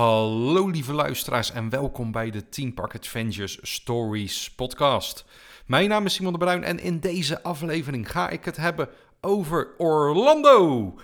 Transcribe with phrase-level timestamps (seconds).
[0.00, 5.24] Hallo lieve luisteraars en welkom bij de Team Park Adventures Stories podcast.
[5.66, 8.88] Mijn naam is Simon de Bruin en in deze aflevering ga ik het hebben
[9.20, 10.94] over Orlando.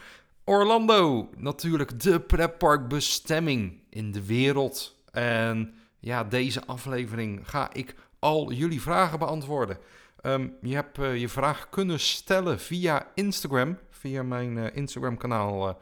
[0.44, 4.96] Orlando, natuurlijk de pretparkbestemming in de wereld.
[5.12, 9.78] En ja, deze aflevering ga ik al jullie vragen beantwoorden.
[10.20, 13.78] Ehm, je hebt uh, je vraag kunnen stellen via Instagram.
[13.90, 15.74] Via mijn uh, Instagram kanaal uh,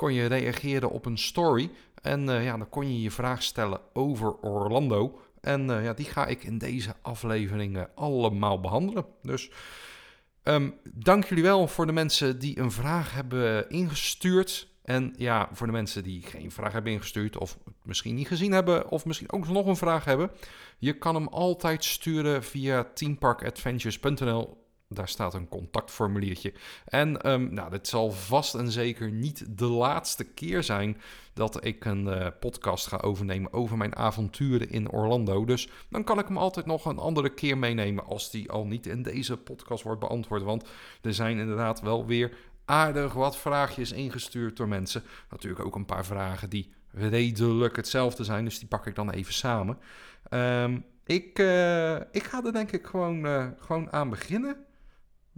[0.00, 1.70] kon je reageren op een story.
[2.00, 5.20] En ja, dan kon je je vraag stellen over Orlando.
[5.40, 9.06] En ja, die ga ik in deze aflevering allemaal behandelen.
[9.22, 9.50] Dus
[10.44, 14.68] um, dank jullie wel voor de mensen die een vraag hebben ingestuurd.
[14.82, 18.88] En ja, voor de mensen die geen vraag hebben ingestuurd, of misschien niet gezien hebben,
[18.88, 20.30] of misschien ook nog een vraag hebben,
[20.78, 24.59] je kan hem altijd sturen via teamparkadventures.nl.
[24.94, 26.52] Daar staat een contactformuliertje.
[26.84, 31.00] En um, nou, dit zal vast en zeker niet de laatste keer zijn
[31.32, 35.44] dat ik een uh, podcast ga overnemen over mijn avonturen in Orlando.
[35.44, 38.86] Dus dan kan ik hem altijd nog een andere keer meenemen als die al niet
[38.86, 40.42] in deze podcast wordt beantwoord.
[40.42, 40.68] Want
[41.02, 45.02] er zijn inderdaad wel weer aardig wat vraagjes ingestuurd door mensen.
[45.30, 49.32] Natuurlijk ook een paar vragen die redelijk hetzelfde zijn, dus die pak ik dan even
[49.32, 49.78] samen.
[50.30, 54.68] Um, ik, uh, ik ga er denk ik gewoon, uh, gewoon aan beginnen.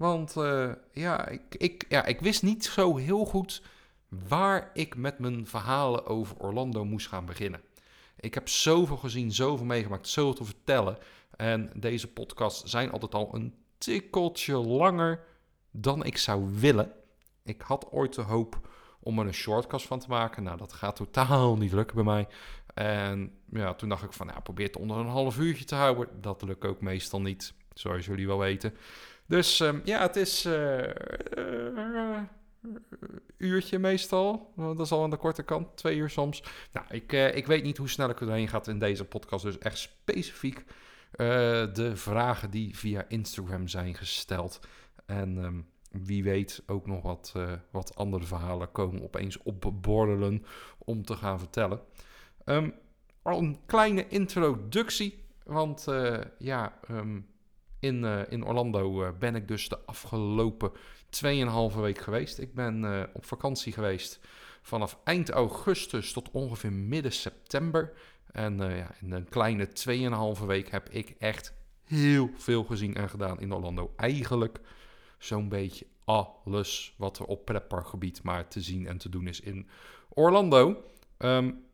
[0.03, 3.63] Want uh, ja, ik, ik, ja, ik wist niet zo heel goed
[4.09, 7.61] waar ik met mijn verhalen over Orlando moest gaan beginnen.
[8.17, 10.99] Ik heb zoveel gezien, zoveel meegemaakt, zoveel te vertellen.
[11.37, 15.25] En deze podcasts zijn altijd al een tikkeltje langer
[15.71, 16.93] dan ik zou willen.
[17.45, 18.69] Ik had ooit de hoop
[19.01, 20.43] om er een shortcast van te maken.
[20.43, 22.29] Nou, dat gaat totaal niet lukken bij mij.
[22.75, 26.21] En ja, toen dacht ik van, nou, probeer het onder een half uurtje te houden.
[26.21, 28.75] Dat lukt ook meestal niet, zoals jullie wel weten.
[29.27, 30.87] Dus um, ja, het is uh,
[31.39, 32.19] uh,
[33.37, 34.53] uurtje meestal.
[34.57, 36.43] Dat is al aan de korte kant, twee uur soms.
[36.73, 39.45] Nou, ik, uh, ik weet niet hoe snel ik erheen gaat in deze podcast.
[39.45, 40.65] Dus echt specifiek
[41.73, 44.61] de vragen die via Instagram zijn gesteld.
[45.07, 47.35] En um, wie weet ook nog wat,
[47.71, 50.45] wat andere verhalen komen opeens opborrelen
[50.79, 51.81] om te gaan vertellen.
[52.45, 52.75] Um,
[53.23, 55.87] al een kleine introductie, want
[56.39, 56.79] ja,
[57.83, 60.73] in, uh, in Orlando ben ik dus de afgelopen
[61.73, 62.39] 2,5 week geweest.
[62.39, 64.21] Ik ben op vakantie geweest
[64.63, 67.93] vanaf eind augustus tot ongeveer midden september.
[68.33, 69.69] En ja, in een kleine
[70.39, 71.55] 2,5 week heb ik echt
[71.85, 73.93] heel veel gezien en gedaan in Orlando.
[73.97, 74.61] Eigenlijk
[75.19, 79.69] zo'n beetje alles wat er op pretparkgebied maar te zien en te doen is in
[80.09, 80.85] Orlando.
[81.19, 81.65] Um,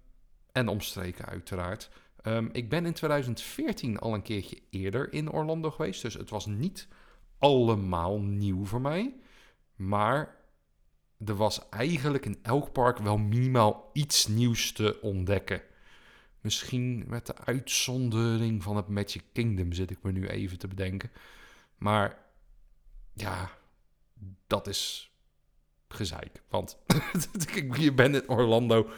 [0.52, 1.90] en omstreken uiteraard.
[2.28, 6.02] Um, ik ben in 2014 al een keertje eerder in Orlando geweest.
[6.02, 6.88] Dus het was niet
[7.38, 9.14] allemaal nieuw voor mij.
[9.76, 10.36] Maar
[11.24, 15.62] er was eigenlijk in elk park wel minimaal iets nieuws te ontdekken.
[16.40, 21.10] Misschien met de uitzondering van het Magic Kingdom zit ik me nu even te bedenken.
[21.76, 22.18] Maar
[23.12, 23.50] ja,
[24.46, 25.07] dat is
[25.88, 26.42] gezeik.
[26.48, 26.78] Want
[27.78, 28.90] je bent in Orlando.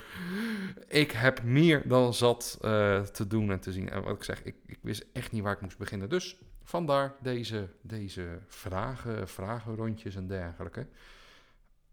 [0.88, 3.90] Ik heb meer dan zat uh, te doen en te zien.
[3.90, 6.08] En wat ik zeg, ik, ik, wist echt niet waar ik moest beginnen.
[6.08, 10.86] Dus vandaar deze, deze vragen, vragenrondjes en dergelijke.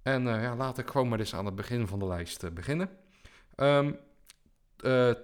[0.01, 2.51] En uh, ja, laat ik gewoon maar eens aan het begin van de lijst uh,
[2.51, 2.89] beginnen.
[3.55, 3.97] Um,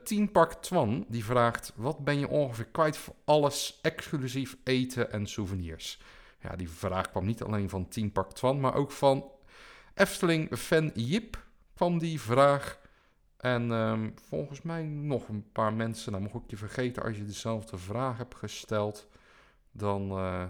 [0.04, 5.28] Team Park Twan die vraagt: Wat ben je ongeveer kwijt voor alles exclusief eten en
[5.28, 6.02] souvenirs?
[6.40, 9.32] Ja, die vraag kwam niet alleen van Team Park Twan, maar ook van
[9.94, 12.80] Efteling-fan Jip kwam die vraag.
[13.38, 16.12] En um, volgens mij nog een paar mensen.
[16.12, 19.08] Nou, mocht ik je vergeten, als je dezelfde vraag hebt gesteld,
[19.72, 20.44] dan uh,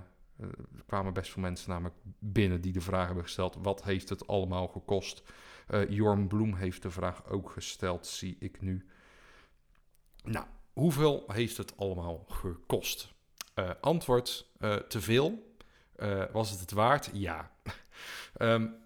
[0.85, 3.57] kwamen best veel mensen namelijk binnen die de vraag hebben gesteld.
[3.61, 5.23] Wat heeft het allemaal gekost?
[5.69, 8.85] Uh, Jorn Bloem heeft de vraag ook gesteld, zie ik nu.
[10.23, 13.13] Nou, hoeveel heeft het allemaal gekost?
[13.81, 14.51] Antwoord,
[14.88, 15.56] te veel.
[16.31, 17.09] was het het waard?
[17.13, 17.51] Ja.
[18.39, 18.75] um,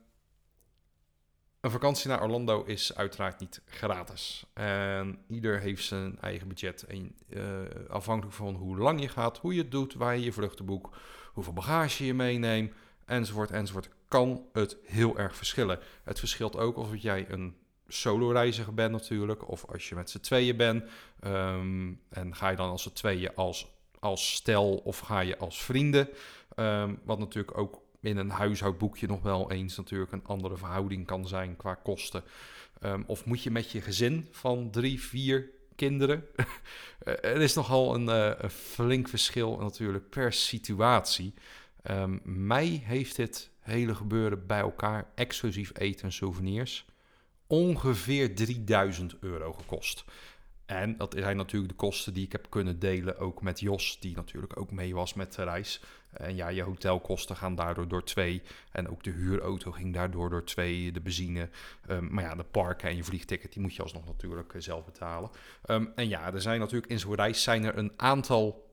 [1.68, 4.46] Een vakantie naar Orlando is uiteraard niet gratis.
[4.54, 6.84] En ieder heeft zijn eigen budget.
[6.84, 7.42] En uh,
[7.90, 10.98] afhankelijk van hoe lang je gaat, hoe je het doet, waar je je vluchten boekt,
[11.34, 12.74] hoeveel bagage je meeneemt,
[13.06, 15.80] enzovoort, enzovoort, kan het heel erg verschillen.
[16.04, 17.56] Het verschilt ook of jij een
[17.88, 20.84] solo-reiziger bent natuurlijk, of als je met z'n tweeën bent.
[21.26, 23.68] Um, en ga je dan als z'n tweeën als,
[24.00, 26.10] als stel of ga je als vrienden.
[26.56, 31.28] Um, wat natuurlijk ook in een huishoudboekje nog wel eens natuurlijk een andere verhouding kan
[31.28, 32.24] zijn qua kosten.
[32.84, 36.26] Um, of moet je met je gezin van drie, vier kinderen?
[37.04, 41.34] er is nogal een, uh, een, flink verschil natuurlijk per situatie.
[41.92, 46.86] Um, mij heeft dit hele gebeuren bij elkaar, exclusief eten en souvenirs,
[47.48, 50.06] ongeveer 3000 euro gekost.
[50.66, 54.16] En dat zijn natuurlijk de kosten die ik heb kunnen delen ook met Jos, die
[54.16, 55.82] natuurlijk ook mee was met de reis.
[56.18, 58.42] En ja, je hotelkosten gaan daardoor door twee.
[58.72, 61.50] En ook de huurauto ging daardoor door twee, de benzine.
[61.88, 64.86] Ehm, maar ja, de parken en je vliegticket, die moet je alsnog natuurlijk eh, zelf
[64.86, 65.30] betalen.
[65.66, 68.72] Ehm, en ja, er zijn natuurlijk in zo'n reis zijn er een aantal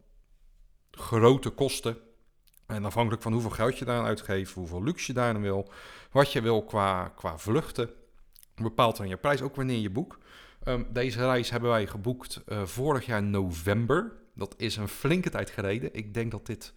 [0.90, 1.96] grote kosten.
[2.66, 5.72] En afhankelijk van hoeveel geld je daar uitgeeft, hoeveel luxe je daarin wil,
[6.10, 7.90] wat je wil qua, qua vluchten,
[8.54, 10.18] bepaalt dan je prijs ook wanneer je boekt.
[10.62, 14.12] Ehm, deze reis hebben wij geboekt uh, vorig jaar november.
[14.34, 15.94] Dat is een flinke tijd gereden.
[15.94, 16.72] Ik denk dat dit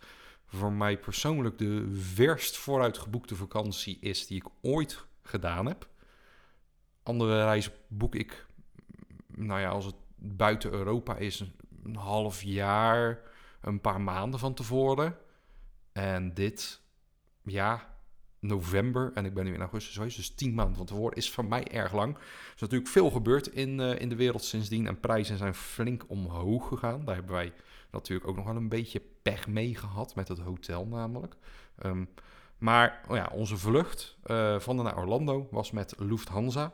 [0.47, 5.88] voor mij persoonlijk de verst vooruit geboekte vakantie is die ik ooit gedaan heb.
[7.03, 8.45] Andere reizen boek ik,
[9.27, 11.44] nou ja, als het buiten Europa is,
[11.83, 13.19] een half jaar,
[13.61, 15.17] een paar maanden van tevoren.
[15.91, 16.81] En dit,
[17.44, 17.95] ja,
[18.39, 21.67] november en ik ben nu in augustus dus tien maanden van tevoren is voor mij
[21.71, 22.15] erg lang.
[22.15, 26.03] Er is natuurlijk veel gebeurd in, uh, in de wereld sindsdien en prijzen zijn flink
[26.07, 27.05] omhoog gegaan.
[27.05, 27.53] Daar hebben wij
[27.91, 31.35] natuurlijk ook nog wel een beetje pech mee gehad met het hotel namelijk.
[31.85, 32.09] Um,
[32.57, 36.73] maar oh ja, onze vlucht uh, van naar Orlando was met Lufthansa.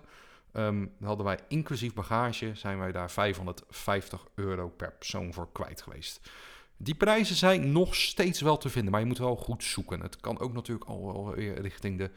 [0.54, 6.30] Um, hadden wij inclusief bagage, zijn wij daar 550 euro per persoon voor kwijt geweest.
[6.78, 10.02] Die prijzen zijn nog steeds wel te vinden, maar je moet wel goed zoeken.
[10.02, 12.12] Het kan ook natuurlijk al weer richting de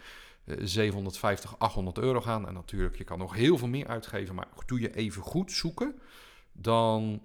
[0.67, 2.47] 750, eh, 800 euro gaan.
[2.47, 5.99] En natuurlijk, je kan nog heel veel meer uitgeven, maar doe je even goed zoeken,
[6.53, 7.23] dan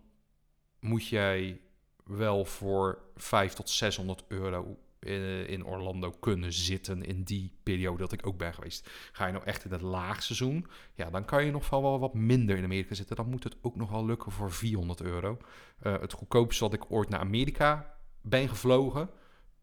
[0.81, 1.61] moet jij
[2.03, 8.11] wel voor 5 tot 600 euro in, in, Orlando kunnen zitten in die periode dat
[8.11, 8.89] ik ook ben geweest.
[9.11, 12.57] Ga je nou echt in het laagseizoen, ja, dan kan je nog wel wat minder
[12.57, 13.15] in Amerika zitten.
[13.15, 15.37] Dan moet het ook nog wel lukken voor 400 euro.
[15.83, 19.09] Uh, het goedkoopste wat ik ooit naar Amerika ben gevlogen,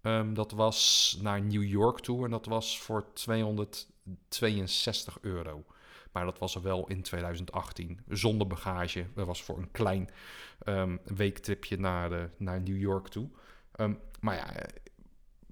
[0.03, 5.65] um, dat was naar New York toe en dat was voor 262 euro.
[6.13, 9.07] Maar dat was er wel in 2018, zonder bagage.
[9.15, 10.09] Dat was voor een klein
[10.65, 13.29] um, weektripje naar, naar New York toe.
[13.77, 14.67] Um, maar ja,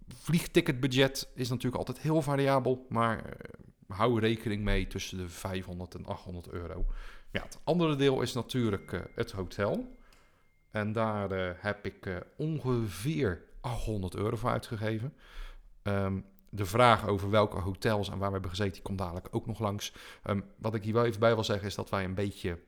[0.08, 6.06] vliegticketbudget is natuurlijk altijd heel variabel, maar uh, hou rekening mee tussen de 500 en
[6.06, 6.86] 800 euro.
[7.30, 9.96] Ja, het andere deel is natuurlijk uh, het hotel.
[10.70, 15.14] En daar heb ik ongeveer 800 euro voor uitgegeven.
[15.82, 19.46] Um, de vraag over welke hotels en waar we hebben gezeten, die komt dadelijk ook
[19.46, 19.92] nog langs.
[20.24, 22.58] Um, wat ik hier wel even bij wil zeggen, is dat wij een beetje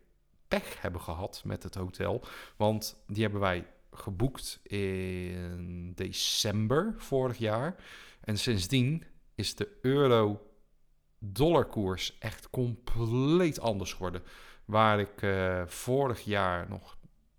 [0.48, 2.22] pech hebben gehad met het hotel.
[2.56, 7.76] Want die hebben wij geboekt in december vorig jaar.
[8.20, 9.04] En sindsdien
[9.34, 14.22] is de euro-dollarkoers echt compleet anders geworden.
[14.64, 16.96] Waar ik uh, vorig jaar nog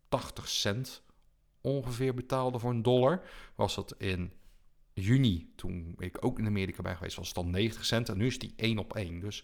[0.09, 1.03] 80 cent
[1.61, 3.21] ongeveer betaalde voor een dollar,
[3.55, 4.33] was dat in
[4.99, 8.09] juni, toen ik ook in Amerika ben geweest, was het dan 90 cent.
[8.09, 9.19] En nu is die 1 op 1.
[9.19, 9.43] Dus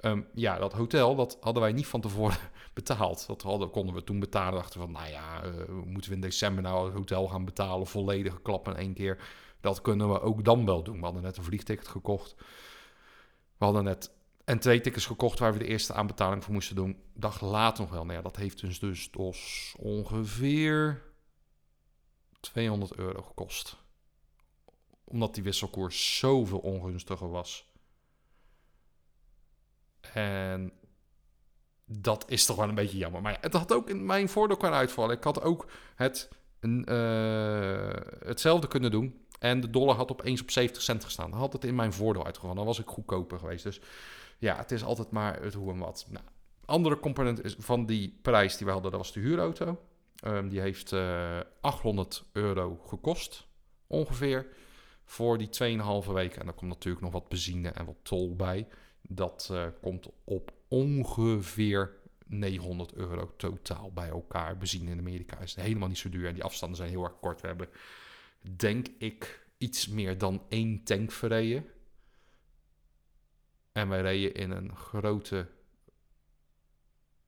[0.00, 2.38] um, ja, dat hotel, dat hadden wij niet van tevoren
[2.74, 3.26] betaald.
[3.26, 4.54] Dat hadden, konden we toen betalen.
[4.54, 7.86] Dachten van, nou ja, uh, moeten we in december nou het hotel gaan betalen?
[7.86, 9.18] Volledige klap in één keer.
[9.60, 10.96] Dat kunnen we ook dan wel doen.
[10.96, 12.34] We hadden net een vliegticket gekocht.
[13.58, 14.14] We hadden net
[14.44, 17.02] en twee tickets gekocht waar we de eerste aanbetaling voor moesten doen.
[17.14, 18.04] Dag later nog wel.
[18.04, 21.02] Nou ja, dat heeft dus, dus, dus ongeveer
[22.40, 23.76] 200 euro gekost
[25.08, 27.70] omdat die wisselkoers zoveel ongunstiger was.
[30.12, 30.72] En
[31.84, 33.22] dat is toch wel een beetje jammer.
[33.22, 35.16] Maar het had ook in mijn voordeel kunnen uitvallen.
[35.16, 36.28] Ik had ook het,
[36.60, 39.24] uh, hetzelfde kunnen doen.
[39.38, 41.30] En de dollar had opeens op 70 cent gestaan.
[41.30, 42.56] Dan had het in mijn voordeel uitgevallen.
[42.56, 43.64] Dan was ik goedkoper geweest.
[43.64, 43.80] Dus
[44.38, 46.06] ja, het is altijd maar het hoe en wat.
[46.08, 46.24] Nou,
[46.64, 49.80] andere component is van die prijs die we hadden, dat was de huurauto.
[50.24, 53.46] Um, die heeft uh, eh, 800 euro gekost,
[53.86, 54.46] ongeveer
[55.06, 56.40] voor die 2,5 weken.
[56.40, 58.68] En dan komt natuurlijk nog wat benzine en wat tol bij.
[59.02, 61.94] Dat uh, komt op ongeveer
[62.26, 64.58] 900 euro totaal bij elkaar.
[64.58, 67.40] Benzine in Amerika is helemaal niet zo duur en die afstanden zijn heel erg kort.
[67.40, 67.68] We hebben,
[68.40, 71.66] denk ik, iets meer dan één tank verreden.
[73.72, 75.48] En wij reden in een grote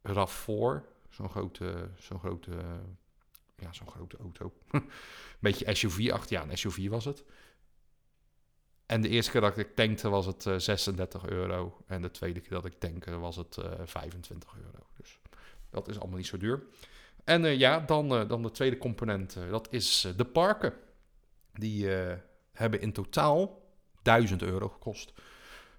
[0.08, 0.97] RAV4.
[1.08, 2.50] Zo'n grote, zo'n grote,
[3.56, 4.52] ja, zo'n grote auto.
[5.40, 6.30] Beetje SUV-achtig.
[6.30, 7.25] Ja, een SUV was het.
[8.88, 11.76] En de eerste keer dat ik tankte was het 36 eh, euro.
[11.87, 14.87] En de tweede keer dat ik tankte was het 25 eh, euro.
[14.97, 15.18] Dus
[15.71, 16.62] dat is allemaal niet zo duur.
[17.25, 20.73] En uh, ja, dan, dan de tweede component, dat is de parken.
[21.52, 21.88] Die
[22.52, 23.62] hebben in totaal
[24.02, 25.12] 1000 euro gekost.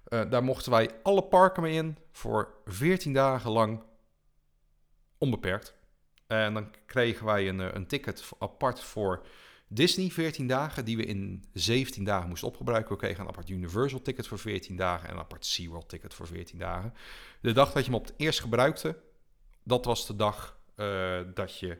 [0.04, 3.82] daar mochten wij alle parken mee in voor 14 dagen lang
[5.18, 5.74] onbeperkt.
[6.26, 9.26] En dan kregen wij een, een ticket apart voor
[9.72, 12.92] Disney 14 dagen die we in 17 dagen moesten opgebruiken.
[12.92, 16.26] We kregen een apart Universal ticket voor 14 dagen en een apart SeaWorld ticket voor
[16.26, 16.94] 14 dagen.
[17.40, 18.96] De dag dat je hem op het eerst gebruikte,
[19.62, 21.78] dat was de dag uh, dat je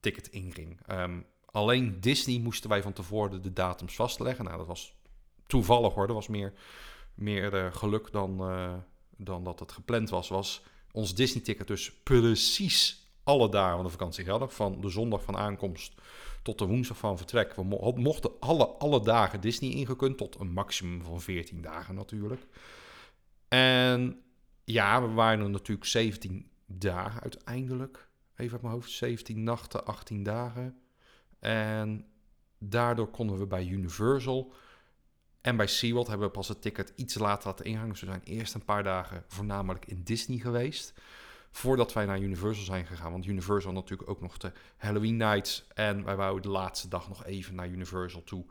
[0.00, 0.80] ticket inging.
[0.90, 4.44] Um, alleen Disney moesten wij van tevoren de datums vastleggen.
[4.44, 4.94] Nou, dat was
[5.46, 6.06] toevallig hoor.
[6.06, 6.52] Dat was meer,
[7.14, 8.74] meer uh, geluk dan, uh,
[9.16, 10.28] dan dat het gepland was.
[10.28, 14.54] Was ons Disney-ticket dus precies alle dagen van de vakantie geldig.
[14.54, 15.94] Van de zondag van aankomst
[16.42, 17.54] tot de woensdag van vertrek.
[17.54, 22.46] We mochten alle, alle dagen Disney ingekund, tot een maximum van 14 dagen natuurlijk.
[23.48, 24.22] En
[24.64, 28.08] ja, we waren er natuurlijk 17 dagen uiteindelijk.
[28.36, 30.78] Even uit mijn hoofd, 17 nachten, 18 dagen.
[31.38, 32.06] En
[32.58, 34.52] daardoor konden we bij Universal
[35.40, 37.90] en bij SeaWorld hebben we pas het ticket iets later laten ingangen.
[37.90, 40.94] Dus we zijn eerst een paar dagen voornamelijk in Disney geweest
[41.50, 43.12] voordat wij naar Universal zijn gegaan.
[43.12, 45.66] Want Universal natuurlijk ook nog de Halloween Nights.
[45.74, 48.44] En wij wouden de laatste dag nog even naar Universal toe.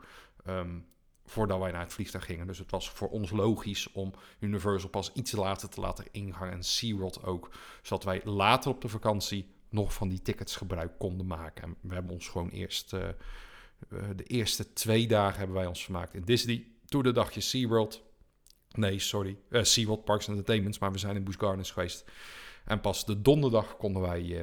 [0.44, 0.78] Ehm,
[1.24, 2.46] voordat wij naar het vliegtuig gingen.
[2.46, 6.48] Dus het was voor ons logisch om Universal pas iets later te laten ingaan.
[6.48, 7.50] En SeaWorld ook.
[7.82, 11.62] Zodat wij later op de vakantie nog van die tickets gebruik konden maken.
[11.62, 12.92] En we hebben ons gewoon eerst...
[12.92, 13.08] Uh,
[14.16, 16.66] de eerste twee dagen hebben wij ons vermaakt in Disney.
[16.84, 18.02] Toen de dagje SeaWorld.
[18.70, 19.38] Nee, sorry.
[19.48, 20.80] Uh, SeaWorld Parks and Entertainment.
[20.80, 22.04] Maar we zijn in Busch Gardens geweest.
[22.70, 24.40] En pas de donderdag konden wij uh,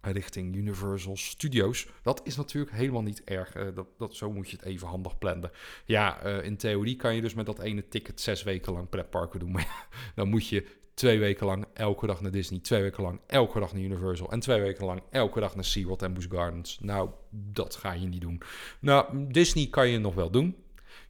[0.00, 1.88] richting Universal Studios.
[2.02, 3.56] Dat is natuurlijk helemaal niet erg.
[3.56, 5.50] Uh, dat, dat, zo moet je het even handig plannen.
[5.84, 9.40] Ja, uh, in theorie kan je dus met dat ene ticket zes weken lang pretparken
[9.40, 9.50] doen.
[9.56, 13.60] Maar dan moet je twee weken lang elke dag naar Disney, twee weken lang elke
[13.60, 16.78] dag naar Universal en twee weken lang elke dag naar SeaWorld en Busch Gardens.
[16.80, 18.42] Nou, dat ga je niet doen.
[18.80, 20.56] Nou, Disney kan je nog wel doen.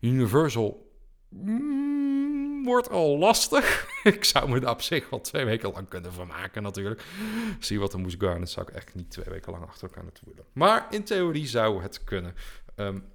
[0.01, 0.91] Universal...
[1.29, 3.87] Mm, wordt al lastig.
[4.03, 7.05] ik zou me daar op zich wel twee weken lang kunnen vermaken natuurlijk.
[7.59, 10.29] Zie wat er moest garden, zou ik echt niet twee weken lang achter elkaar naartoe
[10.29, 10.45] willen.
[10.53, 12.35] Maar in theorie zou het kunnen.
[12.77, 13.11] Um,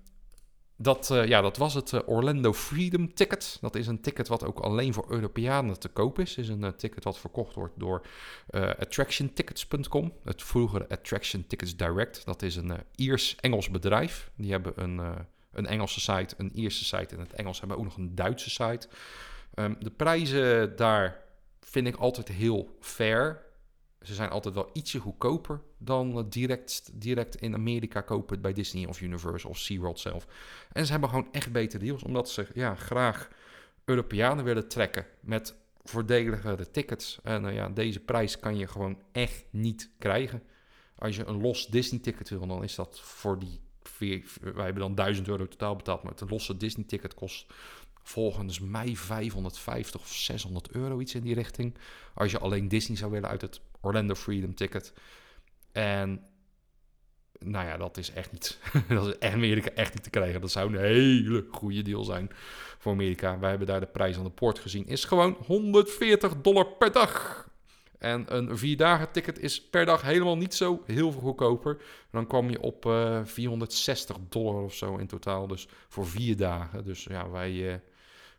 [0.79, 3.57] dat, uh, ja, dat was het uh, Orlando Freedom Ticket.
[3.61, 6.29] Dat is een ticket wat ook alleen voor Europeanen te koop is.
[6.29, 8.01] Het is een uh, ticket wat verkocht wordt door
[8.79, 10.13] attractiontickets.com.
[10.23, 12.25] Het vroegere Attraction Tickets Direct.
[12.25, 14.31] Dat is een Iers-Engels bedrijf.
[14.35, 17.59] Die hebben een, een Engelse site, een Ierse site in het Engels.
[17.59, 18.87] Hebben ook nog een Duitse site.
[19.59, 21.23] Um, de prijzen daar
[21.59, 23.45] vind ik altijd heel fair.
[24.01, 29.01] Ze zijn altijd wel ietsje goedkoper dan direct, direct in Amerika kopen bij Disney of
[29.01, 30.27] Universal of SeaWorld zelf.
[30.71, 33.29] En ze hebben gewoon echt betere deals, omdat ze ja, graag
[33.85, 37.19] Europeanen willen trekken met voordeligere tickets.
[37.23, 40.43] En uh, ja, deze prijs kan je gewoon echt niet krijgen.
[40.95, 43.59] Als je een los Disney-ticket wil, dan is dat voor die...
[44.41, 47.53] Wij hebben dan 1000 euro totaal betaald, maar het losse Disney-ticket kost
[48.07, 51.75] volgens mij 550 of 600 euro, iets in die richting.
[52.13, 54.93] Als je alleen Disney zou willen uit het Orlando Freedom Ticket.
[55.71, 56.23] En
[57.39, 58.59] nou ja, dat is echt niet.
[58.87, 60.41] dat is Amerika echt niet te krijgen.
[60.41, 62.29] Dat zou een hele goede deal zijn
[62.77, 63.39] voor Amerika.
[63.39, 64.87] Wij hebben daar de prijs aan de poort gezien.
[64.87, 67.45] Is gewoon 140 dollar per dag.
[67.97, 71.77] En een vierdagen ticket is per dag helemaal niet zo heel veel goedkoper.
[72.11, 75.47] Dan kwam je op uh, eh, 460 dollar of zo in totaal.
[75.47, 76.83] Dus voor vier dagen.
[76.83, 77.51] Dus ja, wij.
[77.51, 77.75] Uh,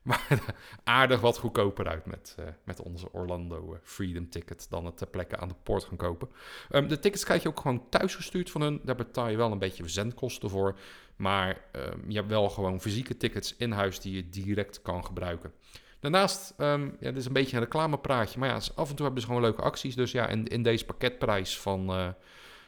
[0.09, 4.97] maar aardig wat goedkoper uit met, uh, met onze Orlando uh, Freedom Ticket dan het
[4.97, 6.29] ter plekke aan de poort gaan kopen.
[6.71, 8.81] Um, de tickets krijg je ook gewoon thuisgestuurd van hun.
[8.85, 10.79] Daar betaal je wel een beetje verzendkosten voor.
[11.17, 15.53] Maar um, je hebt wel gewoon fysieke tickets in huis die je direct kan gebruiken.
[16.01, 19.21] Daarnaast, um, ja, dit is een beetje een reclamepraatje, maar ja, af en toe hebben
[19.21, 19.95] ze gewoon leuke acties.
[19.95, 22.09] Dus ja, in, in deze pakketprijs van uh,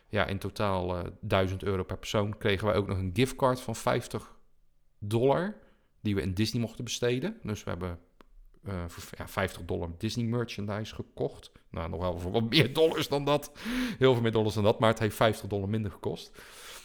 [0.08, 3.76] ja, in totaal uh, 1000 euro per persoon kregen wij ook nog een giftcard van
[3.76, 4.36] 50
[4.98, 5.54] dollar
[6.00, 7.38] die we in Disney mochten besteden.
[7.42, 7.98] Dus we hebben
[8.64, 11.52] uh, voor ja, 50 dollar Disney merchandise gekocht.
[11.70, 13.52] Nou, nog wel voor wat meer dollars dan dat.
[13.98, 16.30] Heel veel meer dollars dan dat, maar het heeft 50 dollar minder gekost.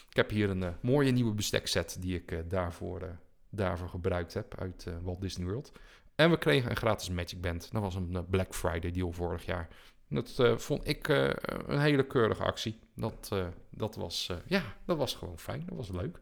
[0.10, 3.18] Ik heb hier een uh, mooie nieuwe bestekset die ik uh, daarvoor,
[3.50, 5.72] daarvoor gebruikt heb uit Walt Disney World.
[6.16, 7.72] En we kregen een gratis Magic Band.
[7.72, 9.68] Dat was een Black Friday deal vorig jaar.
[10.10, 12.80] Dat vond ik een hele keurige actie.
[12.96, 13.32] Dat,
[13.70, 15.64] dat, was, ja, dat was gewoon fijn.
[15.66, 16.20] Dat was leuk.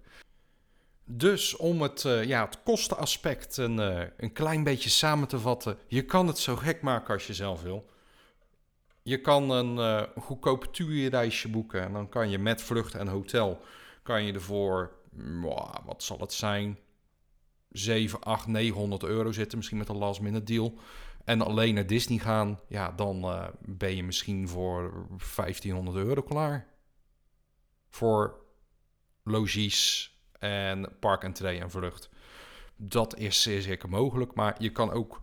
[1.06, 5.78] Dus om het, uh, ja, het kostenaspect een, uh, een klein beetje samen te vatten.
[5.88, 7.86] Je kan het zo gek maken als je zelf wil.
[9.02, 11.82] Je kan een uh, goedkoop tourreisje boeken.
[11.82, 13.62] En dan kan je met vlucht en hotel...
[14.04, 14.92] kan je ervoor,
[15.42, 16.78] wow, wat zal het zijn...
[17.70, 19.58] 7, 8, 900 euro zitten.
[19.58, 20.74] Misschien met een last minute deal.
[21.26, 22.60] En alleen naar Disney gaan...
[22.68, 26.68] ja, dan ben je misschien voor 1500 euro klaar.
[27.90, 28.42] Voor
[29.24, 30.13] logies
[30.44, 32.10] en park en tray en vlucht.
[32.76, 35.22] Dat is zeer zeker mogelijk, maar je kan ook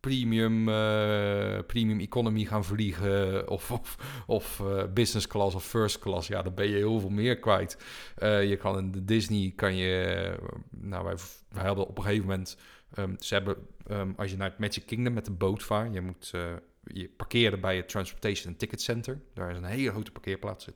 [0.00, 6.28] premium, uh, premium economy gaan vliegen of, of, of uh, business class of first class,
[6.28, 7.78] ja, dan ben je heel veel meer kwijt.
[8.18, 10.36] Uh, je kan in de Disney, kan je,
[10.70, 11.14] nou wij,
[11.48, 12.56] wij hadden op een gegeven moment,
[12.98, 13.56] um, ze hebben,
[13.90, 16.32] um, als je naar het Magic Kingdom met de boot vaart, je moet
[16.84, 19.20] je parkeren bij het Transportation and Ticket Center.
[19.34, 20.68] Daar is een hele grote parkeerplaats.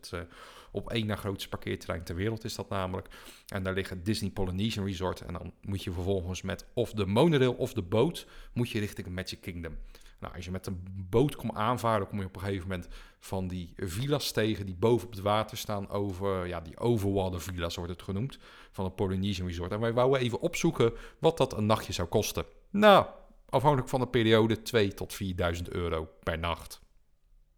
[0.72, 3.08] Op één na grootste parkeerterrein ter wereld is dat namelijk.
[3.48, 5.20] En daar ligt het Disney Polynesian Resort.
[5.20, 9.08] En dan moet je vervolgens met of de monorail of de boot moet je richting
[9.08, 9.76] Magic Kingdom.
[10.20, 12.88] Nou, als je met een boot komt aanvaren, kom je op een gegeven moment
[13.20, 17.76] van die villa's tegen die boven op het water staan over, ja, die overwater villa's
[17.76, 18.38] wordt het genoemd,
[18.70, 19.72] van het Polynesian Resort.
[19.72, 22.44] En wij wouden even opzoeken wat dat een nachtje zou kosten.
[22.70, 23.06] Nou,
[23.48, 26.80] afhankelijk van de periode 2 tot 4000 euro per nacht.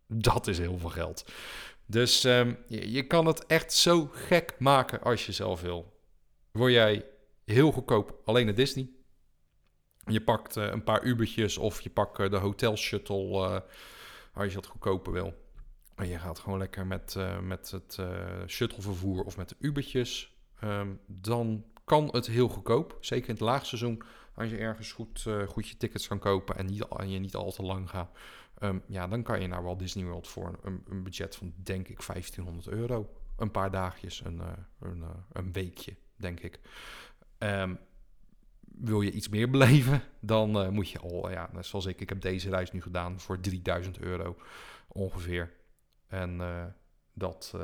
[0.07, 1.25] Dat is heel veel geld.
[1.91, 6.01] Dus um, je, kan het echt zo gek maken als je zelf wil.
[6.51, 7.07] Word jij
[7.45, 8.91] heel goedkoop alleen naar Disney.
[10.05, 13.59] Je pakt uh, een paar Ubertjes of je pakt uh, de hotel shuttle uh,
[14.35, 15.35] als je dat goedkoper wil.
[15.95, 17.99] En je gaat gewoon lekker met, met het
[18.47, 20.37] shuttlevervoer of met de Ubertjes.
[20.65, 22.97] Um, dan kan het heel goedkoop.
[23.01, 24.03] Zeker in het laagseizoen.
[24.35, 27.53] Als je ergens goed, goed je tickets kan kopen en, niet, en je niet al
[27.53, 28.11] te lang gaat.
[28.63, 31.89] Um, ja, dan kan je naar Walt Disney World voor een, een, budget van, denk
[31.89, 33.11] ik, 1500 euro.
[33.37, 36.61] Een paar dagjes, een, uh, een, uh, een weekje, denk ik.
[37.39, 37.79] Um,
[38.63, 42.21] wil je iets meer beleven, dan uh, moet je al, ja, zoals ik, ik heb
[42.21, 44.37] deze reis nu gedaan voor 3000 euro
[44.89, 45.53] ongeveer.
[46.07, 46.41] En
[47.13, 47.55] dat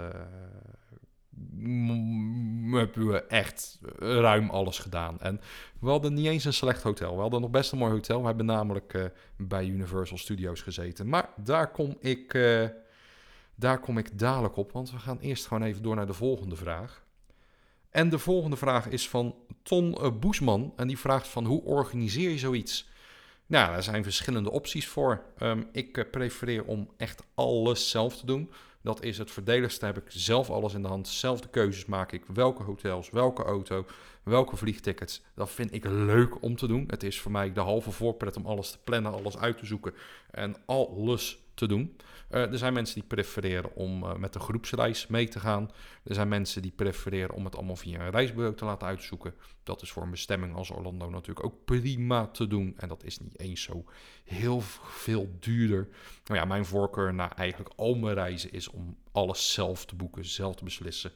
[2.73, 5.21] hebben we echt ruim alles gedaan.
[5.21, 5.41] En
[5.81, 7.15] we hadden niet eens een slecht hotel.
[7.15, 8.21] We hadden nog best een mooi hotel.
[8.21, 9.05] We hebben namelijk uh,
[9.37, 11.09] bij Universal Studios gezeten.
[11.09, 12.69] Maar daar kom ik, uh,
[13.55, 16.57] daar kom ik dadelijk op, want we gaan eerst gewoon even door naar de volgende
[16.57, 17.05] vraag.
[17.91, 20.73] En de volgende vraag is van Ton uh, Boesman.
[20.77, 22.89] En die vraagt van hoe organiseer je zoiets?
[23.47, 25.23] Nou, daar zijn verschillende opties voor.
[25.39, 28.51] Um, ik prefereer om echt alles zelf te doen.
[28.87, 29.85] Dat is het verdeligste.
[29.85, 31.09] Heb ik zelf alles in de hand.
[31.09, 32.25] Zelf de keuzes maak ik.
[32.35, 33.87] Welke hotels, welke auto,
[34.27, 35.23] welke vliegtickets.
[35.35, 36.85] Dat vind ik leuk om te doen.
[36.87, 39.95] Het is voor mij de halve voorpret om alles te plannen, alles uit te zoeken
[40.31, 41.97] en alles te doen.
[42.31, 45.71] Uh, er zijn mensen die prefereren om uh, met een groepsreis mee te gaan.
[46.05, 49.35] Er zijn mensen die prefereren om het allemaal via een reisbureau te laten uitzoeken.
[49.63, 52.75] Dat is voor een bestemming als Orlando natuurlijk ook prima te doen.
[52.77, 53.85] En dat is niet eens zo
[54.25, 55.89] heel veel duurder.
[56.25, 60.25] Nou ja, mijn voorkeur naar eigenlijk al mijn reizen is om alles zelf te boeken,
[60.25, 61.13] zelf te beslissen.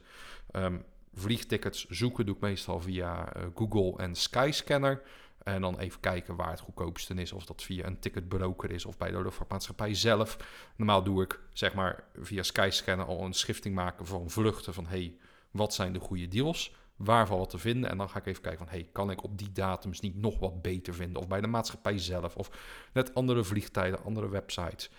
[0.51, 5.01] Um, vliegtickets zoeken doe ik meestal via uh, Google en Skyscanner.
[5.43, 7.31] En dan even kijken waar het goedkoopste is.
[7.31, 10.37] Of dat via een ticketbroker is of bij de luchtvaartmaatschappij zelf.
[10.75, 14.73] Normaal doe ik zeg maar via Skyscanner al een schifting maken van vluchten.
[14.73, 15.15] Van hey,
[15.51, 16.75] wat zijn de goede deals?
[16.95, 17.89] Waarvan wat te vinden.
[17.89, 20.39] En dan ga ik even kijken van hey, kan ik op die datums niet nog
[20.39, 21.21] wat beter vinden?
[21.21, 22.35] Of bij de maatschappij zelf.
[22.35, 22.51] Of
[22.93, 24.89] net andere vliegtijden, andere websites.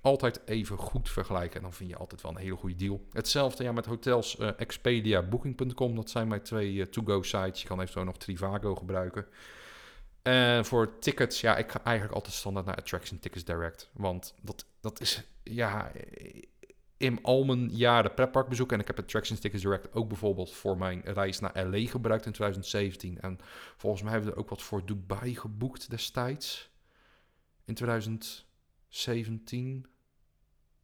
[0.00, 3.06] Altijd even goed vergelijken en dan vind je altijd wel een hele goede deal.
[3.12, 5.94] Hetzelfde ja, met hotels, uh, Expedia, Booking.com.
[5.96, 7.62] Dat zijn mijn twee uh, to-go sites.
[7.62, 9.26] Je kan eventueel nog Trivago gebruiken.
[10.22, 13.90] En voor tickets, ja, ik ga eigenlijk altijd standaard naar Attraction Tickets Direct.
[13.92, 15.92] Want dat, dat is, ja,
[16.98, 18.72] in al mijn jaren pretparkbezoek.
[18.72, 22.32] En ik heb Attraction Tickets Direct ook bijvoorbeeld voor mijn reis naar LA gebruikt in
[22.32, 23.20] 2017.
[23.20, 23.38] En
[23.76, 26.70] volgens mij hebben we er ook wat voor Dubai geboekt destijds.
[27.64, 27.74] In
[28.88, 29.86] 2017.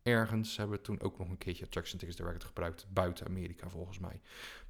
[0.02, 2.86] Ergens hebben we toen ook nog een keertje Attraction Tickets Direct gebruikt.
[2.92, 4.20] Buiten Amerika volgens mij.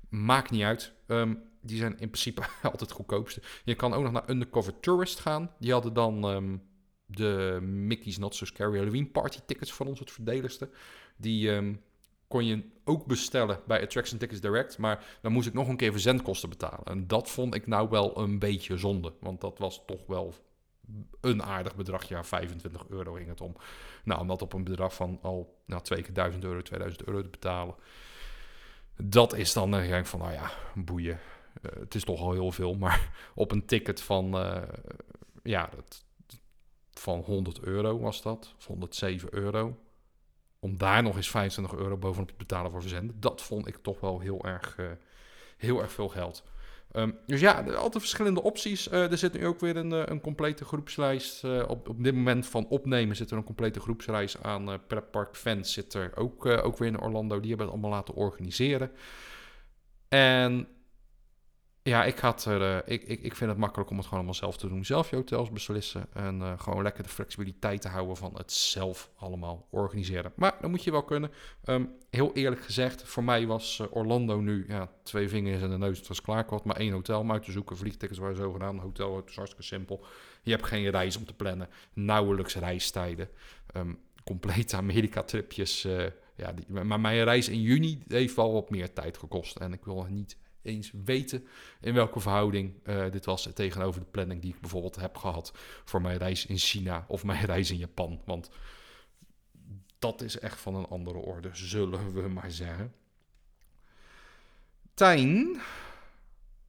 [0.09, 0.93] Maakt niet uit.
[1.07, 3.43] Um, die zijn in principe altijd het goedkoopste.
[3.65, 5.51] Je kan ook nog naar Undercover Tourist gaan.
[5.59, 6.63] Die hadden dan um,
[7.07, 10.71] de Mickey's Not So Scary Halloween Party tickets voor ons, het verdedigste.
[11.17, 11.81] Die um,
[12.29, 14.79] kon je ook bestellen bij Attraction Tickets Direct.
[14.79, 16.85] Maar dan moest ik nog een keer verzendkosten betalen.
[16.85, 19.13] En dat vond ik nou wel een beetje zonde.
[19.21, 20.35] Want dat was toch wel
[21.21, 22.09] een aardig bedrag.
[22.09, 23.57] Ja, 25 euro ging het om.
[24.05, 27.23] Nou, om dat op een bedrag van al nou, twee keer 1000 euro, 2000 euro
[27.23, 27.75] te betalen
[28.97, 31.19] dat is dan denk ik van, nou ja, boeien.
[31.63, 34.63] Uh, het is toch al heel veel, maar op een ticket van, uh,
[35.43, 36.05] ja, dat,
[36.93, 39.79] van 100 euro was dat, of 107 euro.
[40.59, 44.01] Om daar nog eens 25 euro bovenop te betalen voor verzenden, dat vond ik toch
[44.01, 44.77] wel heel erg,
[45.57, 46.45] heel erg veel geld.
[46.97, 48.89] Um, dus ja, altijd verschillende opties.
[48.89, 51.45] Uh, er zit nu ook weer een, uh, een complete groepslijst.
[51.45, 54.69] Uh, op, op dit moment van opnemen zit er een complete groepsreis aan.
[54.69, 57.41] Uh, Fans zit er ook, ook weer in Orlando.
[57.41, 58.91] Die hebben het allemaal laten organiseren.
[60.09, 60.69] En
[61.89, 64.41] Ja, ik, had er, uh, ik, ik, ik vind het makkelijk om het gewoon allemaal
[64.41, 64.85] zelf te doen.
[64.85, 66.07] Zelf je hotels beslissen.
[66.13, 70.33] En uh, gewoon lekker de flexibiliteit te houden van het zelf allemaal organiseren.
[70.37, 71.31] Maar dat moet je wel kunnen.
[71.65, 75.79] Um, heel eerlijk gezegd, voor mij was uh, Orlando nu ja, twee vingers in de
[75.79, 75.99] neus.
[75.99, 76.53] Het was klaar.
[76.53, 77.77] Ik maar één hotel om uit te zoeken.
[77.77, 78.79] Vliegtickets waren zo gedaan.
[78.79, 80.05] Hotel, het is hartstikke simpel.
[80.43, 81.69] Je hebt geen reis om te plannen.
[81.93, 83.29] Nauwelijks reistijden.
[83.77, 85.83] Um, complete Amerika-tripjes.
[86.37, 89.57] ja, maar mijn reis in juni heeft wel wat meer tijd gekost.
[89.57, 91.47] En ik wil niet eens weten
[91.81, 95.53] in welke verhouding uh, dit was tegenover de planning die ik bijvoorbeeld heb gehad
[95.85, 98.21] voor mijn reis in China of mijn reis in Japan.
[98.25, 98.51] Want
[99.99, 102.95] dat is echt van een andere orde, zullen we maar zeggen.
[104.95, 105.61] Tijn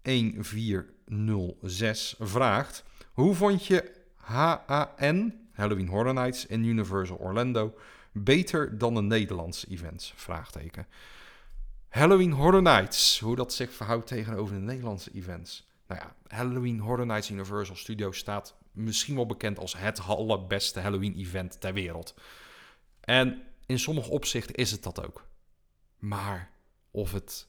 [0.01, 7.77] 1406 vraagt: Hoe vond je HAN, Halloween Horror Nights in Universal Orlando,
[8.11, 10.13] beter dan de Nederlandse events?
[10.15, 10.87] Vraagteken.
[11.95, 15.67] Halloween Horror Nights, hoe dat zich verhoudt tegenover de Nederlandse events.
[15.87, 21.61] Nou ja, Halloween Horror Nights Universal Studios staat misschien wel bekend als het allerbeste Halloween-event
[21.61, 22.15] ter wereld.
[22.99, 25.27] En in sommige opzichten is het dat ook.
[25.99, 26.51] Maar
[26.91, 27.47] of het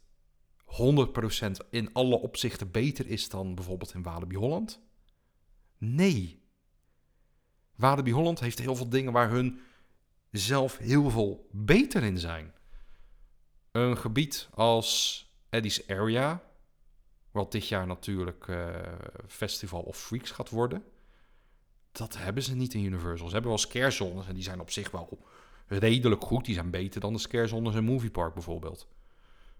[0.64, 4.80] 100% in alle opzichten beter is dan bijvoorbeeld in Walibi Holland?
[5.78, 6.42] Nee.
[7.74, 9.60] Walibi Holland heeft heel veel dingen waar hun
[10.30, 12.54] zelf heel veel beter in zijn.
[13.76, 16.42] Een gebied als Eddie's Area,
[17.30, 18.68] wat dit jaar natuurlijk uh,
[19.26, 20.84] Festival of Freaks gaat worden.
[21.92, 23.26] Dat hebben ze niet in Universal.
[23.26, 25.26] Ze hebben wel scarezones en die zijn op zich wel
[25.66, 26.44] redelijk goed.
[26.44, 28.88] Die zijn beter dan de scarezones in Movie Park bijvoorbeeld.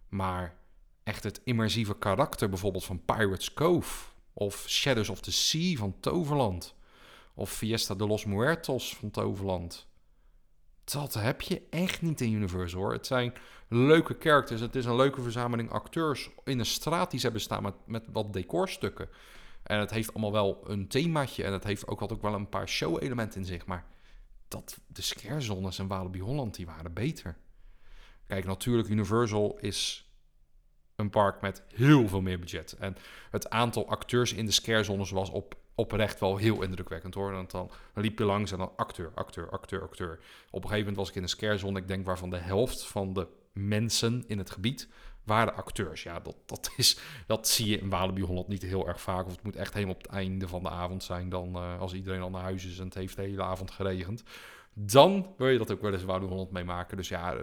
[0.08, 0.56] Maar
[1.02, 4.08] echt het immersieve karakter bijvoorbeeld van Pirates Cove...
[4.32, 6.74] of Shadows of the Sea van Toverland...
[7.34, 9.86] of Fiesta de los Muertos van Toverland...
[10.92, 12.92] Dat heb je echt niet in Universal hoor.
[12.92, 13.32] Het zijn
[13.68, 14.60] leuke characters.
[14.60, 18.04] Het is een leuke verzameling acteurs in een straat die ze hebben staan met, met
[18.12, 19.08] wat decorstukken.
[19.62, 21.44] En het heeft allemaal wel een themaatje.
[21.44, 23.66] En het heeft ook, altijd ook wel een paar show-elementen in zich.
[23.66, 23.84] Maar
[24.48, 27.36] dat, de scarezones en Walibi Holland, die waren beter.
[28.26, 30.10] Kijk, natuurlijk, Universal is
[30.96, 32.72] een park met heel veel meer budget.
[32.72, 32.96] En
[33.30, 37.32] het aantal acteurs in de scarezones was op oprecht wel heel indrukwekkend hoor.
[37.32, 40.18] Want dan, dan liep je langs en dan acteur, acteur, acteur, acteur.
[40.50, 43.12] Op een gegeven moment was ik in een scarezone, ik denk waarvan de helft van
[43.12, 44.88] de mensen in het gebied
[45.24, 46.02] waren acteurs.
[46.02, 49.26] Ja, dat, dat, is, dat zie je in Walibi Holland niet heel erg vaak.
[49.26, 51.28] Of het moet echt helemaal op het einde van de avond zijn.
[51.28, 54.22] Dan uh, als iedereen al naar huis is en het heeft de hele avond geregend.
[54.72, 56.96] Dan wil je dat ook wel eens in Holland meemaken.
[56.96, 57.40] Dus ja, uh,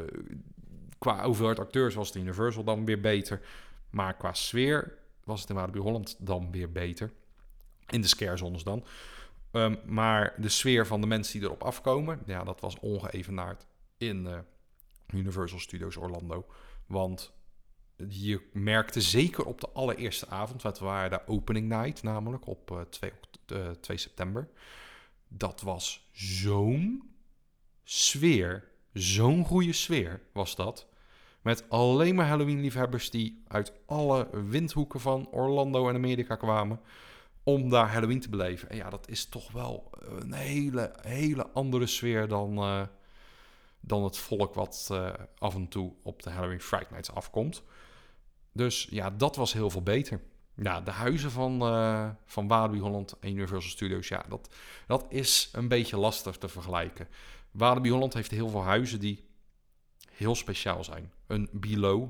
[0.98, 3.42] qua hoeveelheid acteurs was het Universal dan weer beter.
[3.90, 7.12] Maar qua sfeer was het in Walibi Holland dan weer beter.
[7.94, 8.84] In de scarezones dan.
[9.52, 13.66] Um, maar de sfeer van de mensen die erop afkomen, ja, dat was ongeëvenaard
[13.98, 14.38] in uh,
[15.14, 16.46] Universal Studios Orlando.
[16.88, 17.34] Want
[18.10, 22.82] je merkte zeker op de allereerste avond, wat waren de opening night namelijk op uh,
[22.82, 23.12] 2,
[23.54, 24.48] uh, 2 september.
[25.28, 27.04] Dat was zo'n
[27.84, 30.88] sfeer, zo'n goede sfeer was dat.
[31.42, 36.80] Met alleen maar Halloween-liefhebbers die uit alle windhoeken van Orlando en Amerika kwamen
[37.44, 38.70] om daar Halloween te beleven.
[38.70, 42.82] En ja, dat is toch wel een hele, hele andere sfeer dan, uh,
[43.80, 47.64] dan het volk wat uh, af en toe op de Halloween Fright Nights afkomt.
[48.52, 50.22] Dus ja, dat was heel veel beter.
[50.56, 54.56] Ja, de huizen van, uh, van Walibi Holland en Universal Studios, ja, dat,
[54.88, 57.08] dat is een beetje lastig te vergelijken.
[57.52, 59.28] Walibi Holland heeft heel veel huizen die
[60.12, 61.12] heel speciaal zijn.
[61.28, 62.10] Een Below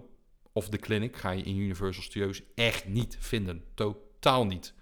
[0.52, 3.64] of The Clinic ga je in Universal Studios echt niet vinden.
[3.74, 4.74] Totaal niet.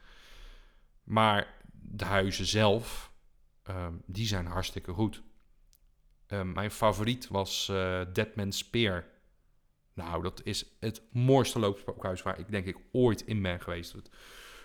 [1.03, 3.11] Maar de huizen zelf,
[3.69, 5.23] um, die zijn hartstikke goed.
[6.27, 9.05] Um, mijn favoriet was uh, Deadman Spear.
[9.93, 13.95] Nou, dat is het mooiste loopspookhuis waar ik denk ik ooit in ben geweest.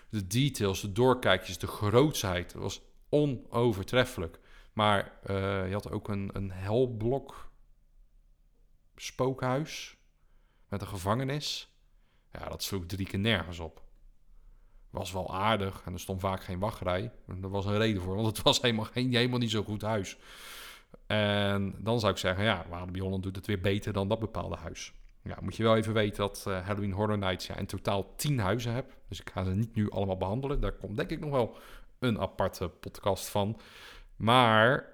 [0.09, 4.39] De details, de doorkijkjes, de grootsheid, was onovertreffelijk.
[4.73, 7.51] Maar uh, je had ook een, een helblok
[8.95, 9.97] spookhuis
[10.69, 11.75] met een gevangenis.
[12.31, 13.86] Ja, dat sloeg drie keer nergens op
[14.97, 17.11] was wel aardig en er stond vaak geen wachtrij.
[17.27, 19.81] En er was een reden voor, want het was helemaal, geen, helemaal niet zo goed
[19.81, 20.17] huis.
[21.07, 24.55] En dan zou ik zeggen, ja, Walibi Holland doet het weer beter dan dat bepaalde
[24.55, 24.93] huis.
[25.21, 28.39] Ja, moet je wel even weten dat uh, Halloween Horror Nights ja, in totaal tien
[28.39, 28.95] huizen heb.
[29.07, 30.59] Dus ik ga ze niet nu allemaal behandelen.
[30.59, 31.57] Daar komt denk ik nog wel
[31.99, 33.59] een aparte podcast van.
[34.15, 34.93] Maar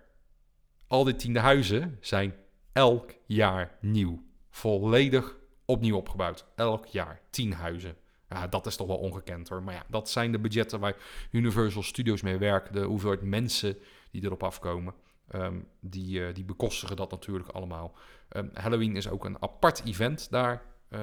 [0.88, 2.36] al die tiende huizen zijn
[2.72, 4.24] elk jaar nieuw.
[4.50, 5.36] Volledig
[5.66, 6.46] opnieuw opgebouwd.
[6.56, 7.96] Elk jaar tien huizen.
[8.34, 9.64] Ja, dat is toch wel ongekend hoor.
[9.64, 10.96] Maar ja, dat zijn de budgetten waar
[11.32, 12.74] Universal Studios mee werken.
[12.74, 13.78] De hoeveelheid mensen
[14.12, 14.94] die erop afkomen.
[15.36, 17.96] Um, die, uh, die bekostigen dat natuurlijk allemaal.
[18.30, 20.62] Um, Halloween is ook een apart event daar
[20.94, 21.00] Eh,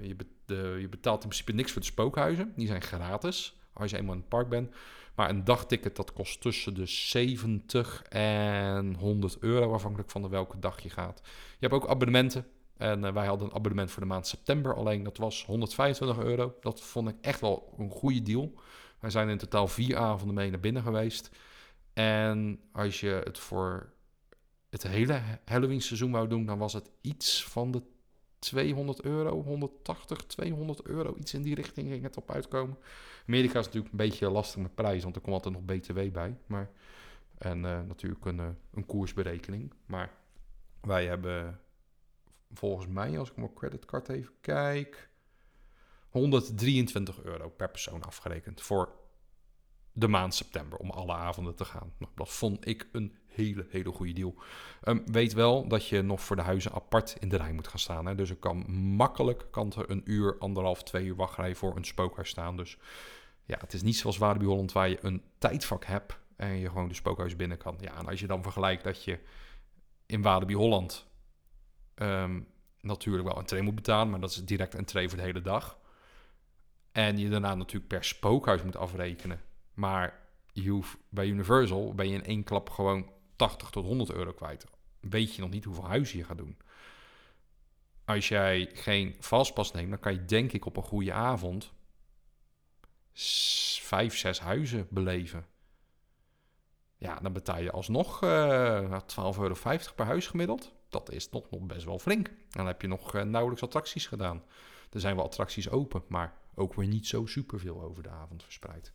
[0.00, 0.16] je,
[0.80, 2.52] je betaalt in principe niks voor de spookhuizen.
[2.56, 4.74] Die zijn gratis als je eenmaal in het park bent.
[5.14, 10.58] Maar een dagticket dat kost tussen de 70 en 100 euro, afhankelijk van de welke
[10.58, 11.20] dag je gaat.
[11.58, 12.46] Je hebt ook abonnementen.
[12.82, 15.02] En eh, wij hadden een abonnement voor de maand september alleen.
[15.02, 16.54] Dat was 125 euro.
[16.60, 18.52] Dat vond ik echt wel een goede deal.
[19.00, 21.30] Wij zijn in totaal vier avonden mee naar binnen geweest.
[21.92, 23.92] En als je het voor
[24.70, 27.82] het hele Halloween seizoen wou doen, dan was het iets van de
[28.38, 31.16] 200 euro, 180, 200 euro.
[31.18, 32.78] Iets in die richting ging het op uitkomen.
[33.26, 36.36] Amerika is natuurlijk een beetje lastig met prijzen, want er komt altijd nog BTW bij.
[36.46, 36.70] Maar,
[37.38, 39.72] en uh, natuurlijk een, uh, een koersberekening.
[39.86, 40.10] Maar
[40.80, 41.60] wij hebben
[42.52, 45.10] volgens mij, als ik mijn creditcard even kijk,
[46.08, 49.00] 123 euro per persoon afgerekend voor
[49.92, 51.92] de maand september om alle avonden te gaan.
[51.98, 54.34] Nou, dat vond ik een hele, hele goede deal.
[54.84, 57.78] Um, weet wel dat je nog voor de huizen apart in de rij moet gaan
[57.78, 58.06] staan.
[58.06, 58.14] Hè?
[58.14, 62.28] Dus er kan makkelijk kan er een uur, anderhalf, twee uur wachtrij voor een spookhuis
[62.28, 62.56] staan.
[62.56, 62.78] Dus
[63.44, 66.88] ja, het is niet zoals Walibi Holland waar je een tijdvak hebt en je gewoon
[66.88, 67.76] de spookhuis binnen kan.
[67.80, 69.18] Ja, en als je dan vergelijkt dat je
[70.06, 71.06] in Walibi Holland
[71.94, 72.46] um,
[72.80, 75.40] natuurlijk wel een train moet betalen, maar dat is direct een train voor de hele
[75.40, 75.78] dag.
[76.92, 79.40] En je daarna natuurlijk per spookhuis moet afrekenen.
[79.74, 80.20] Maar
[80.52, 84.64] je hoeft, bij Universal ben je in één klap gewoon 80 tot 100 euro kwijt.
[85.00, 86.56] Weet je nog niet hoeveel huizen je gaat doen.
[88.04, 91.72] Als jij geen vastpas neemt, dan kan je denk ik op een goede avond
[93.80, 95.46] vijf, zes huizen beleven.
[96.96, 99.54] Ja, dan betaal je alsnog uh, 12,50 euro
[99.96, 100.72] per huis gemiddeld.
[100.92, 102.30] Dat is nog, nog best wel flink.
[102.50, 104.42] Dan heb je nog uh, nauwelijks attracties gedaan.
[104.90, 108.92] Er zijn wel attracties open, maar ook weer niet zo superveel over de avond verspreid.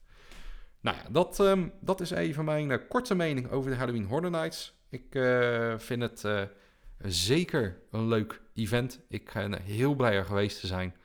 [0.80, 4.32] Nou ja, dat, um, dat is even mijn uh, korte mening over de Halloween Horror
[4.32, 4.74] Nights.
[4.90, 6.50] Ik uh, vind het
[6.98, 9.00] zeker een leuk event.
[9.08, 10.96] Ik ben heel blij er geweest te zijn.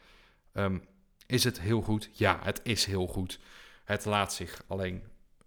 [0.53, 0.83] Um,
[1.27, 2.11] is het heel goed?
[2.13, 3.41] Ja, het is heel goed.
[3.85, 5.03] Het laat zich alleen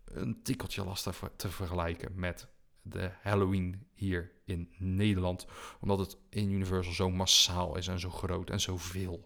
[0.06, 2.48] een tikkeltje lastig te vergelijken met
[2.88, 5.48] de Halloween hier in Nederland.
[5.80, 9.22] Omdat het in Universal zo massaal is en zo groot en zoveel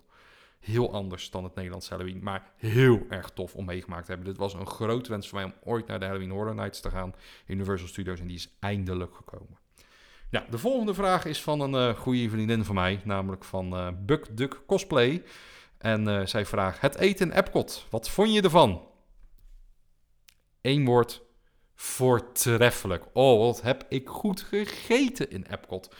[0.59, 2.23] heel anders dan het Nederlandse Halloween.
[2.23, 4.29] Maar heel erg tof om meegemaakt te hebben.
[4.29, 6.89] Dit was een grote wens voor mij om ooit naar de Halloween Horror Nights te
[6.89, 7.15] gaan.
[7.47, 8.19] Universal Studios.
[8.19, 9.57] En die is eindelijk gekomen.
[10.29, 13.01] Ja, de volgende vraag is van een uh, goede vriendin van mij.
[13.03, 15.23] Namelijk van uh, Buck Duck Cosplay.
[15.77, 17.85] En uh, zij vraagt: Het eten in Epcot.
[17.89, 18.87] Wat vond je ervan?
[20.61, 21.21] Eén woord.
[21.81, 23.05] Voortreffelijk.
[23.13, 25.95] Oh, wat heb ik goed gegeten in Epcot.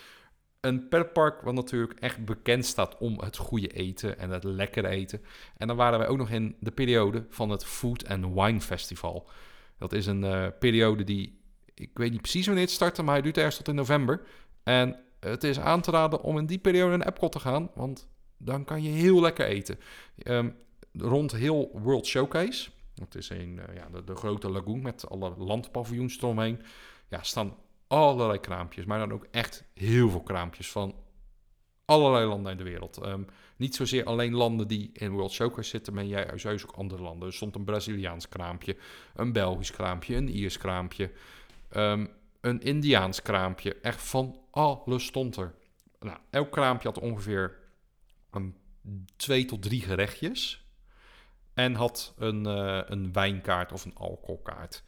[0.59, 5.21] Een pretpark wat natuurlijk echt bekend staat om het goede eten en het lekkere eten.
[5.57, 9.29] En dan waren wij ook nog in de periode van het Food and Wine Festival.
[9.77, 11.41] Dat is een uh, periode die,
[11.73, 14.21] ik weet niet precies wanneer het startte, maar hij duurt ergens tot in november.
[14.63, 18.07] En het is aan te raden om in die periode naar Epcot te gaan, want
[18.37, 19.79] dan kan je heel lekker eten.
[20.23, 20.55] Um,
[20.93, 26.17] rond heel World Showcase, dat is een, uh, ja, de, grote lagoon met alle landpaviljoens
[26.17, 26.61] eromheen,
[27.07, 27.55] ja, staan
[27.87, 30.95] allerlei kraampjes, maar dan ook echt heel veel kraampjes van
[31.85, 33.05] allerlei landen in de wereld.
[33.05, 37.27] Um, niet zozeer alleen landen die in World Showcase zitten, maar juist ook andere landen.
[37.27, 38.77] Er stond een Braziliaans kraampje,
[39.15, 41.11] een Belgisch kraampje, een Iers kraampje,
[41.75, 42.09] um,
[42.41, 43.75] een Indiaans kraampje.
[43.75, 45.55] Echt van alles stond er.
[45.99, 47.57] Nou, elk kraampje had ongeveer
[48.31, 48.55] een,
[49.15, 50.58] twee tot drie gerechtjes.
[51.53, 54.83] En had een, uh, een wijnkaart of een alcoholkaart.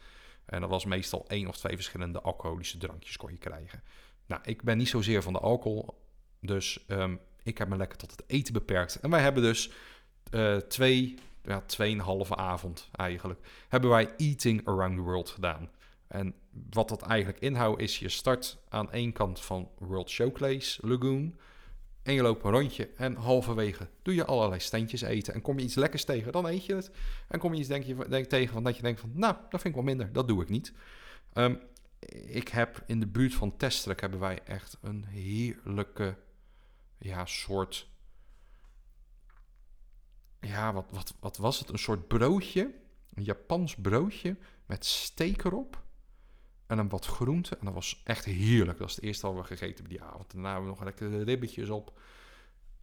[0.45, 3.83] En dat was meestal één of twee verschillende alcoholische drankjes kon je krijgen.
[4.25, 5.99] Nou, ik ben niet zozeer van de alcohol,
[6.39, 8.99] dus um, ik heb me lekker tot het eten beperkt.
[8.99, 9.71] En wij hebben dus
[10.31, 15.69] uh, twee, ja, tweeënhalve avond eigenlijk, hebben wij Eating Around the World gedaan.
[16.07, 16.35] En
[16.69, 21.39] wat dat eigenlijk inhoudt is, je start aan één kant van World Showcase Lagoon...
[22.03, 25.33] En je loopt een rondje en halverwege doe je allerlei steentjes eten.
[25.33, 26.91] En kom je iets lekkers tegen, dan eet je het.
[27.27, 29.61] En kom je iets denk je, denk, tegen van dat je denkt van, nou, dat
[29.61, 30.13] vind ik wel minder.
[30.13, 30.73] Dat doe ik niet.
[31.33, 31.59] Um,
[32.25, 36.17] ik heb in de buurt van Testrek hebben wij echt een heerlijke,
[36.97, 37.89] ja, soort...
[40.39, 41.69] Ja, wat, wat, wat was het?
[41.69, 42.73] Een soort broodje.
[43.13, 45.83] Een Japans broodje met steek erop.
[46.71, 47.57] En dan wat groente.
[47.59, 48.77] En dat was echt heerlijk.
[48.77, 50.31] Dat is het eerste wat we gegeten hebben die avond.
[50.31, 51.99] Daarna hebben we nog lekkere ribbetjes op.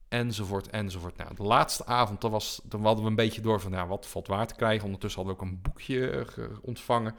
[0.08, 1.16] Enzovoort, enzovoort.
[1.16, 4.06] Nou, de laatste avond, dan, was, dan hadden we een beetje door van ja, wat
[4.06, 4.84] valt waar te krijgen.
[4.84, 7.14] Ondertussen hadden we ook een boekje uh, ontvangen.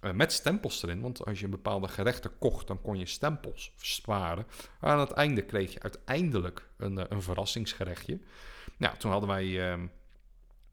[0.00, 1.00] Uh, met stempels erin.
[1.00, 4.46] Want als je een bepaalde gerechten kocht, dan kon je stempels sparen.
[4.80, 8.18] Aan het einde kreeg je uiteindelijk een, uh, een verrassingsgerechtje.
[8.76, 9.86] Nou, toen hadden wij ehm,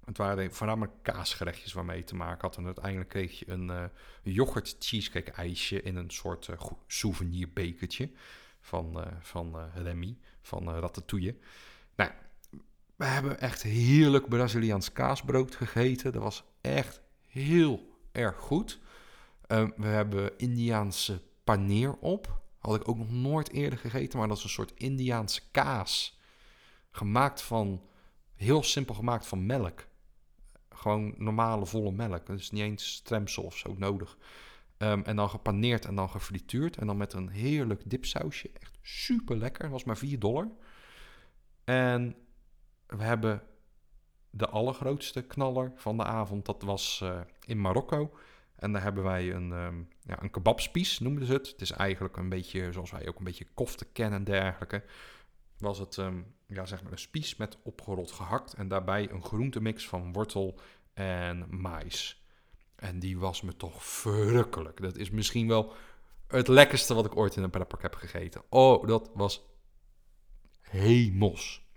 [0.06, 2.58] het waren voornamelijk kaasgerechtjes waarmee je te maken had.
[2.58, 3.84] En uiteindelijk kreeg je een uh,
[4.24, 6.56] yoghurt cheesecake ijsje in een soort uh,
[6.88, 8.10] souvenirbekertje
[8.60, 11.36] van, uh, van Remy, van Ratatouille.
[11.96, 12.12] Nou,
[12.96, 16.12] We hebben echt heerlijk Braziliaans kaasbrood gegeten.
[16.12, 18.80] Dat was echt heel erg goed.
[19.48, 22.42] Ehm, we hebben Indiaanse paneer op.
[22.60, 26.20] Had ik ook nog nooit eerder gegeten, maar dat is een soort Indiaanse kaas.
[26.92, 27.82] Gemaakt van,
[28.36, 29.86] heel simpel gemaakt van melk.
[30.82, 32.26] Gewoon normale volle melk.
[32.26, 34.18] Dus niet eens stremsel of zo nodig.
[34.78, 36.78] Ehm, en dan gepaneerd en dan gefrituurd.
[36.78, 38.50] En dan met een heerlijk dipsausje.
[38.60, 39.70] Echt super lekker.
[39.70, 40.48] Was maar 4 dollar.
[41.64, 42.16] En
[42.88, 43.44] we hebben
[44.30, 46.46] de allergrootste knaller van de avond.
[46.46, 48.18] Dat was uh, in Marokko.
[48.56, 51.48] En daar hebben wij een, um, ja, een kebabspies, noemden ze het.
[51.48, 54.84] Het is eigenlijk een beetje zoals wij ook een beetje kofte kennen en dergelijke.
[55.62, 58.54] Was het um, ja, zeg maar een spies met opgerold gehakt.
[58.54, 60.60] En daarbij een groentemix van wortel
[60.94, 62.26] en mais.
[62.76, 64.82] En die was me toch verrukkelijk.
[64.82, 65.74] Dat is misschien wel
[66.28, 68.44] het lekkerste wat ik ooit in een pretpark heb gegeten.
[68.50, 69.46] Oh, dat was
[70.62, 71.70] hemels.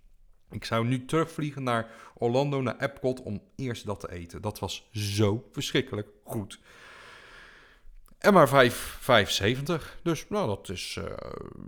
[0.51, 4.43] Ik zou nu terugvliegen naar Orlando, naar Epcot, om eerst dat te eten.
[4.43, 6.61] Dat was zo verschrikkelijk goed.
[8.25, 10.03] En maar 5,75.
[10.03, 11.05] Dus nou, dat is uh,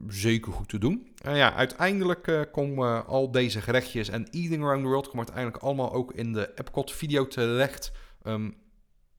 [0.08, 1.12] zeker goed te doen.
[1.22, 5.62] En ja, uiteindelijk uh, komen al deze gerechtjes en Eating Around the World komen uiteindelijk
[5.62, 7.92] allemaal ook in de Epcot video terecht.
[8.22, 8.56] Um,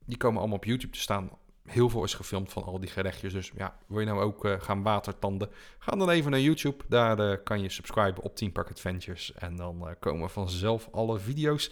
[0.05, 1.29] die komen allemaal op YouTube te staan
[1.63, 3.33] heel veel is gefilmd van al die gerechtjes.
[3.33, 5.49] Dus ja, wil je nou ook uh, gaan watertanden?
[5.79, 6.83] Ga dan even naar YouTube.
[6.87, 9.33] Daar kan je subscriben op Team Park Adventures.
[9.33, 11.71] En dan komen vanzelf alle video's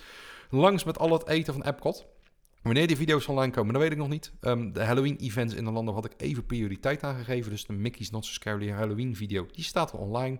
[0.49, 2.14] langs met al het eten van Epcot.
[2.65, 4.31] Wanneer die video's online komen, dat weet ik nog niet.
[4.41, 7.51] Um, de Halloween-events in de landen had ik even prioriteit aangegeven.
[7.51, 10.39] Dus de Mickey's Not So Scary Halloween-video, die staat al online.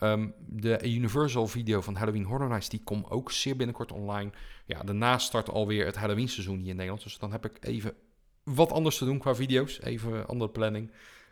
[0.00, 4.30] Um, de Universal-video van Halloween Horror Nights, die komt ook zeer binnenkort online.
[4.66, 7.02] Ja, daarna start alweer het Halloween-seizoen hier in Nederland.
[7.02, 7.94] Dus dan heb ik even
[8.42, 9.80] wat anders te doen qua video's.
[9.82, 10.90] Even andere planning.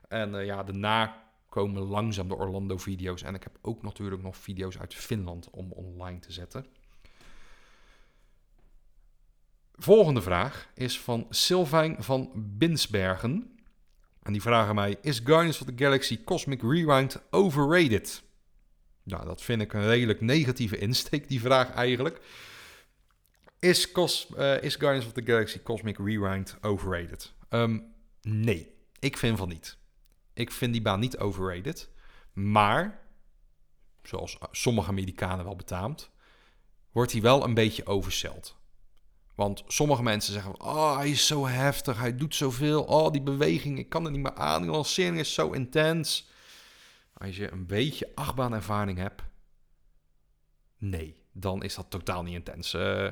[0.08, 3.22] En uh, ja, daarna komen langzaam de Orlando-video's.
[3.22, 6.66] En ik heb ook natuurlijk nog video's uit Finland om online te zetten.
[9.82, 13.58] Volgende vraag is van Sylvain van Binsbergen.
[14.22, 18.22] En die vragen mij: Is Guardians of the Galaxy Cosmic Rewind overrated?
[19.02, 22.20] Nou, dat vind ik een redelijk negatieve insteek, die vraag eigenlijk.
[23.58, 27.32] Is, Cos uh, is Guardians of the Galaxy Cosmic Rewind overrated?
[27.50, 29.76] Um, nee, ik vind van niet.
[30.32, 31.88] Ik vind die baan niet overrated.
[32.32, 33.00] Maar,
[34.02, 36.10] zoals sommige Amerikanen wel betaamt,
[36.92, 38.60] wordt hij wel een beetje overseld.
[39.42, 42.82] Want sommige mensen zeggen: Oh, hij is zo heftig, hij doet zoveel.
[42.82, 44.62] Oh, die beweging, ik kan er niet meer aan.
[44.62, 46.30] Die lancering is zo intens.
[47.12, 49.22] Als je een beetje achtbaanervaring hebt,
[50.78, 52.74] nee, dan is dat totaal niet intens.
[52.74, 53.08] Uh,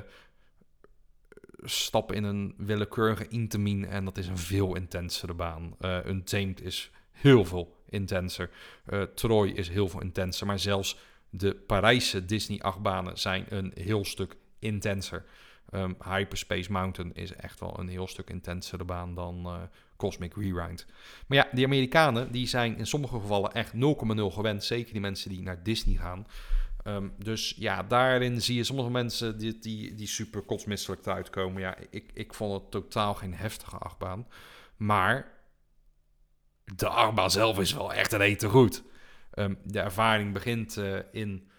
[1.63, 5.75] stap in een willekeurige Intamin en dat is een veel intensere baan.
[5.79, 8.49] Uh, Untamed is heel veel intenser.
[8.89, 10.47] Uh, Troy is heel veel intenser.
[10.47, 10.97] Maar zelfs
[11.29, 15.25] de Parijse Disney-achtbanen zijn een heel stuk intenser.
[15.71, 19.61] Um, Hyperspace Mountain is echt wel een heel stuk intensere baan dan uh,
[19.97, 20.85] Cosmic Rewind.
[21.27, 23.79] Maar ja, die Amerikanen die zijn in sommige gevallen echt 0,0
[24.15, 24.63] gewend.
[24.63, 26.27] Zeker die mensen die naar Disney gaan.
[26.83, 31.61] Um, dus ja, daarin zie je sommige mensen die, die, die super kotsmisselijk eruit komen.
[31.61, 34.27] Ja, ik, ik vond het totaal geen heftige achtbaan.
[34.77, 35.31] Maar
[36.75, 38.83] de achtbaan zelf is wel echt een eten goed.
[39.33, 41.49] Um, de ervaring begint uh, in...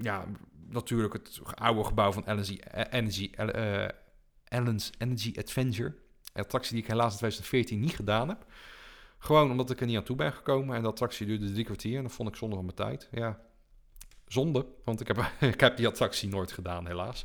[0.00, 0.26] Ja,
[0.72, 2.58] natuurlijk het oude gebouw van Energy,
[2.90, 3.88] Energy, uh,
[4.98, 5.94] Energy Adventure.
[6.32, 8.46] Een attractie die ik helaas in 2014 niet gedaan heb.
[9.18, 10.76] Gewoon omdat ik er niet aan toe ben gekomen.
[10.76, 11.96] En de attractie duurde drie kwartier.
[11.96, 13.08] En dat vond ik zonde van mijn tijd.
[13.10, 13.38] Ja,
[14.26, 14.66] zonde.
[14.84, 17.24] Want ik heb, ik heb die attractie nooit gedaan, helaas.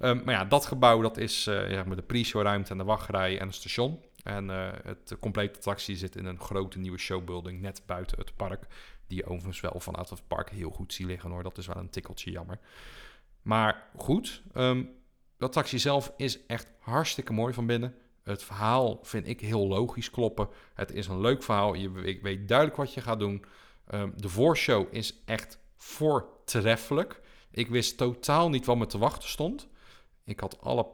[0.00, 3.38] Um, maar ja, dat gebouw dat is ja, met de pre-show ruimte en de wachtrij
[3.38, 4.00] en het station.
[4.22, 8.66] En uh, het complete attractie zit in een grote nieuwe showbuilding net buiten het park.
[9.08, 11.42] Die je overigens wel vanuit het park heel goed ziet liggen hoor.
[11.42, 12.58] Dat is wel een tikkeltje jammer.
[13.42, 14.90] Maar goed, um,
[15.36, 17.94] de attractie zelf is echt hartstikke mooi van binnen.
[18.22, 20.48] Het verhaal vind ik heel logisch kloppen.
[20.74, 21.74] Het is een leuk verhaal.
[21.74, 21.90] Je,
[22.22, 23.44] weet duidelijk wat je gaat doen.
[23.94, 27.20] Um, de voorshow is echt voortreffelijk.
[27.50, 29.68] Ik wist totaal niet wat me te wachten stond.
[30.24, 30.86] Ik had alle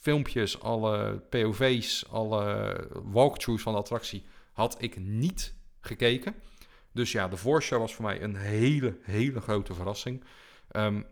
[0.00, 6.34] filmpjes, alle POV's, alle walkthroughs van de attractie had ik niet gekeken.
[6.96, 10.24] Dus ja, de voorshow was voor mij een hele, hele grote verrassing.
[10.72, 11.06] Um,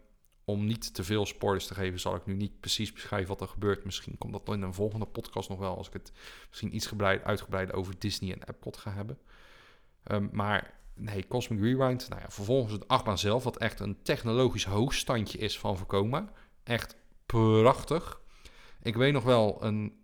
[0.45, 3.49] om niet te veel spoilers te geven, zal ik nu niet precies beschrijven wat er
[3.49, 3.85] gebeurt.
[3.85, 6.13] Misschien komt dat in een volgende podcast nog wel, als ik het
[6.49, 9.19] misschien iets uitgebreid over Disney en Epcot ga hebben.
[10.13, 14.65] Um, maar nee, Cosmic Rewind, nou ja, vervolgens het achtbaan zelf, wat echt een technologisch
[14.65, 16.33] hoogstandje is van Vekoma.
[16.63, 18.21] Echt prachtig.
[18.83, 20.04] Ik weet nog wel, een,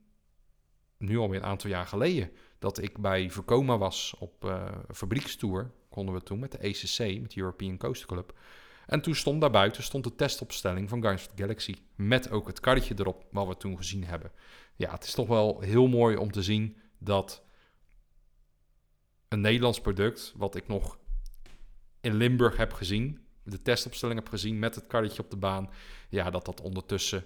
[1.00, 6.14] nu alweer een aantal jaar geleden, dat ik bij Vekoma was op uh, fabriekstour, konden
[6.14, 8.38] we toen met de ECC, met de European Coast Club.
[8.86, 11.74] En toen stond daar buiten stond de testopstelling van Guardians of Galaxy.
[11.94, 14.32] Met ook het karretje erop, wat we toen gezien hebben.
[14.76, 17.44] Ja, het is toch wel heel mooi om te zien dat
[19.28, 20.98] een Nederlands product, wat ik nog
[22.00, 25.70] in Limburg heb gezien, de testopstelling heb gezien met het karretje op de baan,
[26.08, 27.24] ja, dat dat ondertussen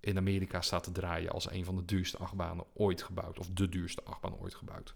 [0.00, 3.38] in Amerika staat te draaien als een van de duurste achtbanen ooit gebouwd.
[3.38, 4.94] Of de duurste achtbaan ooit gebouwd.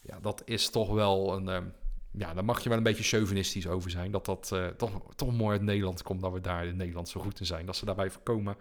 [0.00, 1.46] Ja, dat is toch wel een.
[1.46, 1.70] Uh,
[2.12, 4.10] ja, daar mag je wel een beetje chauvinistisch over zijn.
[4.10, 6.20] Dat dat uh, toch, toch mooi uit Nederland komt.
[6.20, 7.66] Dat we daar in Nederland zo goed in zijn.
[7.66, 8.56] Dat ze daarbij voorkomen.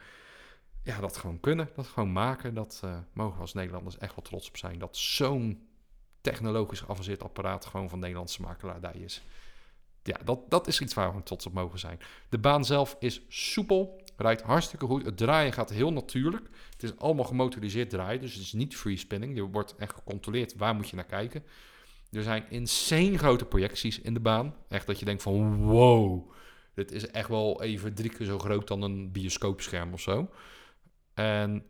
[0.83, 1.69] Ja, dat gewoon kunnen.
[1.75, 2.53] Dat gewoon maken.
[2.53, 4.79] Dat uh, mogen we als Nederlanders echt wel trots op zijn.
[4.79, 5.67] Dat zo'n
[6.21, 9.21] technologisch geavanceerd apparaat gewoon van Nederlandse makelaardij is.
[10.03, 11.99] Ja, dat, dat is iets waar we trots op mogen zijn.
[12.29, 15.05] De baan zelf is soepel, rijdt hartstikke goed.
[15.05, 16.49] Het draaien gaat heel natuurlijk.
[16.71, 19.35] Het is allemaal gemotoriseerd draaien, dus het is niet free spinning.
[19.35, 21.43] Je wordt echt gecontroleerd waar moet je naar kijken.
[22.11, 24.55] Er zijn insane grote projecties in de baan.
[24.69, 26.31] Echt dat je denkt van wow,
[26.73, 30.29] dit is echt wel even drie keer zo groot dan een bioscoopscherm of zo.
[31.13, 31.65] En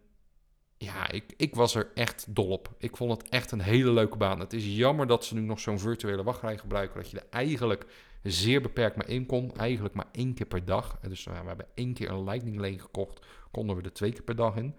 [0.77, 2.75] ja, ik, ik was er echt dol op.
[2.77, 4.39] Ik vond het echt een hele leuke baan.
[4.39, 7.01] Het is jammer dat ze nu nog zo'n virtuele wachtrij gebruiken.
[7.01, 7.85] Dat je er eigenlijk
[8.23, 9.55] zeer beperkt maar in kon.
[9.55, 10.99] Eigenlijk maar één keer per dag.
[10.99, 13.25] Dus we hebben één keer een Lightning Lane gekocht.
[13.51, 14.75] Konden we er twee keer per dag in.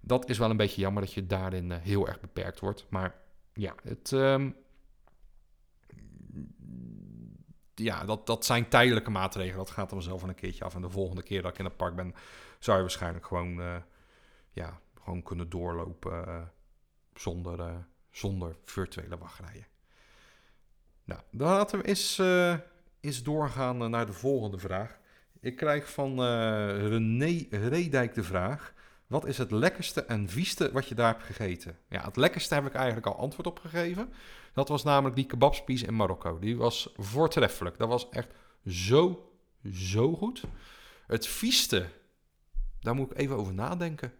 [0.00, 2.86] Dat is wel een beetje jammer dat je daarin uh, heel erg beperkt wordt.
[2.88, 3.14] Maar
[3.52, 4.56] ja, het, um,
[7.74, 9.56] ja dat, dat zijn tijdelijke maatregelen.
[9.56, 10.74] Dat gaat er vanzelf een keertje af.
[10.74, 12.14] En de volgende keer dat ik in het park ben,
[12.58, 13.76] zou je waarschijnlijk gewoon, uh,
[14.50, 16.42] ja, gewoon kunnen doorlopen uh,
[17.14, 19.66] zonder, zonder virtuele wachtrijen.
[21.04, 21.84] Nou, dan laten we
[23.04, 24.98] eens doorgaan naar de volgende vraag.
[25.40, 26.20] Ik krijg van
[26.88, 28.74] René Redijk de vraag.
[29.06, 31.78] Wat is het lekkerste en vieste wat je daar hebt gegeten?
[31.88, 34.12] Ja, het lekkerste heb ik eigenlijk al antwoord op gegeven.
[34.52, 36.38] Dat was namelijk die kebabspies in Marokko.
[36.38, 37.78] Die was voortreffelijk.
[37.78, 38.34] Dat was echt
[38.66, 39.32] zo,
[39.72, 40.42] zo goed.
[41.06, 41.86] Het vieste,
[42.80, 44.12] daar moet ik even over nadenken.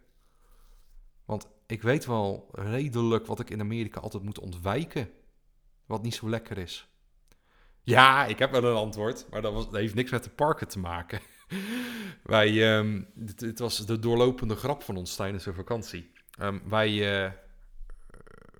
[1.25, 5.09] Want ik weet wel redelijk wat ik in Amerika altijd moet ontwijken.
[5.85, 6.89] Wat niet zo lekker is.
[7.85, 11.19] Ja, ik heb wel een antwoord, maar dat, heeft niks met de parken te maken.
[12.23, 12.51] wij,
[13.13, 16.13] dit, dit, was de doorlopende grap van ons tijdens de vakantie.
[16.41, 17.31] Um, wij uh,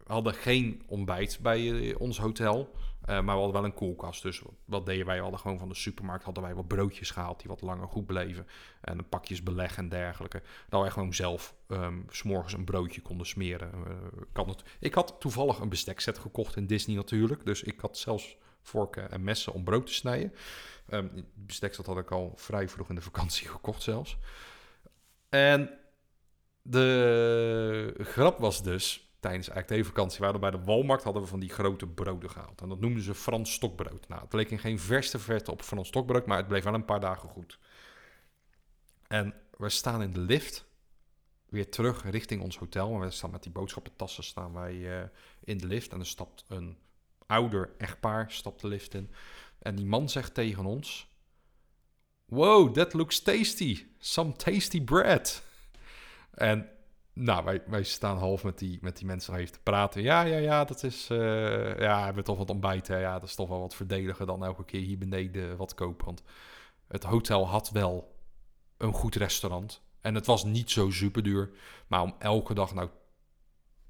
[0.08, 2.76] hadden geen ontbijt bij uh, ons hotel.
[3.02, 4.22] Uh, maar we hadden wel een koelkast.
[4.22, 5.16] Dus wat deden wij?
[5.16, 8.06] We hadden gewoon van de supermarkt hadden wij wat broodjes gehaald die wat langer goed
[8.06, 8.48] bleven.
[8.82, 10.42] En een pakjes beleg en dergelijke.
[10.70, 13.72] Dat wij gewoon zelf um, s'morgens een broodje konden smeren.
[14.32, 14.64] kan het.
[14.80, 17.46] Ik had toevallig een bestekset gekocht in Disney natuurlijk.
[17.46, 18.38] Dus ik had zelfs
[18.68, 20.34] vorken en messen om brood te snijden.
[20.90, 24.18] Um, bestek dat had ik al vrij vroeg in de vakantie gekocht zelfs.
[25.30, 25.70] En
[26.62, 31.40] de grap was dus, tijdens eigenlijk de vakantie, waren bij de Walmarkt hadden we van
[31.40, 32.62] die grote broden gehaald.
[32.62, 34.08] En dat noemden ze Frans stokbrood.
[34.08, 36.86] Nou, het leek in geen verste verte op Frans stokbrood, maar het bleef wel een
[36.86, 37.60] paar dagen goed.
[39.08, 40.66] En we staan in de lift,
[41.50, 42.94] weer terug richting ons hotel.
[42.94, 45.04] En we staan met die boodschappentassen staan wij uh,
[45.44, 45.92] in de lift.
[45.92, 46.78] En er stapt een
[47.28, 49.12] ouder echtpaar, stapt de lift in.
[49.60, 51.08] En die man zegt tegen ons:
[52.26, 53.88] Wow, that looks tasty.
[54.00, 55.44] Some tasty bread.
[56.34, 56.70] En
[57.14, 60.02] nou, wij, wij staan half met die, met die mensen even te praten.
[60.02, 61.10] Ja, ja, ja, dat is.
[61.12, 63.00] Uh, ja, we hebben toch wat ontbijten.
[63.00, 66.06] Ja, dat is toch wel wat verdediger dan elke keer hier beneden wat kopen.
[66.06, 66.24] Want
[66.88, 68.16] het hotel had wel
[68.78, 69.82] een goed restaurant.
[70.02, 71.52] En het was niet zo super duur.
[71.88, 72.90] Maar om elke dag nou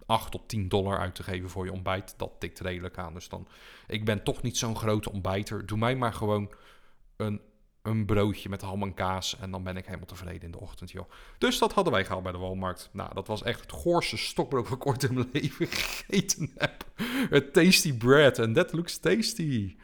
[0.06, 3.14] 8 tot 10 dollar uit te geven voor je ontbijt, dat tikt redelijk aan.
[3.14, 3.48] Dus dan,
[3.88, 5.66] ik ben toch niet zo'n grote ontbijter.
[5.66, 6.54] Doe mij maar gewoon
[7.16, 7.42] een,
[7.82, 10.92] een broodje met ham en kaas en dan ben ik helemaal tevreden in de ochtend,
[10.92, 11.10] joh.
[11.38, 12.90] Dus dat hadden wij gehaald bij de Walmart.
[12.92, 16.86] Nou, dat was echt het goorste stokbrood dat ik ooit in mijn leven gegeten heb.
[17.30, 19.76] Het tasty bread en that looks tasty.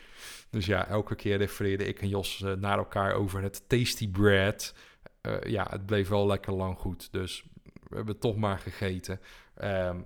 [0.49, 4.73] Dus ja, elke keer refereerde ik en Jos uh, naar elkaar over het tasty bread.
[5.21, 7.43] Uh, ja, het bleef wel lekker lang goed, dus
[7.87, 9.19] we hebben toch maar gegeten.
[9.63, 10.05] Um,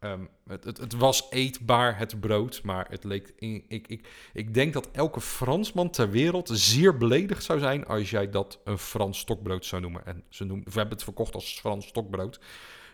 [0.00, 3.32] um, het, het, het, was eetbaar, het brood, maar het leek.
[3.38, 8.30] Ik, ik, ik denk dat elke Fransman ter wereld zeer beledigd zou zijn als jij
[8.30, 10.06] dat een Frans stokbrood zou noemen.
[10.06, 12.40] En ze we hebben het verkocht als Frans stokbrood.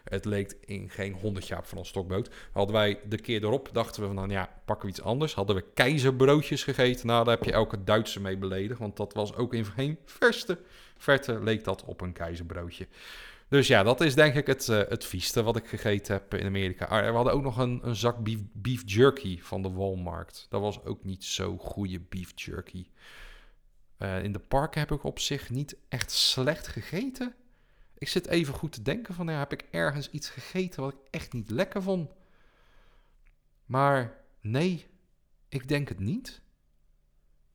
[0.04, 2.34] Het leek in geen honderd jaar Frans stokbrood.
[2.52, 5.34] Hadden wij de keer erop, dachten we van, nou ja, pakken we iets anders.
[5.34, 7.06] Hadden we keizerbroodjes gegeten.
[7.06, 8.80] Nou, daar heb je elke Duitser mee beledigd.
[8.80, 10.58] Want dat was ook in geen verste
[10.96, 12.86] verte leek dat op een keizerbroodje.
[13.48, 16.46] Dus ja, dat is denk ik het, uh, het vieste wat ik gegeten heb in
[16.46, 16.84] Amerika.
[16.84, 20.46] Ah, we hadden ook nog een, een zak beef, beef, jerky van de Walmart.
[20.48, 22.86] Dat was ook niet zo goede beef jerky.
[23.98, 27.34] Uh, in de parken heb ik op zich niet echt slecht gegeten.
[27.98, 31.32] Ik zit even goed te denken van, heb ik ergens iets gegeten wat ik echt
[31.32, 32.10] niet lekker vond?
[33.66, 34.86] Maar nee,
[35.48, 36.40] ik denk het niet.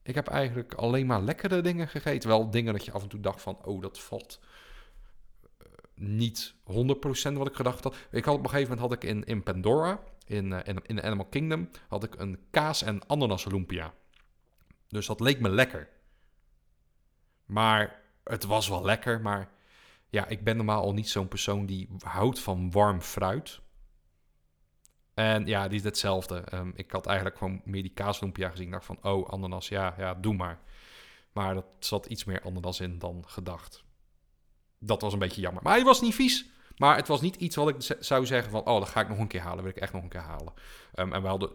[0.04, 2.30] ik heb eigenlijk alleen maar lekkere dingen gegeten.
[2.30, 4.50] Wel dingen dat je af en toe dacht van, oh, dat valt eh,
[6.02, 7.96] niet 100% wat ik gedacht had.
[8.12, 11.26] Ik had op een gegeven moment had ik in, in Pandora, in, in, in Animal
[11.26, 13.94] Kingdom, had ik een kaas- en ananas lumpia.
[14.88, 15.90] Dus dat leek me lekker.
[17.46, 19.50] Maar het was wel lekker, maar
[20.10, 23.60] ja, ik ben normaal al niet zo'n persoon die houdt van warm fruit.
[25.14, 26.40] En ja, die is hetzelfde.
[26.40, 28.66] Ehm, ik had eigenlijk gewoon meer die kaaslumpia gezien.
[28.66, 30.60] Ik dacht van, oh, ananas, ja, ja, doe maar.
[31.32, 33.84] Maar dat zat iets meer ananas in dan gedacht.
[34.84, 35.64] Dat was een beetje jammer.
[35.64, 36.50] Maar hij was niet vies.
[36.78, 39.18] Maar het was niet iets wat ik zou zeggen van, oh, dat ga ik nog
[39.18, 39.64] een keer halen.
[39.64, 40.54] Wil ik echt nog een keer halen.
[40.96, 41.50] Um, en we hadden,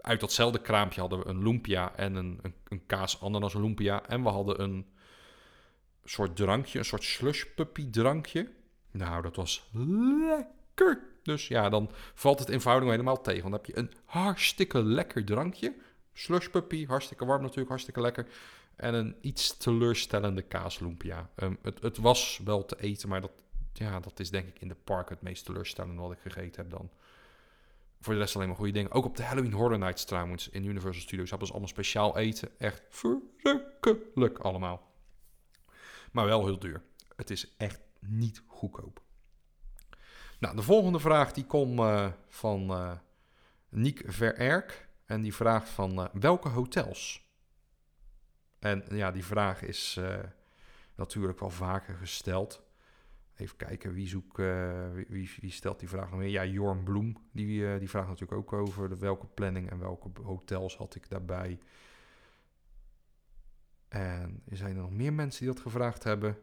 [0.00, 4.06] uit datzelfde kraampje hadden we een lumpia en een, een, een kaas ananas lumpia.
[4.06, 4.86] En we hadden een
[6.04, 8.48] soort drankje, een soort slush puppy drankje.
[8.90, 11.02] Nou, dat was lekker.
[11.22, 13.50] Dus ja, dan valt het in helemaal tegen.
[13.50, 15.74] Want dan heb je een hartstikke lekker drankje.
[16.12, 18.26] Slush puppy, hartstikke warm natuurlijk, hartstikke lekker.
[18.80, 21.30] En een iets teleurstellende kaaslumpia.
[21.36, 23.32] Um, het, het was wel te eten, maar dat,
[23.72, 26.70] ja, dat is denk ik in de park het meest teleurstellende wat ik gegeten heb
[26.70, 26.90] dan.
[28.00, 28.90] Voor de rest alleen maar goede dingen.
[28.90, 32.58] Ook op de Halloween Horror Nights trouwens in Universal Studios hebben ze allemaal speciaal eten.
[32.58, 34.90] Echt verrukkelijk allemaal.
[36.12, 36.82] Maar wel heel duur.
[37.16, 39.02] Het is echt niet goedkoop.
[40.38, 42.92] Nou, de volgende vraag die komt uh, van uh,
[43.68, 44.88] Niek Vererk.
[45.04, 47.29] En die vraagt van uh, welke hotels?
[48.60, 50.00] En ja, die vraag is
[50.94, 52.62] natuurlijk wel vaker gesteld.
[53.36, 54.36] Even kijken, wie, zoek,
[54.92, 56.28] wie, wie, wie, stelt die vraag nog meer?
[56.28, 60.76] Ja, Jorn Bloem, die, die vraagt natuurlijk ook over de, welke planning en welke hotels
[60.76, 61.58] had ik daarbij.
[63.88, 66.38] En zijn er nog meer mensen die dat gevraagd hebben.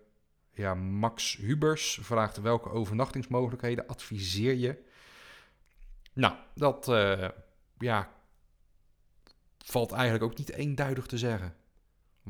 [0.52, 4.84] Ja, Max Hubers vraagt welke overnachtingsmogelijkheden adviseer je?
[6.14, 6.86] Nou, dat
[7.78, 8.12] ja,
[9.58, 11.56] valt eigenlijk ook niet eenduidig te zeggen.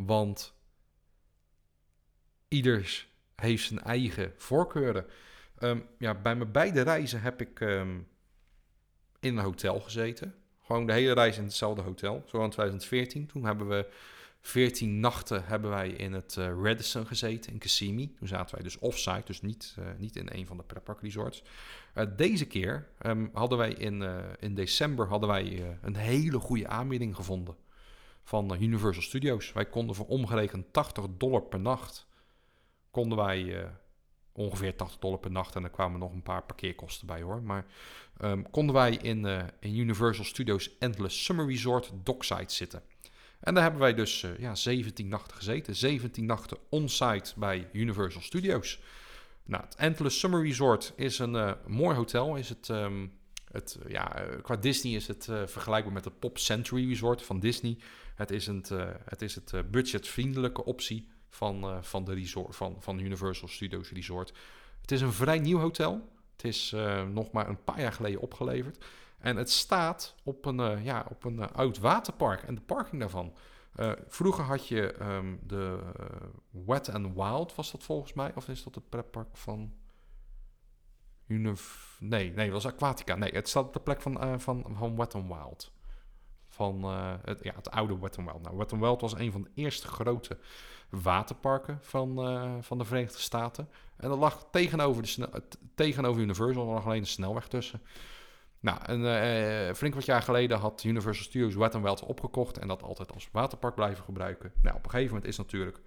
[0.05, 0.53] Want
[2.47, 5.05] ieders heeft zijn eigen voorkeuren.
[5.59, 8.07] Um, ja, bij mijn beide reizen heb ik um,
[9.19, 10.35] in een hotel gezeten.
[10.63, 12.23] Gewoon de hele reis in hetzelfde hotel.
[12.25, 13.25] Zo in 2014.
[13.25, 13.89] Toen hebben we
[14.41, 18.13] 14 nachten hebben wij in het uh, Radisson gezeten in Kissimmee.
[18.17, 21.43] Toen zaten wij dus offsite, dus niet, uh, niet in een van de pretpark resorts.
[21.95, 27.15] Uh, deze keer um, hadden wij in, in december hadden wij, een hele goede aanbieding
[27.15, 27.55] gevonden
[28.27, 29.53] van Universal Studios.
[29.53, 32.07] Wij konden voor omgerekend 80 dollar per nacht,
[32.91, 33.69] konden wij
[34.31, 37.43] ongeveer 80 dollar per nacht en er kwamen nog een paar parkeerkosten bij hoor.
[37.43, 37.65] Maar
[38.21, 39.25] um, konden wij in,
[39.59, 42.81] in Universal Studios Endless Summer Resort Dockside zitten.
[43.39, 45.75] En daar hebben wij dus uh, ja, 17 nachten gezeten.
[45.75, 48.79] 17 nachten on-site bij Universal Studios.
[49.43, 52.35] Nou, het Endless Summer Resort is een uh, mooi hotel.
[52.35, 53.11] Is het, um,
[53.51, 57.77] het, uh, ja, qua Disney is het vergelijkbaar met het Pop Century Resort van Disney.
[58.17, 58.65] Het is, een,
[59.05, 64.33] het, is het budgetvriendelijke optie van, van, de resort, van, van Universal Studios Resort.
[64.81, 66.09] Het is een vrij nieuw hotel.
[66.31, 66.75] Het is
[67.11, 68.85] nog maar een paar jaar geleden opgeleverd.
[69.17, 73.35] En het staat op een, ja, op een oud waterpark en de parking daarvan.
[74.07, 75.79] Vroeger had je um, de
[76.49, 78.31] Wet and Wild, was dat volgens mij?
[78.35, 79.73] Of is dat het pretpark van...
[81.27, 83.15] Unif nee, nee, dat was Aquatica.
[83.15, 85.75] Nee, het staat op de plek van, van, van Wet and Wild.
[86.57, 86.83] Van
[87.23, 88.41] het, ja, het oude Wet Wild.
[88.41, 90.37] Nou, Wet Wild was een van de eerste grote
[90.89, 92.15] waterparken van,
[92.63, 93.69] van de Verenigde Staten.
[93.97, 95.41] En dat lag tegenover, de
[95.75, 97.81] tegenover Universal, er lag alleen een snelweg tussen.
[98.59, 102.83] Nou, een uh, flink wat jaar geleden had Universal Studios Wet n opgekocht en dat
[102.83, 104.51] altijd als waterpark blijven gebruiken.
[104.61, 105.79] Nou, op een gegeven moment is natuurlijk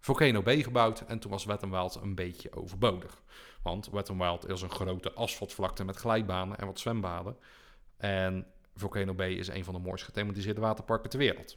[0.00, 3.22] Volcano B gebouwd en toen was Wet Wild een beetje overbodig.
[3.62, 7.36] Want Wet Wild is een grote asfaltvlakte met glijbanen en wat zwembaden.
[7.96, 11.56] En Volcano B is een van de mooist gethematiseerde waterparken ter wereld.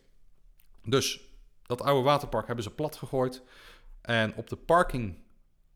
[0.83, 1.21] Dus
[1.65, 3.43] dat oude waterpark hebben ze plat gegooid.
[4.01, 5.17] En op de parking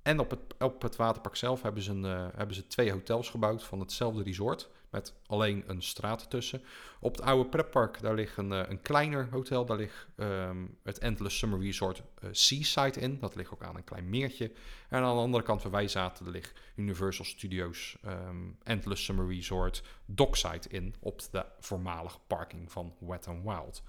[0.01, 3.29] en op het, op het waterpark zelf hebben ze, een, uh, hebben ze twee hotels
[3.29, 4.69] gebouwd van hetzelfde resort.
[4.97, 6.63] Met alleen een straat tussen.
[6.99, 9.65] Op het oude pretpark daar ligt een, uh, een kleiner hotel.
[9.65, 13.19] Daar ligt um, het Endless Summer Resort uh, Seaside in.
[13.19, 14.51] Dat ligt ook aan een klein meertje.
[14.89, 19.27] En aan de andere kant waar wij zaten, er ligt Universal Studios um, Endless Summer
[19.27, 20.95] Resort Dockside in.
[20.99, 23.83] Op de voormalige parking van Wet n Wild.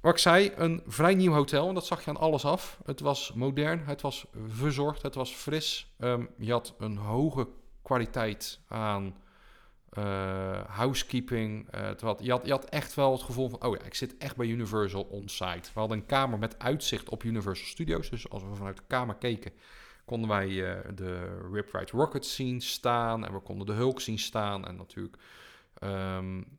[0.00, 1.68] Wat ik zei, een vrij nieuw hotel.
[1.68, 2.80] En dat zag je aan alles af.
[2.84, 5.94] Het was modern, het was verzorgd, het was fris.
[5.98, 7.48] Um, je had een hoge
[7.90, 9.16] kwaliteit aan
[9.98, 11.74] uh, housekeeping.
[11.74, 13.64] Uh, had, je, had, je had echt wel het gevoel van...
[13.64, 15.70] oh ja, ik zit echt bij Universal on-site.
[15.74, 18.10] We hadden een kamer met uitzicht op Universal Studios.
[18.10, 19.52] Dus als we vanuit de kamer keken...
[20.04, 23.26] konden wij uh, de Rip Ride Rocket zien staan...
[23.26, 24.66] en we konden de Hulk zien staan.
[24.66, 25.16] En natuurlijk...
[25.84, 26.58] Um,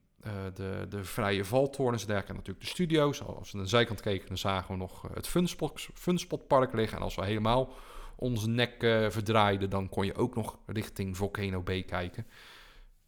[0.54, 3.22] de, de vrije valtorens, daar en natuurlijk de studio's.
[3.22, 6.98] Als we naar de zijkant keken, dan zagen we nog het Funspot, Funspotpark liggen.
[6.98, 7.74] En als we helemaal
[8.22, 8.76] onze nek
[9.10, 12.28] verdraaiden, dan kon je ook nog richting Volcano Bay kijken.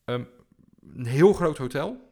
[0.06, 0.28] Um,
[0.96, 2.12] een heel groot hotel.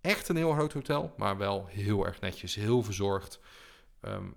[0.00, 3.40] Echt een heel groot hotel, maar wel heel erg netjes, heel verzorgd.
[4.00, 4.36] Um,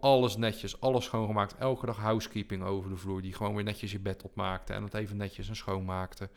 [0.00, 1.56] alles netjes, alles schoongemaakt.
[1.56, 4.94] Elke dag housekeeping over de vloer, die gewoon weer netjes je bed opmaakte en het
[4.94, 6.30] even netjes en schoonmaakte.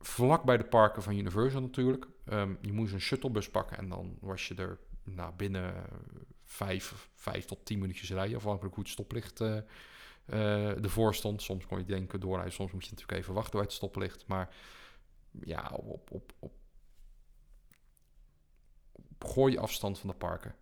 [0.00, 2.06] Vlak bij de parken van Universal natuurlijk.
[2.32, 5.74] Um, je moest een shuttlebus pakken en dan was je er nou, binnen
[6.46, 9.56] vijf, vijf tot tien minuutjes rijden, afhankelijk hoe het stoplicht uh,
[10.26, 11.42] uh, ervoor stond.
[11.42, 14.26] Soms kon je denken doorrijden, soms moet je natuurlijk even wachten bij het stoplicht.
[14.26, 14.54] Maar
[15.44, 16.52] ja, op, op, op,
[19.18, 20.54] gooi afstand van de parken.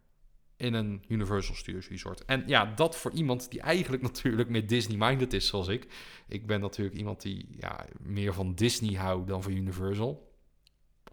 [0.57, 2.25] In een Universal Studios Resort.
[2.25, 5.93] En ja, dat voor iemand die eigenlijk natuurlijk met Disney-minded is, zoals ik.
[6.29, 10.34] Ik ben natuurlijk iemand die ja, meer van Disney houdt dan van Universal.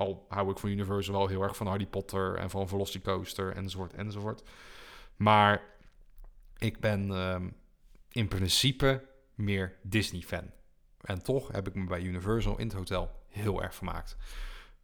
[0.01, 3.93] Al hou ik van Universal wel heel erg van Harry Potter en van Velocicoaster enzovoort
[3.93, 4.43] enzovoort.
[5.15, 5.61] Maar
[6.57, 7.55] ik ben um,
[8.11, 9.03] in principe
[9.35, 10.51] meer Disney-fan.
[11.01, 14.17] En toch heb ik me bij Universal in het hotel heel erg vermaakt.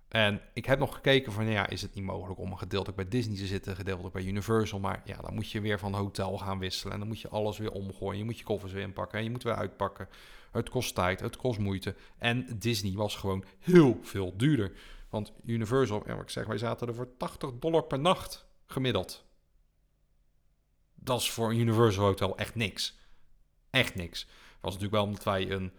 [0.07, 3.07] En ik heb nog gekeken van, ja, is het niet mogelijk om een gedeeltelijk bij
[3.07, 4.79] Disney te zitten, gedeeltelijk bij Universal.
[4.79, 7.57] Maar ja, dan moet je weer van hotel gaan wisselen en dan moet je alles
[7.57, 8.17] weer omgooien.
[8.17, 10.09] Je moet je koffers weer inpakken en je moet weer uitpakken.
[10.51, 11.95] Het kost tijd, het kost moeite.
[12.17, 14.71] En Disney was gewoon heel veel duurder.
[15.09, 19.25] Want Universal, ja, wat ik zeg, wij zaten er voor 80 dollar per nacht gemiddeld.
[20.95, 22.97] Dat is voor een Universal Hotel echt niks.
[23.69, 24.27] Echt niks.
[24.61, 25.71] Was natuurlijk wel omdat wij een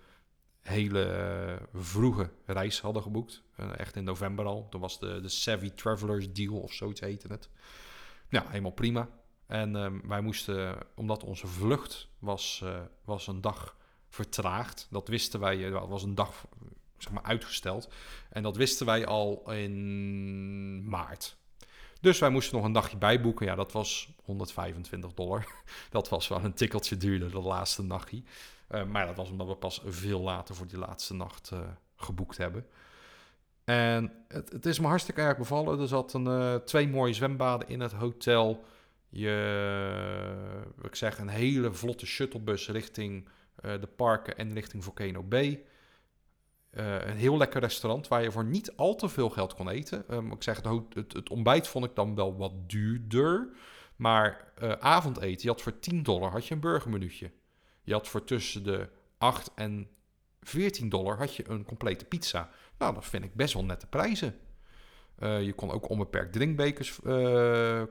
[0.60, 3.42] hele eh, vroege reis hadden geboekt.
[3.60, 4.68] Uh, echt in november al.
[4.68, 7.48] Toen was de, de Savvy Travelers Deal of zoiets heette het.
[8.28, 9.08] Ja, helemaal prima.
[9.46, 13.76] En um, wij moesten, omdat onze vlucht was, uh, was een dag
[14.08, 14.86] vertraagd.
[14.90, 16.46] Dat wisten wij, het was een dag
[16.98, 17.88] zeg maar, uitgesteld.
[18.30, 21.36] En dat wisten wij al in maart.
[22.00, 23.46] Dus wij moesten nog een dagje bijboeken.
[23.46, 25.46] Ja, dat was 125 dollar.
[25.90, 28.22] Dat was wel een tikkeltje duurder, de laatste nachtje.
[28.70, 31.60] Uh, maar dat was omdat we pas veel later voor die laatste nacht uh,
[31.96, 32.66] geboekt hebben.
[33.64, 35.80] En het, het, is me hartstikke erg bevallen.
[35.80, 38.64] Er zat een, uh, twee mooie zwembaden in het hotel.
[39.08, 39.36] Je,
[40.82, 43.28] ik zeg, een hele vlotte shuttlebus richting
[43.62, 45.64] de parken en richting Volcano Bay.
[46.78, 50.04] Een heel lekker restaurant waar je voor niet al te veel geld kon eten.
[50.10, 53.48] Um, ik zeg, het, het, het, ontbijt vond ik dan wel wat duurder.
[53.96, 57.30] Maar avondeten, je had voor 10 dollar had je een burgermenuutje.
[57.82, 59.88] Je had voor tussen de 8 en
[60.40, 62.50] 14 dollar had je een complete pizza.
[62.78, 64.34] Nou, dat vind ik best wel nette prijzen.
[65.18, 66.98] Uh, je kon ook onbeperkt drinkbekers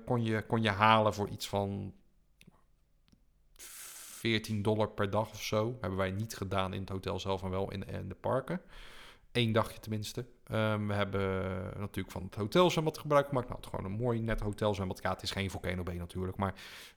[0.06, 1.94] kon je, kon je halen voor iets van
[4.28, 5.78] 14 dollar per dag of zo.
[5.82, 8.62] Hebben wij niet gedaan in het hotel zelf, maar wel in, in de parken.
[9.32, 10.26] Eén dagje tenminste.
[10.52, 11.22] Um, we hebben
[11.80, 13.48] natuurlijk van het hotelzwembad gebruik gemaakt.
[13.48, 15.00] Nou, het gewoon een mooi net hotelzwembad.
[15.02, 16.54] Ja, het is geen Volcano B natuurlijk, maar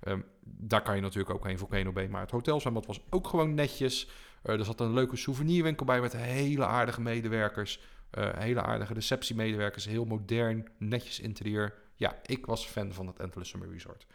[0.09, 2.09] um, daar kan je natuurlijk ook geen Volcano B.
[2.09, 4.09] Maar het hotelzwembad was ook gewoon netjes.
[4.45, 7.81] Uh, er zat een leuke souvenirwinkel bij met hele aardige medewerkers.
[8.19, 9.85] Uh, hele aardige receptiemedewerkers.
[9.85, 11.75] Heel modern, netjes interieur.
[11.95, 14.07] Ja, ik was fan van het Endless Summer Resort.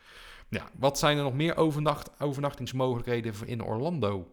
[0.56, 4.28] Ja, wat zijn er nog meer overnacht, overnachtingsmogelijkheden in Orlando?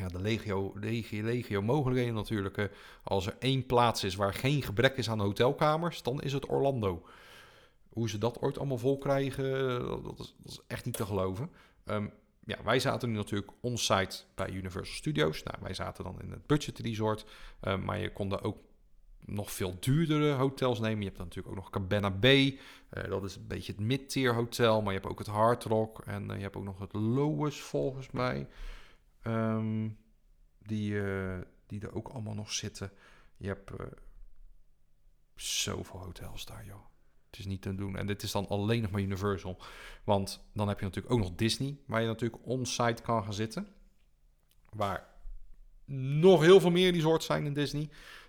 [0.00, 0.72] ja, de legio,
[1.22, 2.70] legio, mogelijkheden natuurlijk.
[3.02, 7.06] Als er één plaats is waar geen gebrek is aan hotelkamers, dan is het Orlando.
[7.88, 9.42] Hoe ze dat ooit allemaal vol krijgen,
[10.02, 11.50] dat is, dat is echt niet te geloven.
[11.84, 12.12] Um,
[12.44, 15.42] ja, wij zaten nu natuurlijk on-site bij Universal Studios.
[15.42, 17.24] Nou, wij zaten dan in het budget resort,
[17.60, 18.58] um, maar je kon er ook
[19.30, 20.98] nog veel duurdere hotels nemen.
[20.98, 22.58] Je hebt dan natuurlijk ook nog Cabana Bay.
[22.92, 24.82] Uh, dat is een beetje het mid-tier hotel.
[24.82, 26.00] Maar je hebt ook het Hard Rock.
[26.06, 28.48] En uh, je hebt ook nog het Lois volgens mij.
[29.22, 29.98] Um,
[30.58, 32.92] die, uh, die er ook allemaal nog zitten.
[33.36, 33.70] Je hebt
[35.34, 36.84] zoveel hotels daar, joh.
[37.30, 37.96] Het is niet te doen.
[37.96, 39.62] En dit is dan alleen nog maar Universal.
[40.04, 43.68] Want dan heb je natuurlijk ook nog Disney, waar je natuurlijk on-site kan gaan zitten.
[44.70, 45.08] Waar
[45.84, 47.88] nog heel veel meer die soort zijn in Disney.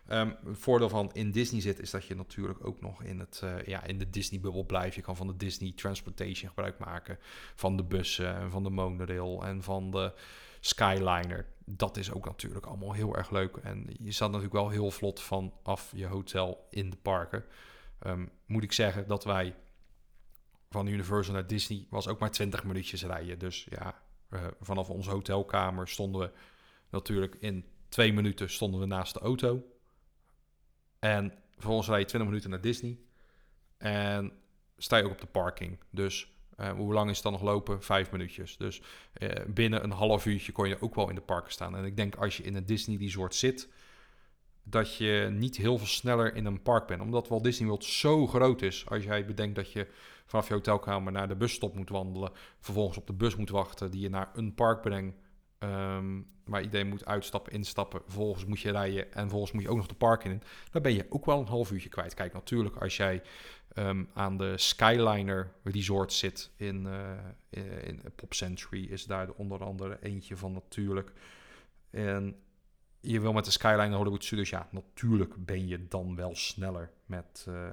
[0.09, 3.41] Um, het voordeel van in Disney zit is dat je natuurlijk ook nog in, het,
[3.43, 4.95] uh, ja, in de Disney-bubbel blijft.
[4.95, 7.17] Je kan van de Disney Transportation gebruik maken.
[7.55, 10.13] Van de bussen en van de monorail en van de
[10.59, 11.45] Skyliner.
[11.65, 13.55] Dat is ook natuurlijk allemaal heel erg leuk.
[13.55, 17.45] En je staat natuurlijk wel heel vlot vanaf je hotel in de parken.
[18.07, 19.55] Um, moet ik zeggen dat wij
[20.69, 23.39] van Universal naar Disney was ook maar 20 minuutjes rijden.
[23.39, 24.01] Dus ja,
[24.61, 26.31] vanaf onze hotelkamer stonden we
[26.89, 29.63] natuurlijk in twee minuten stonden we naast de auto.
[31.01, 32.97] En vervolgens rij je 20 minuten naar Disney.
[33.77, 34.31] En
[34.77, 35.79] sta je ook op de parking.
[35.89, 37.83] Dus uh, hoe lang is het dan nog lopen?
[37.83, 38.57] Vijf minuutjes.
[38.57, 38.81] Dus
[39.17, 41.75] uh, binnen een half uurtje kon je ook wel in de parken staan.
[41.75, 43.69] En ik denk als je in een Disney resort zit,
[44.63, 47.01] dat je niet heel veel sneller in een park bent.
[47.01, 48.85] Omdat Walt Disney World zo groot is.
[48.89, 49.87] Als jij bedenkt dat je
[50.25, 52.31] vanaf je hotelkamer naar de busstop moet wandelen.
[52.59, 55.20] Vervolgens op de bus moet wachten die je naar een park brengt.
[55.63, 58.01] Um, waar iedereen moet uitstappen, instappen.
[58.03, 60.41] Vervolgens moet je rijden en vervolgens moet je ook nog de park in.
[60.71, 62.13] Dan ben je ook wel een half uurtje kwijt.
[62.13, 63.21] Kijk, natuurlijk als jij
[63.75, 68.85] um, aan de Skyliner Resort zit in, uh, in Pop Century...
[68.85, 71.11] is daar de onder andere eentje van natuurlijk.
[71.89, 72.35] En
[72.99, 74.49] je wil met de Skyliner Hollywood Studios...
[74.49, 77.45] ja, natuurlijk ben je dan wel sneller met...
[77.49, 77.69] Uh,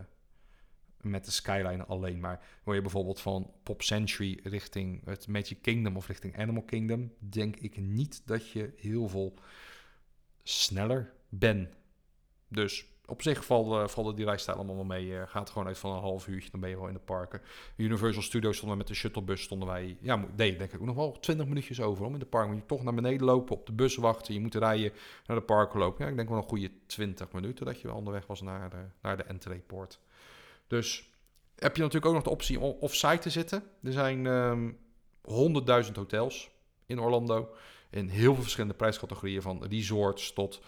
[1.00, 2.20] met de skyline alleen.
[2.20, 7.12] Maar wil je bijvoorbeeld van Pop Century richting het Magic Kingdom of richting Animal Kingdom,
[7.18, 9.34] denk ik niet dat je heel veel
[10.42, 11.68] sneller bent.
[12.48, 15.06] Dus op zich valt, uh, vallen die rijstijl allemaal mee.
[15.06, 17.40] Uh, gaat gewoon uit van een half uurtje, dan ben je wel in de parken.
[17.76, 19.96] Universal Studios stonden we met de shuttlebus, stonden wij...
[20.00, 22.46] Ja, nee, denk ik nog wel 20 minuutjes over om in de park.
[22.46, 24.34] Moet je toch naar beneden lopen, op de bus wachten.
[24.34, 24.92] Je moet rijden,
[25.26, 26.04] naar de parken lopen.
[26.04, 28.84] Ja, ik denk wel een goede 20 minuten dat je wel onderweg was naar de,
[29.02, 30.00] naar de entreeport.
[30.68, 31.12] Dus
[31.54, 33.62] heb je natuurlijk ook nog de optie om off-site te zitten.
[33.82, 34.78] Er zijn um,
[35.22, 36.50] ehm, 100.000 hotels
[36.86, 37.54] in Orlando.
[37.90, 39.42] In heel veel verschillende prijscategorieën.
[39.42, 40.60] Van resorts tot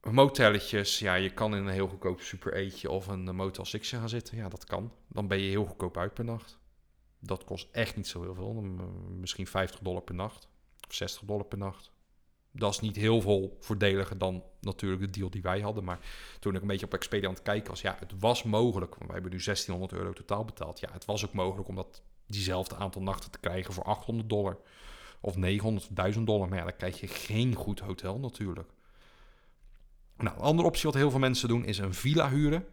[0.00, 0.98] motelletjes.
[0.98, 4.36] Ja, je kan in een heel goedkoop super eetje of een Motel 6 gaan zitten.
[4.36, 4.92] Ja, dat kan.
[5.08, 6.58] Dan ben je heel goedkoop uit per nacht.
[7.18, 8.52] Dat kost echt niet zo heel veel.
[9.08, 10.48] Misschien 50 dollar per nacht.
[10.88, 11.94] Of 60 dollar per nacht
[12.58, 15.84] dat is niet heel veel voordeliger dan natuurlijk de deal die wij hadden.
[15.84, 15.98] Maar
[16.40, 18.94] toen ik een beetje op Expedia aan het kijken was, ja, het was mogelijk.
[18.94, 20.80] We hebben nu 1600 euro totaal betaald.
[20.80, 24.58] Ja, het was ook mogelijk om dat diezelfde aantal nachten te krijgen voor 800 dollar.
[25.20, 26.48] Of 900 1000 dollar.
[26.48, 28.70] Maar dan krijg je geen goed hotel natuurlijk.
[30.16, 32.66] Nou, een andere optie wat heel veel mensen doen is een villa huren.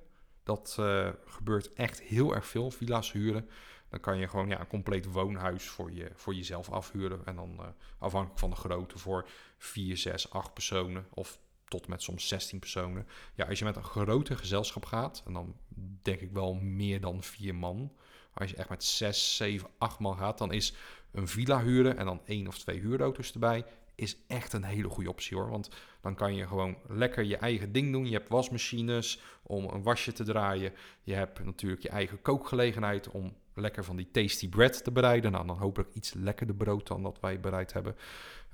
[0.44, 3.50] Dat uh, gebeurt echt heel erg veel, villa's huren.
[3.94, 7.26] Dan kan je gewoon ja, een compleet woonhuis voor, je, voor jezelf afhuren.
[7.26, 7.66] En dan uh,
[7.98, 11.06] afhankelijk van de grootte voor 4, 6, 8 personen.
[11.14, 13.08] Of tot met soms 16 personen.
[13.36, 15.56] Ja, als je met een grote gezelschap gaat, en dan
[16.02, 17.92] denk ik wel meer dan vier man.
[18.34, 20.74] Als je echt met 6, 7, 8 man gaat, dan is
[21.12, 23.66] een villa huren en dan één of twee huurauto's erbij.
[23.96, 25.50] Is echt een hele goede optie hoor.
[25.50, 25.70] Want
[26.02, 28.06] dan kan je gewoon lekker je eigen ding doen.
[28.06, 30.74] Je hebt wasmachines om een wasje te draaien.
[31.04, 35.32] Je hebt natuurlijk je eigen kookgelegenheid om lekker van die tasty bread te bereiden.
[35.32, 37.96] Nou, dan hopelijk iets lekkerder brood dan dat wij bereid hebben.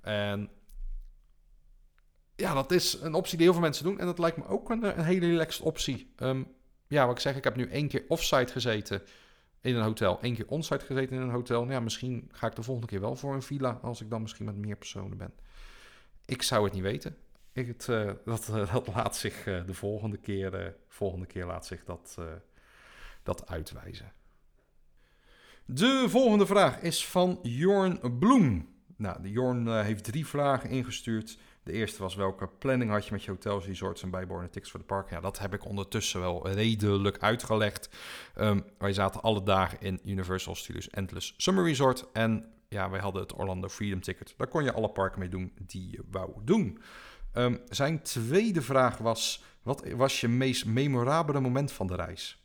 [0.02, 0.50] En
[2.36, 4.00] ja, dat is een optie die heel veel mensen doen.
[4.00, 6.14] En dat lijkt me ook een, hele relaxed optie.
[6.18, 6.48] Um,
[6.88, 9.02] ja, wat ik zeg, ik heb nu één keer offsite gezeten
[9.62, 10.22] in een hotel.
[10.22, 11.62] één keer onsite gezeten in een hotel.
[11.62, 13.80] Nou ja, misschien ga ik de volgende keer wel voor een villa.
[13.82, 15.34] Als ik dan misschien met meer personen ben.
[16.26, 17.18] Ik zou het niet weten.
[17.52, 17.86] Ik het,
[18.26, 22.18] dat, uh, dat laat zich uh, de volgende keer, volgende keer laat zich dat,
[23.24, 24.14] dat uitwijzen.
[25.72, 28.68] De volgende vraag is van Jorn Bloem.
[28.96, 31.38] Nou, Jorn uh, heeft drie vragen ingestuurd.
[31.64, 34.80] De eerste was welke planning had je met je hotels, resorts en bijbehorende tickets voor
[34.80, 35.10] de park?
[35.10, 37.90] Ja, dat heb ik ondertussen wel redelijk uitgelegd.
[38.38, 42.06] Um, wij zaten alle dagen in Universal Studios Endless Summer Resort.
[42.14, 44.34] En ja, wij hadden het Orlando Freedom Ticket.
[44.38, 46.80] Daar kon je alle parken mee doen die je wou doen.
[47.34, 52.40] Um, zijn tweede vraag was, wat was je meest memorabele moment van de reis?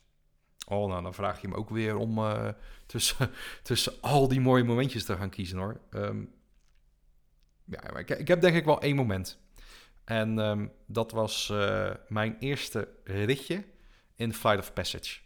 [0.67, 2.49] Oh, nou, dan vraag je hem ook weer om uh,
[2.87, 3.31] tussen,
[3.63, 5.81] tussen al die mooie momentjes te gaan kiezen hoor.
[5.91, 6.35] Um,
[7.65, 9.39] ja, ik, ik, heb denk ik wel één moment.
[10.05, 13.65] En um, dat was uh, mijn eerste ritje
[14.15, 15.21] in Flight of Passage.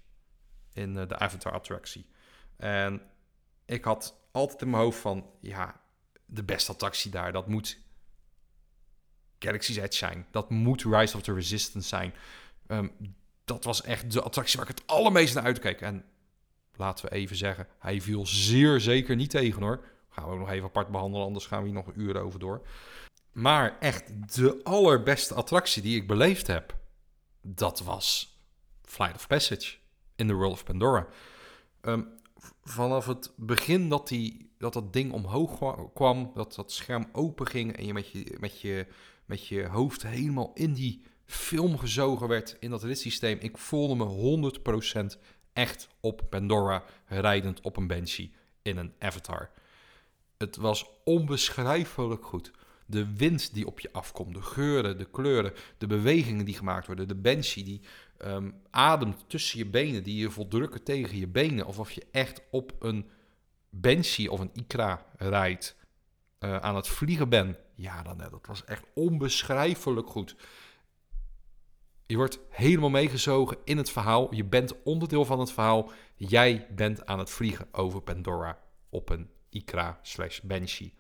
[0.73, 2.07] In uh, de Avatar-attractie.
[2.57, 3.03] En
[3.65, 5.31] ik had altijd in mijn hoofd van...
[5.41, 5.81] Ja,
[6.27, 7.79] de beste attractie daar, dat moet
[9.39, 10.27] Galaxy's Edge zijn.
[10.31, 12.15] Dat moet Rise of the Resistance zijn.
[12.67, 13.17] Um,
[13.49, 15.81] dat was echt de attractie waar ik het allermeest naar uitkeek.
[15.81, 16.05] En
[16.77, 19.85] laten we even zeggen, hij viel zeer zeker niet tegen hoor.
[20.09, 22.67] Gaan we ook nog even apart behandelen, anders gaan we hier nog uur over door.
[23.33, 26.77] Maar echt de allerbeste attractie die ik beleefd heb,
[27.41, 28.37] dat was
[28.83, 29.77] Flight of Passage
[30.17, 31.07] in the World of Pandora.
[31.83, 32.09] Um,
[32.63, 37.77] vanaf het begin dat, die, dat dat ding omhoog kwam, dat dat scherm open ging
[37.77, 38.87] en je met je, met je,
[39.25, 43.39] met je hoofd helemaal in die film gezogen werd in dat ritssysteem.
[43.41, 44.51] Ik voelde me
[45.17, 45.21] 100%
[45.53, 49.51] echt op Pandora, rijdend op een Banshee in een Avatar.
[50.37, 52.51] Het was onbeschrijfelijk goed.
[52.87, 57.09] De wind die op je afkomt, de geuren, de kleuren, de bewegingen die gemaakt worden,
[57.09, 57.81] de Banshee die
[58.25, 62.73] um, ademt tussen je benen, die je voldrukken tegen je benen, alsof je echt op
[62.79, 63.09] een
[63.71, 65.77] Banshee of een Ikra rijdt,
[66.41, 67.59] uh, aan het vliegen bent.
[67.75, 70.37] Ja, dan, dat was echt onbeschrijfelijk goed.
[72.09, 74.35] Je wordt helemaal meegezogen in het verhaal.
[74.35, 75.91] Je bent onderdeel van het verhaal.
[76.15, 80.95] Jij bent aan het vliegen over Pandora op een Ikra slash Banshee.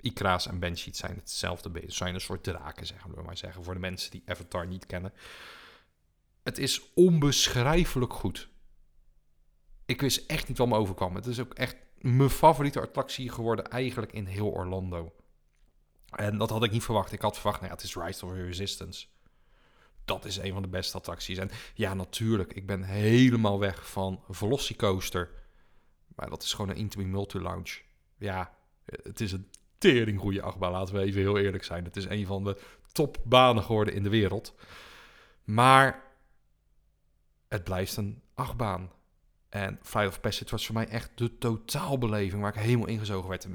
[0.00, 1.96] Ikra's en Banshees zijn hetzelfde beest.
[1.96, 3.64] zijn een soort draken, zeggen we maar zeggen.
[3.64, 5.12] Voor de mensen die Avatar niet kennen.
[6.42, 8.48] Het is onbeschrijfelijk goed.
[9.86, 11.14] Ik wist echt niet wat me overkwam.
[11.14, 15.14] Het is ook echt mijn favoriete attractie geworden eigenlijk in heel Orlando.
[16.10, 17.12] En dat had ik niet verwacht.
[17.12, 19.06] Ik had verwacht, nou ja, het is Rise of Resistance.
[20.08, 21.38] Dat is een van de beste attracties.
[21.38, 25.30] En ja, natuurlijk, ik ben helemaal weg van Velocicoaster.
[26.14, 27.80] Maar dat is gewoon een Intimate Multi-Lounge.
[28.18, 28.54] Ja,
[28.84, 31.84] het is een tering goede achtbaan, laten we even heel eerlijk zijn.
[31.84, 32.60] Het is een van de
[32.92, 34.54] topbanen geworden in de wereld.
[35.44, 36.02] Maar
[37.48, 38.92] het blijft een achtbaan.
[39.48, 43.48] En Flight of Passage was voor mij echt de totaalbeleving waar ik helemaal ingezogen werd.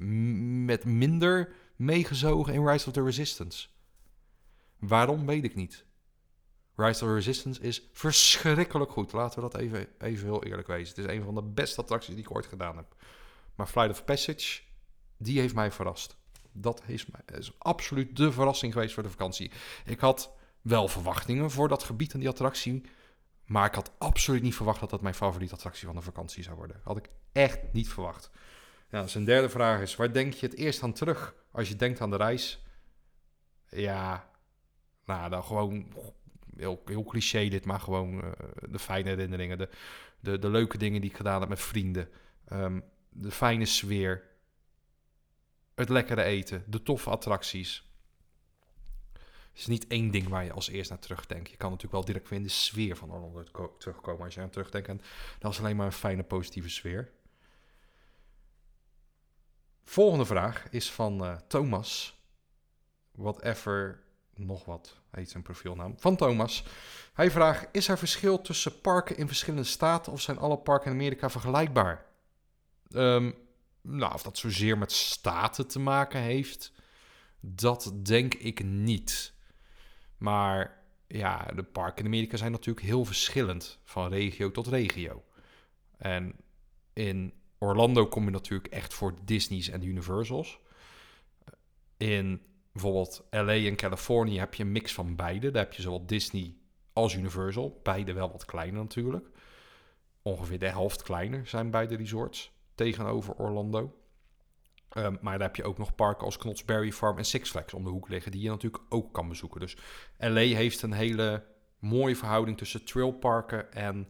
[0.66, 3.68] met minder meegezogen in Rise of the Resistance.
[4.80, 5.86] Waarom, weet ik niet.
[6.76, 9.12] Rise of Resistance is verschrikkelijk goed.
[9.12, 10.96] Laten we dat even, even heel eerlijk wezen.
[10.96, 12.96] Het is een van de beste attracties die ik ooit gedaan heb.
[13.56, 14.62] Maar Flight of Passage,
[15.18, 16.18] die heeft mij verrast.
[16.52, 19.52] Dat is, is absoluut de verrassing geweest voor de vakantie.
[19.86, 22.84] Ik had wel verwachtingen voor dat gebied en die attractie.
[23.46, 26.56] Maar ik had absoluut niet verwacht dat dat mijn favoriete attractie van de vakantie zou
[26.56, 26.82] worden.
[26.84, 28.30] Had ik echt niet verwacht.
[28.90, 32.02] Ja, zijn derde vraag is: waar denk je het eerst aan terug als je denkt
[32.02, 32.64] aan de reis?
[33.70, 34.30] Ja,
[35.06, 35.94] nou, dan gewoon
[36.58, 38.32] heel, heel cliché dit, maar gewoon uh,
[38.70, 39.58] de fijne herinneringen.
[39.58, 39.70] De,
[40.20, 42.10] de, de leuke dingen die ik gedaan heb met vrienden.
[42.52, 44.24] Um, de fijne sfeer.
[45.76, 46.64] Het lekkere eten.
[46.68, 47.92] De toffe attracties.
[49.14, 51.50] Het is niet één ding waar je als eerst naar terugdenkt.
[51.50, 53.44] Je kan natuurlijk wel direct weer in de sfeer van Orlando
[53.78, 54.88] terugkomen als je aan terugdenkt.
[54.88, 55.02] En
[55.40, 57.12] dat is alleen maar een fijne, positieve sfeer.
[59.84, 62.22] Volgende vraag is van uh, Thomas.
[63.12, 65.96] Whatever, nog wat heet zijn profielnaam.
[65.98, 66.64] Van Thomas.
[67.14, 70.98] Hij vraagt: Is er verschil tussen parken in verschillende staten of zijn alle parken in
[70.98, 72.06] Amerika vergelijkbaar?
[72.90, 73.36] Um,
[73.82, 76.72] nou, of dat zozeer met staten te maken heeft,
[77.40, 79.34] dat denk ik niet.
[80.18, 85.24] Maar ja, de parken in Amerika zijn natuurlijk heel verschillend van regio tot regio.
[85.98, 86.36] En
[86.94, 90.60] in Orlando kom je natuurlijk echt voor Disney's en Universals.
[91.98, 92.42] In
[92.74, 95.52] bijvoorbeeld LA en Californië heb je een mix van beide.
[95.52, 96.56] Daar heb je zowel Disney
[96.94, 97.80] als Universal.
[97.84, 99.28] Beide wel wat kleiner natuurlijk.
[100.22, 103.98] Ongeveer de helft kleiner zijn beide resorts tegenover Orlando.
[104.98, 107.84] Um, maar daar heb je ook nog parken als Knott's Farm en Six Flags om
[107.84, 109.60] de hoek liggen, die je natuurlijk ook kan bezoeken.
[109.60, 109.78] Dus
[110.18, 111.46] LA heeft een hele
[111.80, 114.08] mooie verhouding tussen trailparken en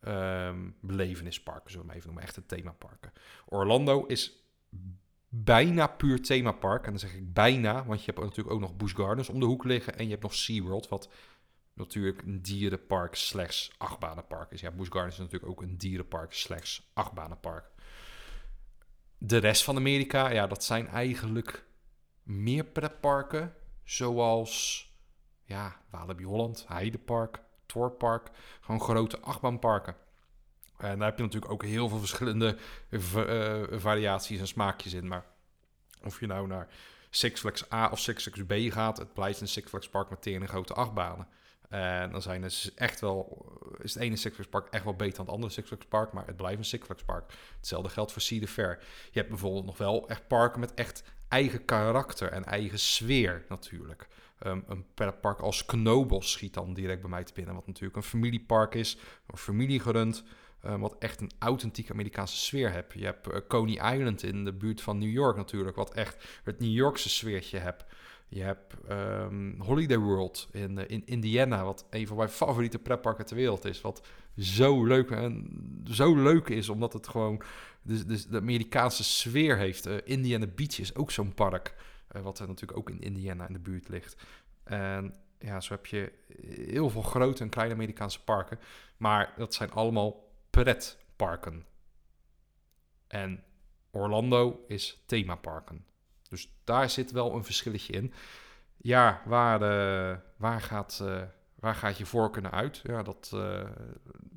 [0.00, 3.12] um, belevenisparken, zullen we maar even noemen, echte themaparken.
[3.46, 4.46] Orlando is
[5.34, 6.84] bijna puur themapark.
[6.84, 9.46] En dan zeg ik bijna, want je hebt natuurlijk ook nog Busch Gardens om de
[9.46, 9.98] hoek liggen.
[9.98, 11.08] En je hebt nog SeaWorld, wat
[11.74, 14.60] natuurlijk een dierenpark slash achtbanenpark is.
[14.60, 17.70] Ja, Busch Gardens is natuurlijk ook een dierenpark slash achtbanenpark.
[19.18, 21.64] De rest van Amerika, ja, dat zijn eigenlijk
[22.22, 23.54] meer pretparken.
[23.84, 24.86] Zoals,
[25.44, 28.30] ja, Walibi Holland, Heidepark, Torpark.
[28.60, 29.96] Gewoon grote achtbaanparken.
[30.82, 32.56] En daar heb je natuurlijk ook heel veel verschillende
[32.90, 35.08] uh, variaties en smaakjes in.
[35.08, 35.24] Maar
[36.04, 36.68] of je nou naar
[37.10, 40.26] Six Flags A of Six Flags B gaat, het blijft een Six Flags Park met
[40.26, 41.28] een grote achtbanen.
[41.68, 43.46] En dan zijn het echt wel,
[43.82, 46.12] is het ene Six Flags Park echt wel beter dan het andere Six Flags Park,
[46.12, 47.32] maar het blijft een Six Flags Park.
[47.56, 48.78] Hetzelfde geldt voor Cedar Fair.
[49.10, 54.08] Je hebt bijvoorbeeld nog wel echt parken met echt eigen karakter en eigen sfeer natuurlijk.
[54.46, 54.86] Um, een
[55.20, 58.96] park als Knobels schiet dan direct bij mij te binnen, wat natuurlijk een familiepark is,
[59.26, 60.24] een familiegerund.
[60.66, 62.92] Uh, wat echt een authentieke Amerikaanse sfeer hebt.
[62.92, 66.60] Je hebt uh, Coney Island in de buurt van New York natuurlijk, wat echt het
[66.60, 67.84] New Yorkse sfeertje hebt.
[68.28, 73.26] Je hebt um, Holiday World in, uh, in Indiana, wat een van mijn favoriete pretparken
[73.26, 73.80] ter wereld is.
[73.80, 74.06] Wat
[74.36, 75.50] zo leuk, en
[75.90, 77.42] zo leuk is, omdat het gewoon
[77.82, 79.86] de, de, de Amerikaanse sfeer heeft.
[79.86, 81.74] Indiana Beach is ook zo'n park,
[82.22, 84.16] wat er natuurlijk ook in Indiana in de buurt ligt.
[84.64, 86.12] En ja, zo heb je
[86.66, 88.58] heel veel grote en kleine Amerikaanse parken.
[88.96, 91.66] Maar dat zijn allemaal pretparken.
[93.06, 93.44] En
[93.90, 95.84] Orlando is themaparken.
[96.28, 98.12] Dus daar zit wel een verschilletje in.
[98.76, 101.22] Ja, waar, uh, waar, gaat, uh,
[101.54, 102.80] waar gaat je voorkeur naar uit?
[102.82, 103.70] Ja, dat uh,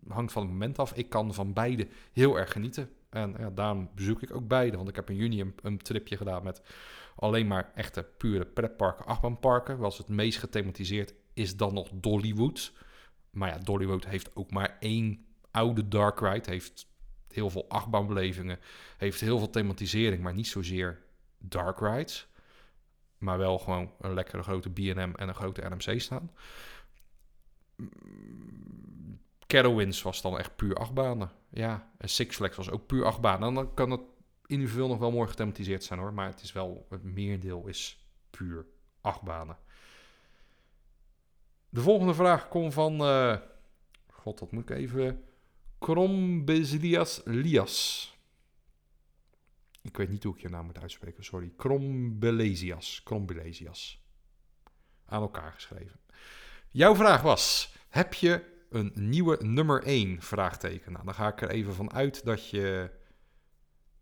[0.07, 0.93] hangt van het moment af.
[0.93, 2.89] Ik kan van beide heel erg genieten.
[3.09, 4.77] En ja, daarom bezoek ik ook beide.
[4.77, 6.61] Want ik heb in juni een, een tripje gedaan met
[7.15, 9.77] alleen maar echte pure pretparken, achtbaanparken.
[9.77, 12.73] Was het meest gethematiseerd is dan nog Dollywood.
[13.29, 15.24] Maar ja, Dollywood heeft ook maar één
[15.55, 16.49] oude Dark Ride.
[16.49, 16.87] Heeft
[17.27, 18.59] heel veel achtbaanbelevingen.
[18.97, 21.01] Heeft heel veel thematisering, maar niet zozeer
[21.37, 22.27] Dark Rides.
[23.17, 26.31] Maar wel gewoon een lekkere grote B&M en een grote NMC staan.
[29.47, 31.31] Carowinds was dan echt puur achtbanen.
[31.49, 33.47] Ja, en Six Flags was ook puur achtbanen.
[33.47, 34.01] En dan kan het
[34.45, 36.13] individueel nog wel mooi gethematiseerd zijn hoor.
[36.13, 38.65] Maar het is wel, het meerdeel is puur
[39.01, 39.57] achtbanen.
[41.69, 43.37] De volgende vraag komt van, uh,
[44.09, 45.23] god dat moet ik even,
[45.79, 48.09] Krombezilias Lias.
[49.81, 51.51] Ik weet niet hoe ik je naam moet uitspreken, sorry.
[51.57, 53.01] Krombelesias.
[53.03, 54.03] Krombelesias.
[55.05, 55.99] Aan elkaar geschreven.
[56.71, 60.21] Jouw vraag was, heb je een nieuwe nummer 1?
[60.21, 60.91] Vraagteken.
[60.91, 62.91] Nou, dan ga ik er even van uit dat je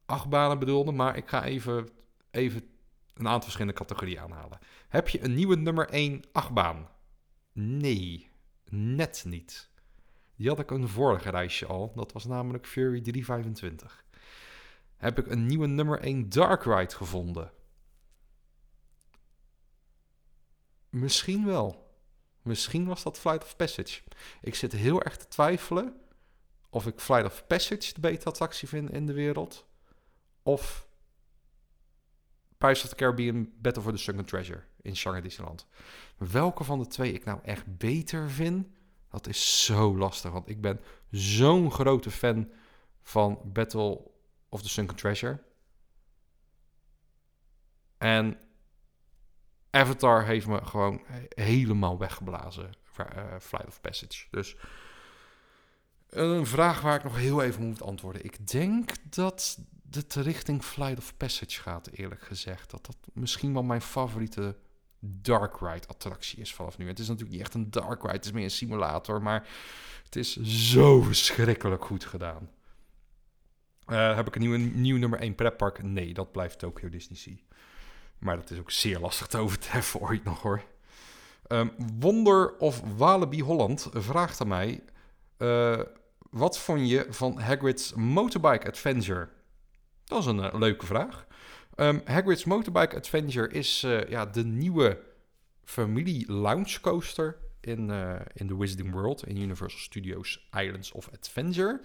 [0.06, 1.90] acht banen bedoelde, maar ik ga even,
[2.32, 2.64] even
[3.14, 4.60] een aantal verschillende categorieën aanhalen.
[4.88, 6.90] Heb je een nieuwe nummer 1 achtbaan?
[7.54, 8.30] Nee,
[8.70, 9.70] net niet.
[10.44, 11.92] Die had ik een vorige reisje al.
[11.96, 14.06] Dat was namelijk Fury 325.
[14.96, 17.52] Heb ik een nieuwe nummer 1 Dark Ride gevonden?
[20.90, 21.98] Misschien wel.
[22.42, 24.02] Misschien was dat Flight of Passage.
[24.42, 25.96] Ik zit heel erg te twijfelen
[26.70, 29.66] of ik Flight of Passage de beta attractie vind in de wereld.
[30.42, 30.88] Of
[32.58, 35.68] Pirates of the Caribbean Battle for the Sunken Treasure in Shanghai Disneyland.
[36.18, 38.68] Welke van de twee ik nou echt beter vind,
[39.14, 40.32] dat is zo lastig.
[40.32, 40.80] Want ik ben
[41.12, 42.52] zo'n grote fan
[43.02, 44.12] van Battle
[44.50, 45.44] of the Sunken Treasure.
[47.98, 48.38] En
[49.70, 52.70] Avatar heeft me gewoon helemaal weggeblazen.
[53.00, 54.28] Uh, Flight of Passage.
[54.32, 54.56] Dus
[56.10, 58.26] een vraag waar ik nog heel even moet antwoorden.
[58.26, 59.60] Ik denk dat
[59.90, 62.72] het richting Flight of Passage gaat, eerlijk gezegd.
[62.72, 64.56] Dat dat misschien wel mijn favoriete
[65.06, 66.88] dark ride attractie is vanaf nu.
[66.88, 69.48] Het is natuurlijk niet echt een dark ride, het is meer een simulator, maar
[70.04, 72.50] het is zo verschrikkelijk goed gedaan.
[73.88, 75.84] Uh, heb ik een nieuwe, nieuw nummer 1 pretpark?
[75.84, 77.36] Nee, dat blijft Tokyo Disney Sea.
[78.18, 80.64] Maar dat is ook zeer lastig te overtreffen ooit nog hoor.
[81.48, 84.84] Um, Wonder of Walibi Holland vraagt aan mij...
[85.38, 85.80] Uh,
[86.30, 89.30] wat vond je van Hagrid's Motorbike Adventure?
[90.04, 91.28] Dat is een uh, leuke vraag.
[91.78, 95.00] Um, Hagrid's Motorbike Adventure is uh, ja, de nieuwe
[95.64, 101.82] familie launch coaster in, uh, in the Wizarding World in Universal Studios Islands of Adventure.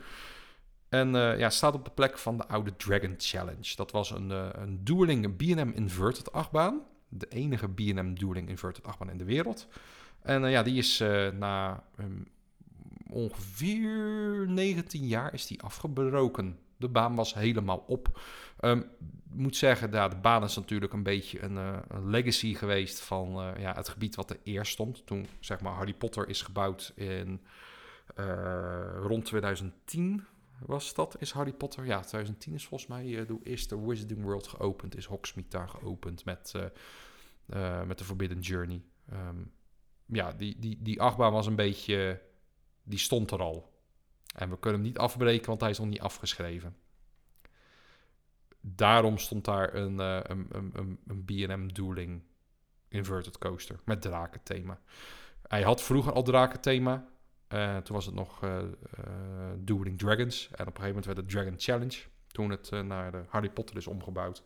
[0.89, 3.76] En uh, ja, staat op de plek van de oude Dragon Challenge.
[3.76, 4.30] Dat was een,
[4.62, 6.82] een dueling B&M Inverted achtbaan.
[7.09, 9.66] De enige B&M dueling Inverted achtbaan in de wereld.
[10.22, 10.99] En ja, die is
[11.39, 12.26] na um,
[13.11, 16.59] ongeveer 19 jaar is die afgebroken.
[16.79, 18.20] De baan was helemaal op.
[18.61, 18.91] Um,
[19.31, 23.29] moet zeggen, ja, de baan is natuurlijk een beetje een, uh, een legacy geweest van
[23.29, 25.07] uh, ja, het gebied wat er eerst stond.
[25.07, 27.41] Toen zeg maar Harry Potter is gebouwd in
[28.18, 30.24] uh, rond 2010
[30.59, 31.87] was dat, is Harry Potter.
[31.87, 34.97] Ja, 2010 is volgens mij de eerste Wizarding World geopend.
[34.97, 36.53] Is Hogsmeade daar geopend met,
[37.87, 38.83] met de Forbidden Journey.
[39.12, 39.53] Um,
[40.07, 42.20] ja, die, die, die achtbaan was een beetje,
[42.83, 43.78] die stond er al.
[44.39, 46.76] En we kunnen hem niet afbreken, want hij is nog niet afgeschreven.
[48.61, 52.22] Daarom stond daar een, uh, een, een, een B&M Dueling
[52.89, 54.80] Inverted Coaster met drakenthema.
[55.43, 57.09] Hij had vroeger al drakenthema.
[57.49, 58.59] Uh, toen was het nog uh,
[59.57, 60.47] Dueling Dragons.
[60.47, 61.99] En op een gegeven moment werd het Dragon Challenge.
[62.26, 64.43] Toen het naar de Harry Potter is omgebouwd.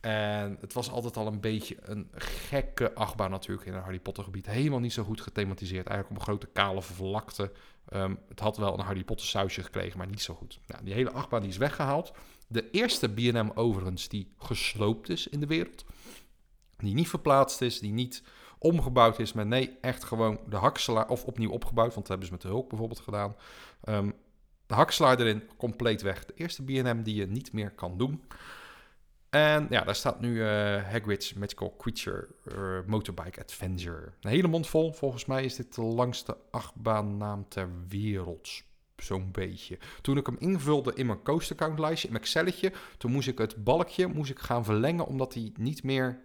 [0.00, 4.24] En het was altijd al een beetje een gekke achtbaan natuurlijk in het Harry Potter
[4.24, 4.46] gebied.
[4.46, 5.86] Helemaal niet zo goed gethematiseerd.
[5.86, 7.52] Eigenlijk op een grote kale vlakte.
[7.92, 10.60] Um, het had wel een Harry Potter sausje gekregen, maar niet zo goed.
[10.66, 12.12] Nou, die hele achtbaan die is weggehaald.
[12.46, 15.84] De eerste B&M overigens die gesloopt is in de wereld.
[16.76, 18.22] Die niet verplaatst is, die niet
[18.58, 19.32] omgebouwd is.
[19.32, 21.94] Maar nee, echt gewoon de hakselaar, of opnieuw opgebouwd.
[21.94, 23.36] Want dat hebben ze met de hulp bijvoorbeeld gedaan.
[23.84, 24.14] Um,
[24.66, 26.24] de hakselaar erin, compleet weg.
[26.24, 28.22] De eerste B&M die je niet meer kan doen.
[29.30, 30.46] En ja, daar staat nu uh,
[30.90, 34.12] Hagrid's Magical Creature uh, Motorbike Adventure.
[34.20, 34.92] Een hele mond vol.
[34.92, 38.48] Volgens mij is dit de langste achtbaannaam ter wereld.
[38.96, 39.78] Zo'n beetje.
[40.00, 43.38] Toen ik hem invulde in mijn coaster count lijstje, in mijn Excelletje, toen moest ik
[43.38, 46.20] het balkje moest ik gaan verlengen, omdat hij niet meer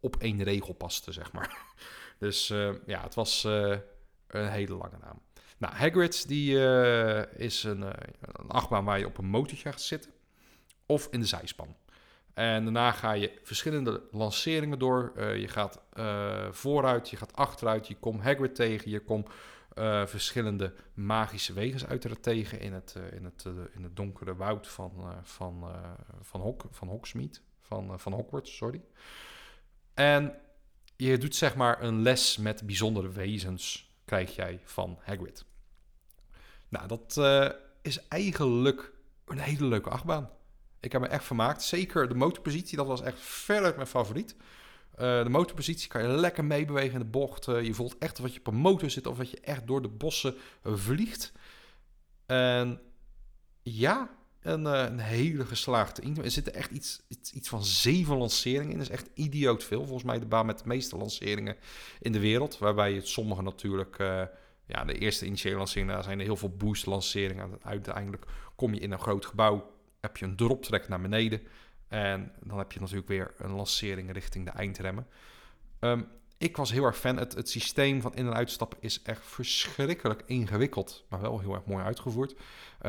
[0.00, 1.56] op één regel paste, zeg maar.
[2.18, 5.20] Dus uh, ja, het was een hele lange naam.
[5.58, 6.58] Nou, Hagrid's die
[7.36, 10.10] is een, een achtbaan waar je op een motortje gaat zitten.
[10.86, 11.76] Of in de zijspan.
[12.38, 15.12] En daarna ga je verschillende lanceringen door.
[15.16, 19.28] Uh, je gaat uh, vooruit, je gaat achteruit, je komt Hagrid tegen, je komt
[19.78, 24.92] uh, verschillende magische wegen uiteraard tegen in het, in het, in het donkere woud van,
[25.22, 25.64] van,
[26.20, 28.82] van, Hok, van Hogsmeade, van, van Hogwarts, sorry.
[29.94, 30.34] En
[30.96, 35.44] je doet zeg maar een les met bijzondere wezens, krijg jij van Hagrid.
[36.68, 37.16] Nou, dat
[37.82, 38.92] is eigenlijk
[39.24, 40.36] een hele leuke achtbaan.
[40.80, 41.62] Ik heb me echt vermaakt.
[41.62, 44.36] Zeker de motorpositie, dat was echt veruit mijn favoriet.
[45.00, 47.46] Uh, de motorpositie kan je lekker meebewegen in de bocht.
[47.46, 49.82] Uh, je voelt echt of je op een motor zit of dat je echt door
[49.82, 51.32] de bossen vliegt.
[52.26, 52.80] En
[53.62, 54.10] ja,
[54.40, 56.24] een, eh, een hele geslaagde Intamin.
[56.24, 58.78] Er zitten echt iets, iets, iets van zeven lanceringen in.
[58.78, 59.82] Dat is echt idioot veel.
[59.82, 61.56] Volgens mij de baan met de meeste lanceringen
[62.00, 62.58] in de wereld.
[62.58, 63.98] Waarbij het sommige natuurlijk...
[63.98, 64.22] eh,
[64.68, 67.58] ja, de eerste initiële lanceringen, daar zijn er heel veel boost lanceringen.
[67.62, 68.24] Uiteindelijk
[68.56, 69.70] kom je in een groot gebouw,
[70.00, 71.40] heb je een droptrek naar beneden.
[71.88, 75.06] En dan heb je natuurlijk weer een lancering richting de eindremmen.
[75.78, 76.02] Ehm,
[76.38, 77.16] ik was heel erg fan.
[77.16, 81.64] Het, het systeem van in- en uitstappen is echt verschrikkelijk ingewikkeld, maar wel heel erg
[81.64, 82.32] mooi uitgevoerd.
[82.32, 82.38] Eh,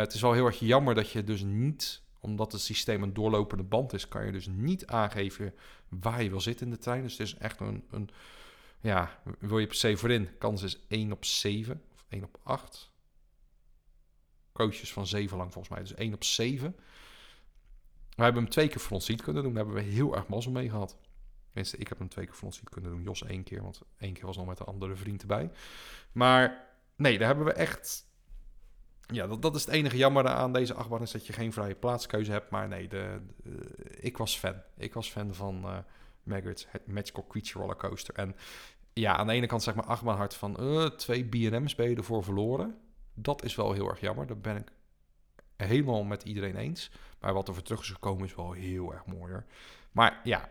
[0.01, 3.63] het is wel heel erg jammer dat je dus niet, omdat het systeem een doorlopende
[3.63, 5.53] band is, kan je dus niet aangeven
[5.89, 7.01] waar je wil zitten in de trein.
[7.01, 8.09] Dus het is echt een, een
[8.81, 10.37] ja, wil je per se voorin?
[10.37, 12.91] Kans is 1 op 7 of 1 op 8.
[14.53, 16.75] Coaches van 7 lang volgens mij, dus 1 op 7.
[18.19, 19.53] We hebben hem twee keer front seat kunnen doen.
[19.53, 20.97] Daar hebben we heel erg mazzel mee gehad.
[21.45, 23.03] Tenminste, ik heb hem twee keer front seat kunnen doen.
[23.03, 25.51] Jos één keer, want één keer was nog met een andere vriend erbij.
[26.11, 28.07] Maar nee, daar hebben we echt...
[29.07, 31.75] Ja, dat, dat is het enige jammer aan deze achtbaan, is dat je geen vrije
[31.75, 32.49] plaatskeuze hebt.
[32.49, 33.21] Maar nee, de,
[33.99, 34.55] ik was fan.
[34.77, 35.83] Ik was fan van
[36.23, 38.15] Magritt's Magical Creature Roller Coaster.
[38.15, 38.35] En
[38.93, 40.57] ja, aan de ene kant zeg maar achtbaan hard van...
[40.57, 42.77] eh, twee B&M's ben je ervoor verloren.
[43.13, 44.27] Dat is wel heel erg jammer.
[44.27, 44.71] Daar ben ik
[45.67, 46.91] helemaal met iedereen eens.
[47.19, 49.45] Maar wat er voor terug is gekomen is wel heel erg mooi hoor.
[49.91, 50.49] Maar ja,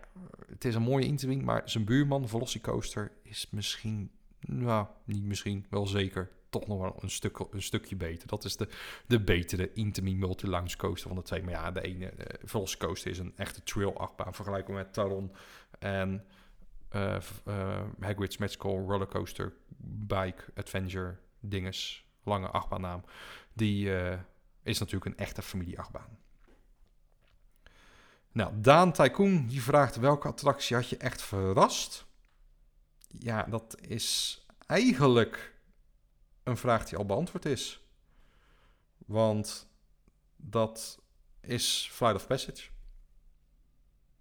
[0.51, 5.87] het is een mooie Intamin, maar zijn buurman, Velocicoaster, is misschien, nou, niet misschien, wel
[5.87, 8.29] zeker, toch nog wel een, stuk, een stukje beter.
[8.29, 8.69] Dat is de,
[9.07, 11.43] de betere Intamin Multi-Lounge Coaster van de twee.
[11.43, 15.33] Maar ja, de ene, uh, Velocicoaster is een echte trail-achtbaan, vergelijkbaar met Taron
[15.79, 16.25] en
[16.89, 19.53] eh uh, Hagrid's Magical Rollercoaster
[20.07, 23.05] Bike Adventure dinges, lange achtbaannaam.
[23.53, 24.19] Die uh,
[24.63, 26.19] is natuurlijk een echte familie-achtbaan.
[28.33, 32.07] Nou, Daan Tycoon die vraagt welke attractie had je echt verrast?
[33.09, 35.55] Ja, dat is eigenlijk
[36.43, 37.87] een vraag die al beantwoord is.
[39.07, 39.69] Want
[40.37, 40.99] dat
[41.41, 42.69] is Flight of Passage.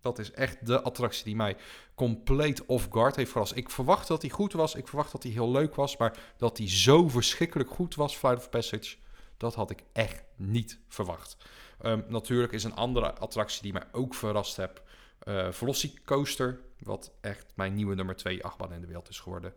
[0.01, 1.57] Dat is echt de attractie die mij
[1.95, 3.55] compleet off guard heeft verrast.
[3.55, 4.75] Ik verwacht dat hij goed was.
[4.75, 5.97] Ik verwacht dat hij heel leuk was.
[5.97, 8.97] Maar dat hij zo verschrikkelijk goed was, Flight of Passage,
[9.37, 11.37] dat had ik echt niet verwacht.
[11.81, 14.83] Um, natuurlijk is een andere attractie die mij ook verrast heb.
[15.23, 19.53] Uh, Velocicoaster, wat echt mijn nieuwe nummer 2 achtbaan in de wereld is geworden.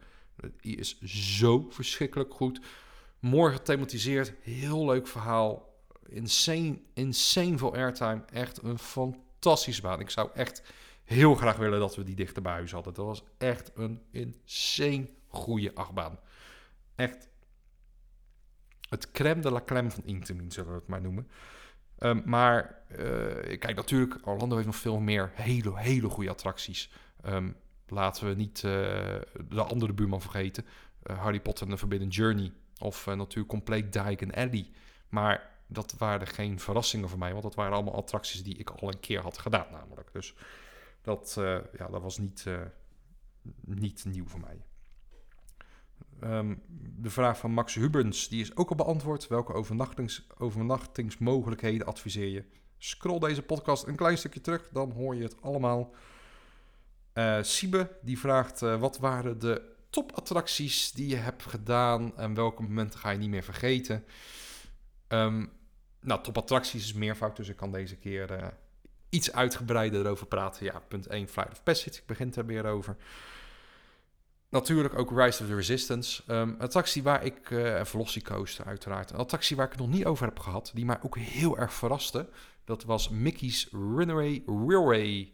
[0.61, 2.61] Die is zo verschrikkelijk goed.
[3.18, 5.68] Mooi gethematiseerd, heel leuk verhaal.
[6.07, 8.22] Insane, insane veel airtime.
[8.33, 10.01] Echt een fantastische baan.
[10.01, 10.62] Ik zou echt
[11.05, 12.95] heel graag willen dat we die dichter bij huis hadden.
[12.95, 16.18] Dat was echt een insane goede achtbaan.
[16.95, 17.28] Echt
[18.91, 21.28] het crème de la crème van Intamin, zullen we het maar noemen.
[21.99, 22.99] Um, maar uh,
[23.59, 26.91] kijk, natuurlijk, Orlando heeft nog veel meer hele, hele goede attracties.
[27.26, 28.72] Um, laten we niet uh,
[29.49, 30.64] de andere buurman vergeten.
[31.11, 32.53] Uh, Harry Potter en de Forbidden Journey.
[32.78, 34.70] Of natuurlijk compleet Diagon Alley.
[35.09, 37.30] Maar dat waren geen verrassingen voor mij.
[37.30, 40.12] Want dat waren allemaal attracties die ik al een keer had gedaan namelijk.
[40.12, 40.34] Dus
[41.03, 41.32] dat,
[41.76, 42.47] ja, dat was niet,
[43.64, 44.64] niet nieuw voor mij.
[46.24, 46.62] Um,
[46.96, 49.28] de vraag van Max Hubens, die is ook al beantwoord.
[49.28, 52.44] Welke overnachtings, overnachtingsmogelijkheden adviseer je?
[52.78, 55.94] Scroll deze podcast een klein stukje terug, dan hoor je het allemaal.
[57.14, 62.62] Uh, Siebe, die vraagt, uh, wat waren de topattracties die je hebt gedaan en welke
[62.62, 64.04] momenten ga je niet meer vergeten?
[65.08, 65.50] Um,
[66.00, 68.46] nou, topattracties is meervoud, dus ik kan deze keer uh,
[69.08, 70.64] iets uitgebreider erover praten.
[70.64, 72.96] Ja, punt 1, Flight of Passage, ik begin er weer over.
[74.51, 76.22] Natuurlijk ook Rise of the Resistance.
[76.26, 79.90] Um, een attractie waar ik, uh, en Velocicoaster uiteraard, een attractie waar ik het nog
[79.90, 82.28] niet over heb gehad, die mij ook heel erg verraste.
[82.64, 85.32] Dat was Mickey's Runaway Railway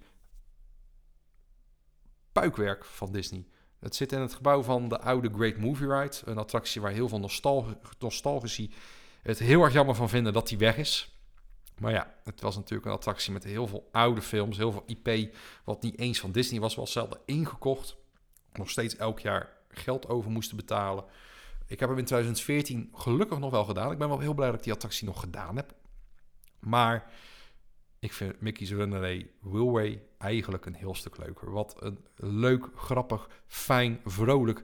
[2.33, 3.47] puikwerk van Disney.
[3.79, 6.17] Het zit in het gebouw van de oude Great Movie Ride.
[6.25, 7.67] Een attractie waar heel veel nostal
[7.99, 8.73] nostalgici
[9.23, 11.21] het heel erg jammer van vinden dat die weg is.
[11.79, 15.37] Maar ja, het was natuurlijk een attractie met heel veel oude films, heel veel IP,
[15.65, 17.97] wat niet eens van Disney was, wel zelden ingekocht
[18.59, 21.05] nog steeds elk jaar geld over moesten betalen.
[21.67, 23.93] Ik heb hem in 2014 gelukkig nog wel gedaan.
[23.93, 25.75] Ik ben wel heel blij dat ik die attractie nog gedaan heb.
[26.59, 27.11] Maar
[27.99, 31.51] ik vind Mickey's Runaway Willway eigenlijk een heel stuk leuker.
[31.51, 34.63] Wat een leuk, grappig, fijn, vrolijk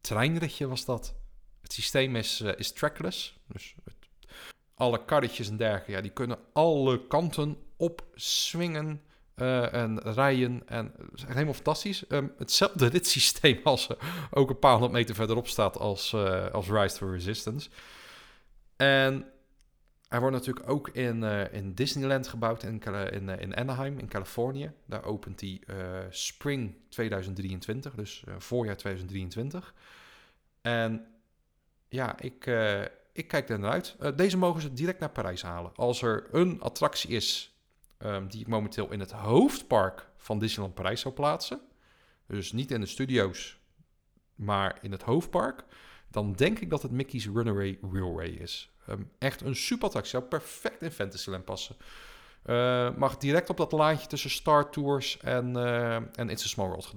[0.00, 1.14] treinritje was dat.
[1.60, 3.38] Het systeem is, uh, is trackless.
[3.46, 3.74] Dus
[4.74, 9.02] alle karretjes en dergelijke, ja, die kunnen alle kanten opswingen.
[9.40, 10.62] Uh, en rijden.
[10.66, 12.04] En is helemaal fantastisch.
[12.08, 13.96] Um, hetzelfde ritssysteem als uh,
[14.30, 17.70] ook een paar honderd meter verderop staat als, uh, als Rise to Resistance.
[18.76, 19.26] En
[20.08, 24.72] hij wordt natuurlijk ook in, in Disneyland gebouwd in, in, in Anaheim, in Californië.
[24.86, 25.60] Daar opent hij
[26.10, 29.74] spring 2023, dus voorjaar 2023.
[30.62, 31.06] En
[31.88, 32.46] ja, ik,
[33.18, 33.96] ik kijk er naar uit.
[33.98, 35.72] Eh, deze mogen ze direct naar Parijs halen.
[35.74, 37.57] Als er een attractie is
[37.98, 41.60] ehm, die ik momenteel in het hoofdpark van Disneyland Parijs zou plaatsen,
[42.26, 43.58] dus niet in de studio's,
[44.34, 45.64] maar in het hoofdpark,
[46.10, 48.70] dan denk ik dat het Mickey's Runaway Railway is.
[48.86, 51.76] Ehm, echt een super attractie, zou perfect in Fantasyland passen.
[52.46, 56.66] Uh, mag direct op dat laantje tussen Star Tours en, uh, en It's a Small
[56.66, 56.94] World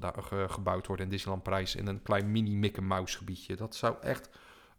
[0.51, 1.75] gebouwd worden in Disneyland Parijs.
[1.75, 3.55] In een klein mini Mickey Mouse gebiedje.
[3.55, 4.29] Dat zou echt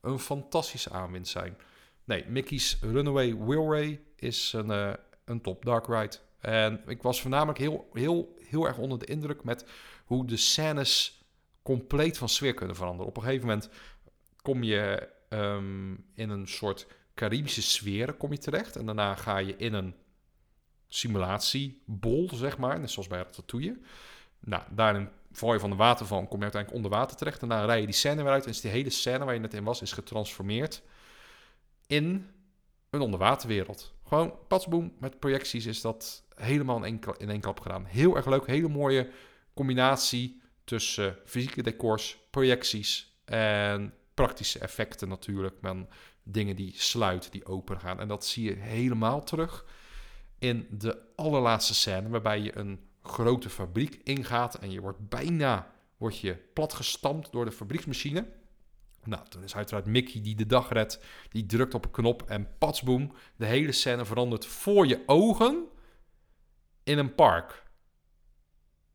[0.01, 1.57] een fantastische aanwinst zijn.
[2.05, 4.93] Nee, Mickey's Runaway Railway is een, uh,
[5.25, 6.17] een top dark ride.
[6.41, 9.67] En ik was voornamelijk heel, heel, heel erg onder de indruk met
[10.05, 11.23] hoe de scènes
[11.63, 13.09] compleet van sfeer kunnen veranderen.
[13.09, 13.69] Op een gegeven moment
[14.43, 18.77] kom je um, in een soort Caribische sfeer kom je terecht.
[18.77, 19.95] En daarna ga je in een
[20.89, 22.81] simulatiebol, zeg maar.
[22.81, 23.81] Net zoals bij Ratatouille.
[24.41, 27.41] Nou, daarin val je van de waterval kom je uiteindelijk onder water terecht.
[27.41, 28.45] Daarna rij je die scène weer uit.
[28.45, 30.83] En is die hele scène waar je net in was, is getransformeerd
[31.87, 32.31] in
[32.91, 33.92] een onderwaterwereld.
[34.05, 37.85] Gewoon patsboom met projecties is dat helemaal in één, in één klap gedaan.
[37.85, 38.47] Heel erg leuk.
[38.47, 39.11] Hele mooie
[39.55, 45.61] combinatie tussen fysieke decors, projecties en praktische effecten natuurlijk.
[45.61, 45.77] Met
[46.23, 48.01] dingen die sluiten, die open gaan.
[48.01, 49.65] En dat zie je helemaal terug
[50.39, 56.19] in de allerlaatste scène, waarbij je een grote fabriek ingaat en je wordt bijna wordt
[56.19, 58.27] je platgestampt door de fabrieksmachine.
[59.05, 62.49] Nou, dan is uiteraard Mickey die de dag redt, die drukt op een knop en
[62.59, 65.67] patsboom, de hele scène verandert voor je ogen
[66.83, 67.63] in een park.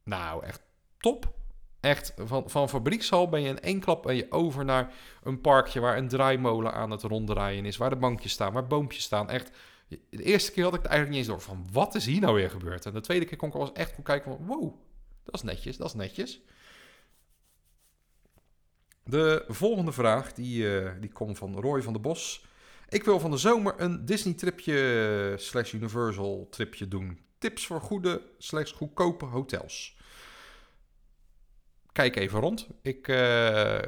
[0.04, 0.62] Nou, echt
[0.98, 1.36] top.
[1.80, 4.94] Echt, van, van fabriekshal ben je in één klap ben je over naar
[5.24, 9.04] een parkje waar een draaimolen aan het ronddraaien is, waar de bankjes staan, waar boompjes
[9.04, 9.30] staan.
[9.30, 9.52] Echt
[9.88, 12.36] de eerste keer had ik het eigenlijk niet eens door van wat is hier nou
[12.36, 12.86] weer gebeurd.
[12.86, 14.74] En de tweede keer kon ik wel eens echt goed kijken van wow,
[15.24, 16.42] dat is netjes, dat is netjes.
[19.08, 22.46] De volgende vraag die, uh, die komt van Roy van der Bos.
[22.90, 27.20] Ik wil van de zomer een Disney tripje slash Universal tripje doen.
[27.38, 29.98] Tips voor goede slash goedkope hotels.
[31.92, 32.68] Kijk even rond.
[32.82, 33.80] Ik uh,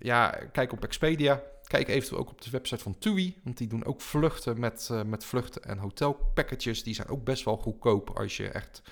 [0.00, 1.42] ja, kijk op Expedia.
[1.64, 5.02] Kijk eventueel ook op de website van TUI, want die doen ook vluchten met, uh,
[5.02, 6.82] met vluchten en hotelpackages.
[6.82, 8.82] Die zijn ook best wel goedkoop als je echt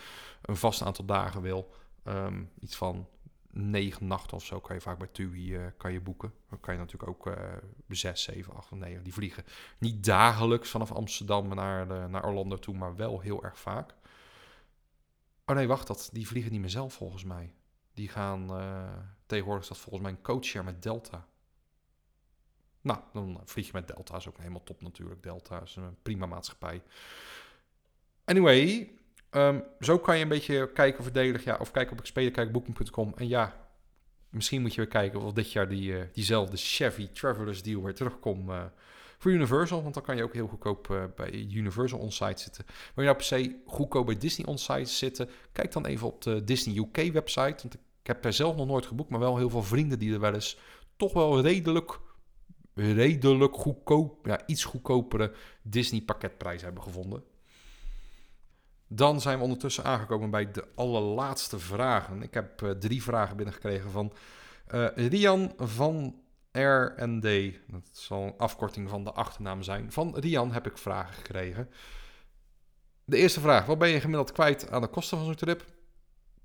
[0.43, 1.75] een vast aantal dagen wil.
[2.05, 3.09] Um, iets van
[3.57, 6.33] negen nachten of zo kan je vaak bij TUI uh, kan je boeken.
[6.49, 7.35] Dan kan je natuurlijk ook uh,
[7.89, 9.03] zes, zeven, acht of negen.
[9.03, 9.45] Die vliegen
[9.79, 13.95] niet dagelijks vanaf Amsterdam naar, de, naar Orlando toe, maar wel heel erg vaak.
[15.47, 17.55] Oh nee, wacht, dat, die vliegen niet meer zelf volgens mij.
[17.95, 18.47] Die gaan,
[19.27, 21.27] tegenwoordig is dat volgens mij een coachshare met Delta.
[22.81, 25.23] Nou, dan vlieg je met Delta, is ook helemaal top natuurlijk.
[25.23, 26.83] Delta is een prima maatschappij.
[28.25, 28.91] Anyway,
[29.37, 31.53] um, zo kan je een beetje kijken verdedigen.
[31.53, 32.49] Ja, of kijken op Expedia.
[33.17, 33.69] En ja,
[34.31, 37.95] misschien moet je weer kijken of dit jaar die, uh, diezelfde Chevy Travelers deal weer
[37.95, 38.65] terugkomt uh,
[39.19, 39.83] voor Universal.
[39.83, 42.65] Want dan kan je ook heel goedkoop uh, bij Universal onsite zitten.
[42.67, 45.29] Wil je nou per se goedkoop bij Disney onsite zitten?
[45.53, 47.57] Kijk dan even op de Disney UK website.
[47.63, 50.21] Want ik heb er zelf nog nooit geboekt, maar wel heel veel vrienden die er
[50.21, 50.59] wel eens
[50.97, 52.01] toch wel redelijk
[52.75, 55.33] redelijk goedkoop, ja, iets goedkopere
[55.63, 57.23] Disney pakketprijs hebben gevonden.
[58.89, 62.23] Dan zijn we ondertussen aangekomen bij de allerlaatste vragen.
[62.23, 64.13] Ik heb uh, drie vragen binnengekregen van
[64.75, 66.21] uh, Rian van
[66.53, 67.53] R&D.
[67.67, 69.93] Dat zal een afkorting van de achternaam zijn.
[69.93, 71.71] Van Rian heb ik vragen gekregen.
[73.05, 73.67] De eerste vraag.
[73.67, 75.65] Wat ben je gemiddeld kwijt aan de kosten van zo'n trip?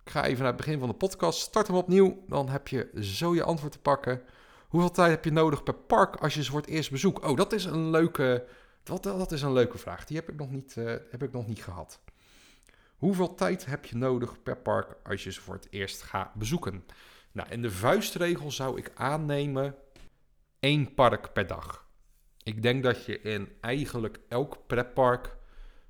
[0.03, 1.39] Ik ga even naar het begin van de podcast.
[1.39, 2.23] Start hem opnieuw.
[2.27, 4.21] Dan heb je zo je antwoord te pakken.
[4.67, 7.25] Hoeveel tijd heb je nodig per park als je ze voor het eerst bezoekt?
[7.25, 8.45] Oh, dat is een leuke,
[8.83, 10.05] dat, dat is een leuke vraag.
[10.05, 11.99] Die heb ik, nog niet, uh, heb ik nog niet gehad.
[13.01, 16.85] Hoeveel tijd heb je nodig per park als je ze voor het eerst gaat bezoeken?
[17.31, 19.75] Nou, in de vuistregel zou ik aannemen
[20.59, 21.87] één park per dag.
[22.43, 25.37] Ik denk dat je in eigenlijk elk pretpark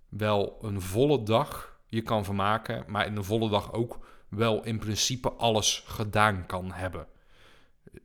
[0.10, 4.80] wel een volle dag je kan vermaken, maar in een volle dag ook wel in
[4.80, 7.08] principe alles gedaan kan hebben.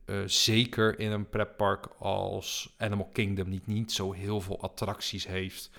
[0.05, 5.71] Uh, zeker in een pretpark als Animal Kingdom, niet, niet zo heel veel attracties heeft.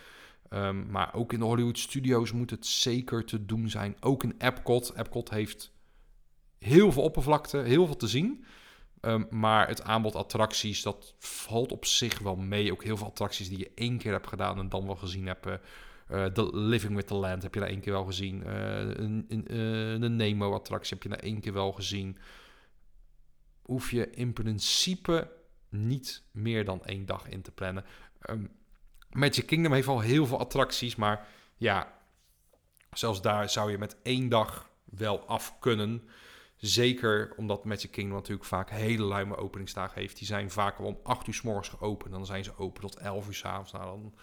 [0.50, 3.96] Um, maar ook in de Hollywood Studios moet het zeker te doen zijn.
[4.00, 4.92] Ook in Epcot.
[4.96, 5.72] Epcot heeft
[6.58, 8.44] heel veel oppervlakte, heel veel te zien.
[9.00, 12.72] Um, maar het aanbod attracties, dat valt op zich wel mee.
[12.72, 15.46] Ook heel veel attracties die je één keer hebt gedaan en dan wel gezien hebt.
[15.46, 18.42] Uh, The Living with the Land heb je na één keer wel gezien.
[18.46, 22.18] Uh, een, een, een Nemo-attractie heb je na één keer wel gezien
[23.68, 25.30] hoef je in principe
[25.68, 27.84] niet meer dan één dag in te plannen.
[28.30, 28.50] Um,
[29.18, 31.26] Magic Kingdom heeft al heel veel attracties, maar
[31.56, 31.92] ja,
[32.92, 36.08] zelfs daar zou je met één dag wel af kunnen.
[36.56, 40.18] Zeker omdat Magic Kingdom natuurlijk vaak hele luime openingsdagen heeft.
[40.18, 42.12] Die zijn vaak om 8 uur s morgens geopend.
[42.12, 43.72] Dan zijn ze open tot 11 uur s avonds.
[43.72, 44.14] Nou, dan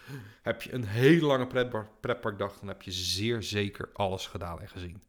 [0.41, 2.59] heb je een hele lange pretparkdag.
[2.59, 5.01] Dan heb je zeer zeker alles gedaan en gezien.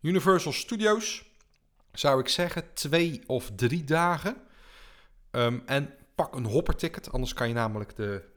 [0.00, 1.30] Universal Studios
[1.92, 4.36] zou ik zeggen twee of drie dagen.
[5.30, 8.32] Ehm, en pak een hopperticket, anders kan je namelijk de,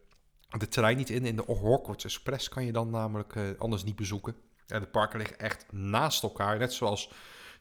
[0.47, 1.25] de trein niet in.
[1.25, 4.35] In de Hogwarts Express kan je dan namelijk uh, anders niet bezoeken.
[4.67, 7.11] En de parken liggen echt naast elkaar, net zoals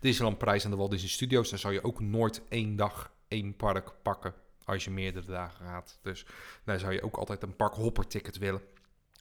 [0.01, 1.51] Disneyland Prijs en de Walt Disney Studios.
[1.51, 4.35] Dan zou je ook nooit één dag één park pakken
[4.65, 5.99] als je meerdere dagen gaat.
[6.03, 6.27] Dus
[6.65, 8.63] daar zou je ook altijd een park hopperticket willen.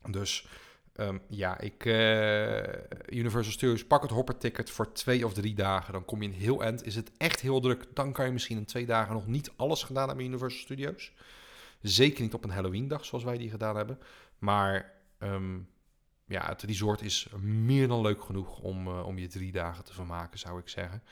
[0.10, 0.48] Dus
[0.96, 2.58] Ehm, ja, ik, uh,
[3.10, 5.94] Universal Studios, pak het hopper-ticket voor twee of drie dagen.
[5.94, 6.86] Dan kom je in heel eind.
[6.86, 9.84] Is het echt heel druk, dan kan je misschien in twee dagen nog niet alles
[9.84, 11.14] gedaan hebben in Universal Studios.
[11.88, 14.00] Zeker niet op een Halloween-dag zoals wij die gedaan hebben.
[14.40, 15.60] Maar ehm,
[16.26, 19.94] ja, het resort is meer dan leuk genoeg om, uh, om je drie dagen te
[19.94, 21.04] vermaken, zou ik zeggen.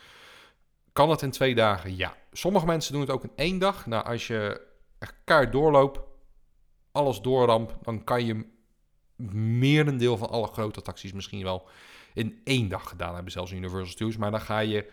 [0.94, 1.98] Kan het in twee dagen?
[1.98, 2.16] Ja.
[2.32, 3.86] Sommige mensen doen het ook in één dag.
[3.86, 4.62] Nou, als je
[5.00, 6.00] echt kaart doorloopt,
[6.92, 8.46] alles doorramp, dan kan je
[9.60, 11.68] merendeel van alle grote attracties misschien wel
[12.14, 14.18] in één dag gedaan hebben, zelfs Universal Studios.
[14.18, 14.92] Maar dan ga je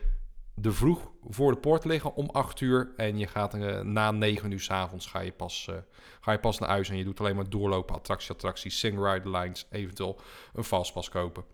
[0.61, 2.93] de vroeg voor de poort liggen om 8 uur.
[2.97, 5.77] En je gaat uh, na 9 uur s avonds ga je, pas, uh,
[6.21, 6.89] ga je pas naar huis.
[6.89, 10.21] En je doet alleen maar doorlopen, attractie, attracties, sing ride lines, eventueel
[10.55, 11.45] een fastpass kopen.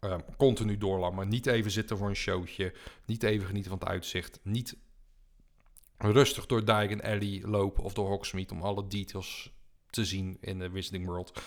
[0.00, 1.28] Uh, continu doorlammen.
[1.28, 2.74] Niet even zitten voor een showtje.
[3.04, 4.40] Niet even genieten van het uitzicht.
[4.42, 4.76] Niet
[5.98, 9.52] rustig door Diagon Alley lopen of door Hogsmeade om alle details
[9.90, 11.40] te zien in de Wizarding World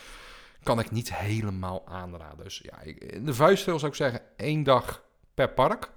[0.63, 2.43] kan ik niet helemaal aanraden.
[2.43, 5.03] Dus ja, in de vuistregel zou ik zeggen één dag
[5.33, 5.91] per park.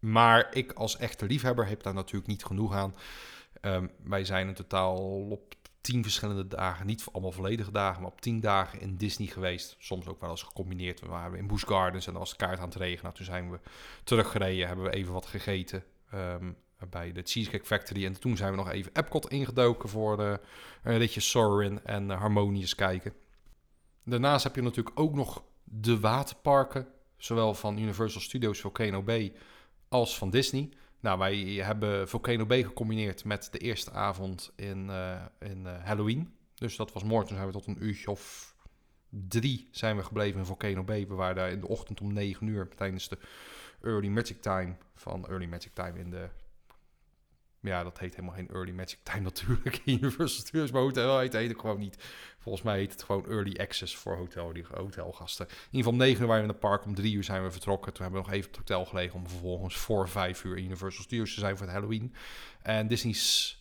[0.00, 2.94] Maar ik als echte liefhebber heb daar natuurlijk niet genoeg aan.
[3.60, 4.96] Ehm, wij zijn in totaal
[5.28, 9.76] op tien verschillende dagen, niet allemaal volledige dagen, maar op tien dagen in Disney geweest.
[9.78, 11.00] Soms ook wel eens gecombineerd.
[11.00, 13.02] We waren in Busch Gardens en als de kaart aan het regenen.
[13.02, 13.60] Nou, toen zijn we
[14.04, 15.84] teruggereden, hebben we even wat gegeten.
[16.14, 16.56] Um,
[16.88, 18.04] bij de Cheesecake Factory.
[18.04, 20.40] En toen zijn we nog even Epcot ingedoken voor de,
[20.82, 23.12] een ritje Soarin en Harmonious kijken.
[24.04, 26.86] Daarnaast heb je natuurlijk ook nog de waterparken,
[27.16, 29.32] zowel van Universal Studios Volcano Bay
[29.90, 30.68] als van Disney.
[31.00, 36.34] Nou, wij hebben Volcano Bay gecombineerd met de eerste avond in, uh, in uh, Halloween.
[36.54, 38.54] Dus dat was morgen, toen zijn we tot een uurtje of
[39.08, 41.06] drie zijn we gebleven in Volcano Bay.
[41.06, 43.18] We waren daar in de ochtend om 9 uur tijdens de
[43.82, 46.28] Early Magic Time van Early Magic Time in de
[47.60, 49.80] ja, dat heet helemaal geen Early Magic Time natuurlijk.
[49.84, 52.04] Universal Studios, maar hotel heet, heet het gewoon niet.
[52.38, 55.46] Volgens mij heet het gewoon Early Access voor hotel, die hotelgasten.
[55.46, 57.42] In ieder geval om 9 uur waren we in het park, om 3 uur zijn
[57.42, 57.92] we vertrokken.
[57.92, 61.02] Toen hebben we nog even het hotel gelegen om vervolgens voor 5 uur in Universal
[61.02, 62.14] Studios te zijn voor het Halloween.
[62.62, 63.59] En Disney's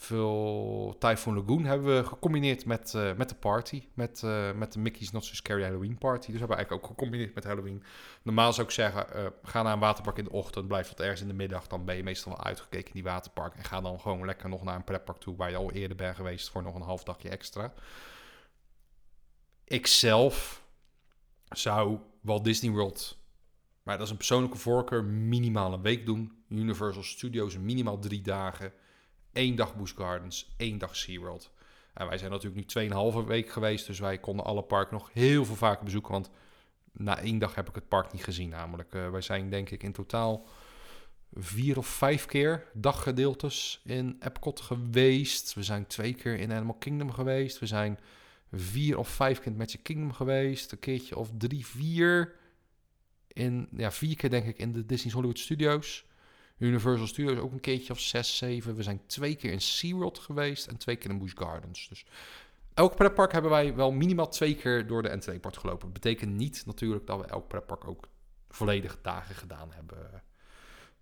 [0.00, 3.82] veel Typhoon Lagoon hebben we gecombineerd met, uh, met de party.
[3.94, 6.30] Met, uh, met de Mickey's Not So Scary Halloween Party.
[6.30, 7.82] Dus hebben we eigenlijk ook gecombineerd met Halloween.
[8.22, 10.68] Normaal zou ik zeggen, uh, ga naar een waterpark in de ochtend.
[10.68, 11.66] Blijf wat ergens in de middag.
[11.66, 13.54] Dan ben je meestal wel uitgekeken in die waterpark.
[13.54, 15.36] En ga dan gewoon lekker nog naar een pretpark toe...
[15.36, 17.72] waar je al eerder bent geweest voor nog een half dagje extra.
[19.64, 20.64] Ik zelf
[21.48, 23.18] zou Walt Disney World...
[23.82, 25.04] maar dat is een persoonlijke voorkeur...
[25.04, 26.32] minimaal een week doen.
[26.48, 28.72] Universal Studios minimaal drie dagen
[29.38, 31.50] één dag Busch Gardens, één dag SeaWorld.
[31.94, 32.88] En wij zijn natuurlijk nu
[33.22, 36.12] 2,5 week geweest, dus wij konden alle parken nog heel veel vaker bezoeken.
[36.12, 36.30] Want
[36.92, 38.94] na één dag heb ik het park niet gezien namelijk.
[38.94, 40.46] Uh, wij zijn denk ik in totaal
[41.32, 45.54] vier of vijf keer daggedeeltes in Epcot geweest.
[45.54, 47.58] We zijn twee keer in Animal Kingdom geweest.
[47.58, 47.98] We zijn
[48.52, 50.72] vier of vijf keer in Magic Kingdom geweest.
[50.72, 52.34] Een keertje of drie, vier.
[53.28, 56.06] In, ja, vier keer denk ik in de Disney's Hollywood Studios.
[56.58, 58.74] Universal Studios ook een keertje of 6, 7.
[58.74, 61.88] We zijn twee keer in SeaWorld geweest en twee keer in Busch Gardens.
[61.88, 62.06] Dus
[62.74, 65.80] elk pretpark hebben wij wel minimaal twee keer door de entreeport gelopen.
[65.80, 68.08] Dat betekent niet natuurlijk dat we elk pretpark ook
[68.48, 70.22] volledig dagen gedaan hebben.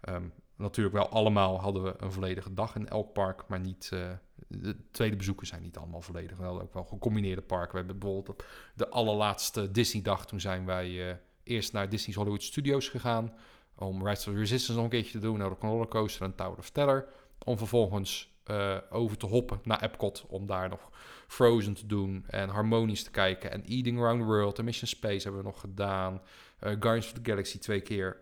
[0.08, 3.90] Um, natuurlijk wel allemaal hadden we een volledige dag in elk park, maar niet...
[3.94, 4.10] Uh,
[4.48, 6.36] de tweede bezoeken zijn niet allemaal volledig.
[6.36, 7.70] We hadden ook wel gecombineerde parken.
[7.70, 12.88] We hebben bijvoorbeeld de allerlaatste Disney-dag, toen zijn wij uh, eerst naar Disney's Hollywood Studios
[12.88, 13.32] gegaan
[13.78, 16.70] om Rise of Resistance nog een keertje te doen, naar de Rollercoaster en Tower of
[16.70, 17.08] Terror.
[17.44, 20.90] Om vervolgens uh, over te hoppen naar Epcot, om daar nog
[21.26, 23.50] Frozen te doen en Harmonies te kijken.
[23.50, 26.14] En Eating Around the World en Mission Space hebben we nog gedaan.
[26.14, 26.20] Uh,
[26.60, 28.16] Guardians of the Galaxy twee keer.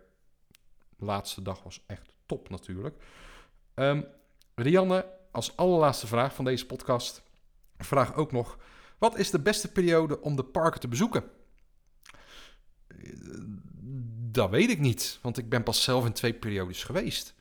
[0.97, 2.97] De laatste dag was echt top natuurlijk.
[3.75, 4.07] Um,
[4.55, 7.23] Rianne, als allerlaatste vraag van deze podcast,
[7.79, 8.59] vraag ook nog...
[8.99, 11.25] Wat is de beste periode om de parken te bezoeken?
[14.31, 17.35] Dat weet ik niet, want ik ben pas zelf in twee periodes geweest.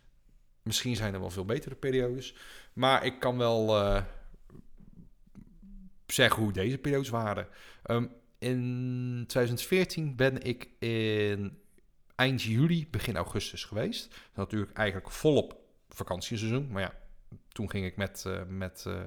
[0.63, 2.35] Misschien zijn er wel veel betere periodes.
[2.73, 4.03] Maar ik kan wel uh,
[6.07, 7.47] zeggen hoe deze periodes waren.
[7.85, 11.57] Um, in 2014 ben ik in
[12.15, 14.15] eind juli, begin augustus geweest.
[14.33, 15.57] Natuurlijk eigenlijk volop
[15.89, 16.67] vakantieseizoen.
[16.71, 16.93] Maar ja,
[17.47, 19.01] toen ging ik met, uh, met, uh,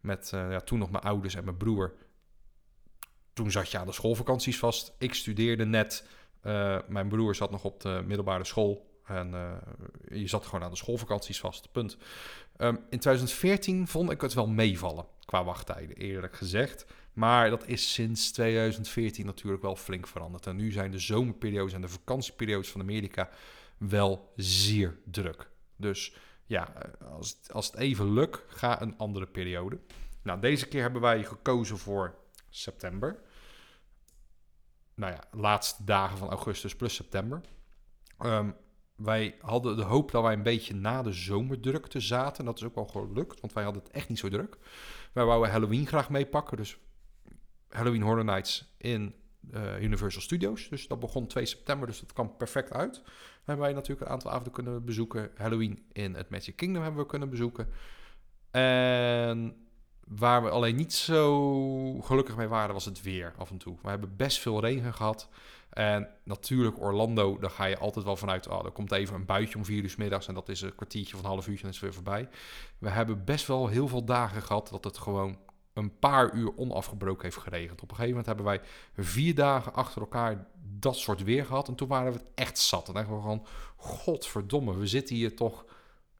[0.00, 1.94] met ja, toen nog mijn ouders en mijn broer.
[3.36, 4.94] Toen zat je aan de schoolvakanties vast.
[4.98, 6.04] Ik studeerde net.
[6.88, 9.00] mijn broer zat nog op de middelbare school.
[9.04, 9.60] En
[10.08, 11.72] je zat gewoon aan de schoolvakanties vast.
[11.72, 11.96] Punt.
[12.58, 16.86] Um, in 2014 vond ik het wel meevallen qua wachttijden, eerlijk gezegd.
[17.12, 20.46] Maar dat is sinds 2014 natuurlijk wel flink veranderd.
[20.46, 23.28] En nu zijn de zomerperiodes en de vakantieperiodes van Amerika
[23.78, 25.50] wel zeer druk.
[25.76, 26.14] Dus
[26.46, 26.72] ja,
[27.10, 29.78] als als het even lukt, ga een andere periode.
[30.22, 32.14] Nou, deze keer hebben wij gekozen voor
[32.48, 33.18] september.
[34.96, 37.40] Nou ja, laatste dagen van augustus plus september.
[38.24, 38.56] Um,
[38.96, 42.44] wij hadden de hoop dat wij een beetje na de zomerdrukte zaten.
[42.44, 44.58] Dat is ook wel gelukt, want wij hadden het echt niet zo druk.
[45.12, 46.78] Wij wouden Halloween graag meepakken, dus
[47.68, 49.14] Halloween Horror Nights in
[49.50, 50.68] uh, Universal Studios.
[50.68, 53.02] Dus dat begon 2 september, dus dat kwam perfect uit.
[53.44, 55.30] Hebben wij natuurlijk een aantal avonden kunnen bezoeken.
[55.36, 57.68] Halloween in het Magic Kingdom hebben we kunnen bezoeken.
[58.50, 59.65] En
[60.08, 63.76] waar we alleen niet zo gelukkig mee waren, was het weer af en toe.
[63.82, 65.28] We hebben best veel regen gehad.
[65.70, 69.56] En natuurlijk Orlando, daar ga je altijd wel vanuit, oh, er komt even een buitje
[69.56, 71.80] om vier uur middags en dat is een kwartiertje van een half uurtje en is
[71.80, 72.28] weer voorbij.
[72.78, 75.38] We hebben best wel heel veel dagen gehad dat het gewoon
[75.72, 77.82] een paar uur onafgebroken heeft geregend.
[77.82, 78.60] Op een gegeven moment hebben wij
[78.96, 82.88] vier dagen achter elkaar dat soort weer gehad en toen waren we het echt zat.
[82.88, 83.46] En dan we gewoon,
[83.76, 85.64] godverdomme, we zitten hier toch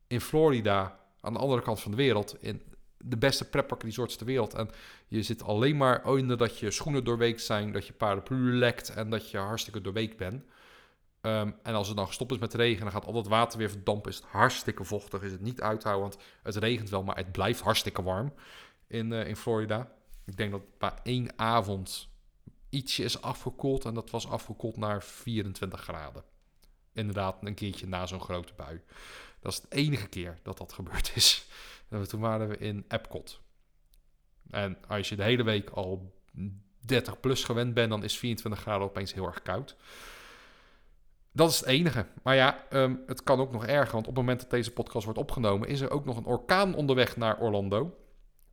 [0.06, 2.62] in Florida aan de andere kant van de wereld in
[2.98, 4.54] de beste pretpark resorts ter wereld.
[4.54, 4.70] En
[5.08, 9.10] je zit alleen maar onder dat je schoenen doorweekt zijn, dat je paraplu lekt en
[9.10, 10.44] dat je hartstikke doorweekt bent.
[11.20, 13.70] Um, en als het dan gestopt is met regen, dan gaat al dat water weer
[13.70, 14.10] verdampen.
[14.10, 17.60] Is het hartstikke vochtig, is het niet uithouden, want het regent wel, maar het blijft
[17.60, 18.32] hartstikke warm
[18.86, 19.90] in, uh, in Florida.
[20.24, 22.08] Ik denk dat bij één avond
[22.70, 26.24] ietsje is afgekoeld en dat was afgekoeld naar 24 graden.
[26.92, 28.80] Inderdaad, een keertje na zo'n grote bui.
[29.40, 31.46] Dat is de enige keer dat dat gebeurd is.
[31.88, 33.40] En toen waren we in Epcot.
[34.50, 36.14] En als je de hele week al
[36.80, 39.76] 30 plus gewend bent, dan is 24 graden opeens heel erg koud.
[41.32, 42.06] Dat is het enige.
[42.22, 43.92] Maar ja, um, het kan ook nog erger.
[43.92, 46.74] Want op het moment dat deze podcast wordt opgenomen, is er ook nog een orkaan
[46.74, 47.96] onderweg naar Orlando.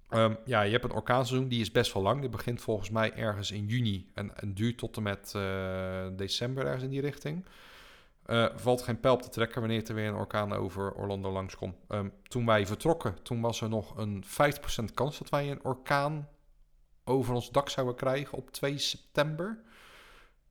[0.10, 2.22] Um, ja, je hebt een orkaanseizoen, die is best wel lang.
[2.22, 6.66] Die begint volgens mij ergens in juni en, en duurt tot en met uh, december
[6.66, 7.46] ergens in die richting.
[8.28, 11.76] Uh, valt geen pijl op te trekken wanneer er weer een orkaan over Orlando langskomt.
[11.90, 16.30] Um, toen wij vertrokken, toen was er nog een 50% kans dat wij een orkaan
[17.04, 19.60] over ons dak zouden krijgen op 2 september.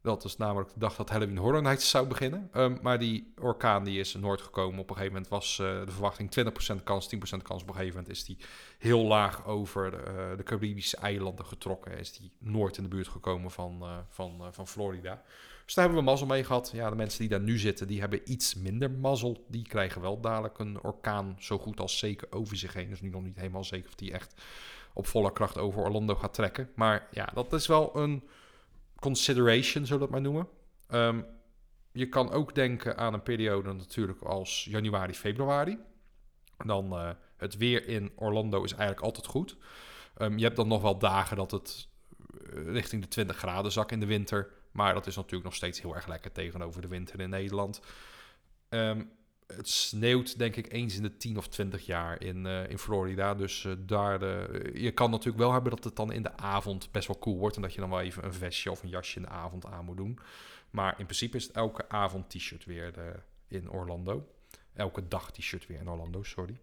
[0.03, 2.51] Dat is namelijk de dag dat Halloween Horror Nights zou beginnen.
[2.55, 4.81] Um, maar die orkaan die is nooit gekomen.
[4.81, 6.31] Op een gegeven moment was uh, de verwachting
[6.79, 7.63] 20% kans, 10% kans.
[7.63, 8.39] Op een gegeven moment is die
[8.79, 11.99] heel laag over de, uh, de Caribische eilanden getrokken.
[11.99, 15.23] Is die nooit in de buurt gekomen van, van, van Florida.
[15.65, 16.71] Dus daar hebben we mazzel mee gehad.
[16.75, 19.45] Ja, de mensen die daar nu zitten, die hebben iets minder mazzel.
[19.49, 22.89] Die krijgen wel dadelijk een orkaan zo goed als zeker over zich heen.
[22.89, 24.43] Dus nu nog niet helemaal zeker of die echt
[24.95, 26.71] op volle kracht over Orlando gaat trekken.
[26.75, 28.23] Maar ja, dat is wel een
[29.01, 30.49] consideration, zullen we het maar noemen.
[30.91, 31.27] Um,
[31.93, 35.79] je kan ook denken aan een periode natuurlijk als januari, februari.
[36.65, 39.57] Dan uh, het weer in Orlando is eigenlijk altijd goed.
[40.19, 41.89] Um, je hebt dan nog wel dagen dat het
[42.53, 44.51] eh, richting de 20 graden zak in de winter.
[44.73, 47.81] Maar dat is natuurlijk nog steeds heel erg lekker tegenover de winter in Nederland.
[48.69, 49.11] Um,
[49.57, 53.35] het sneeuwt denk ik eens in de 10 of 20 jaar in, uh, in Florida.
[53.35, 56.93] Dus uh, daar, uh, je kan natuurlijk wel hebben dat het dan in de avond
[56.93, 57.57] best wel cool wordt.
[57.57, 59.85] En dat je dan wel even een vestje of een jasje in de avond aan
[59.85, 60.19] moet doen.
[60.71, 64.29] Maar in principe is het elke avond t-shirt weer in Orlando.
[64.75, 66.61] Elke dag t-shirt weer in Orlando, sorry.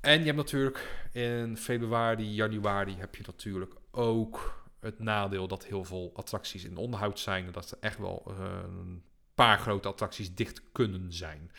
[0.00, 5.84] En je hebt natuurlijk in februari, januari heb je natuurlijk ook het nadeel dat heel
[5.84, 7.46] veel attracties in onderhoud zijn.
[7.46, 9.02] En dat er echt wel uh, een
[9.34, 11.50] paar grote attracties dicht kunnen zijn.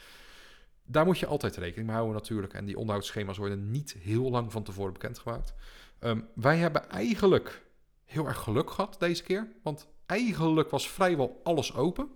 [0.83, 2.53] Daar moet je altijd rekening mee houden natuurlijk.
[2.53, 5.53] En die onderhoudsschema's worden niet heel lang van tevoren bekendgemaakt.
[5.99, 7.61] Um, wij hebben eigenlijk
[8.05, 9.47] heel erg geluk gehad deze keer.
[9.63, 12.09] Want eigenlijk was vrijwel alles open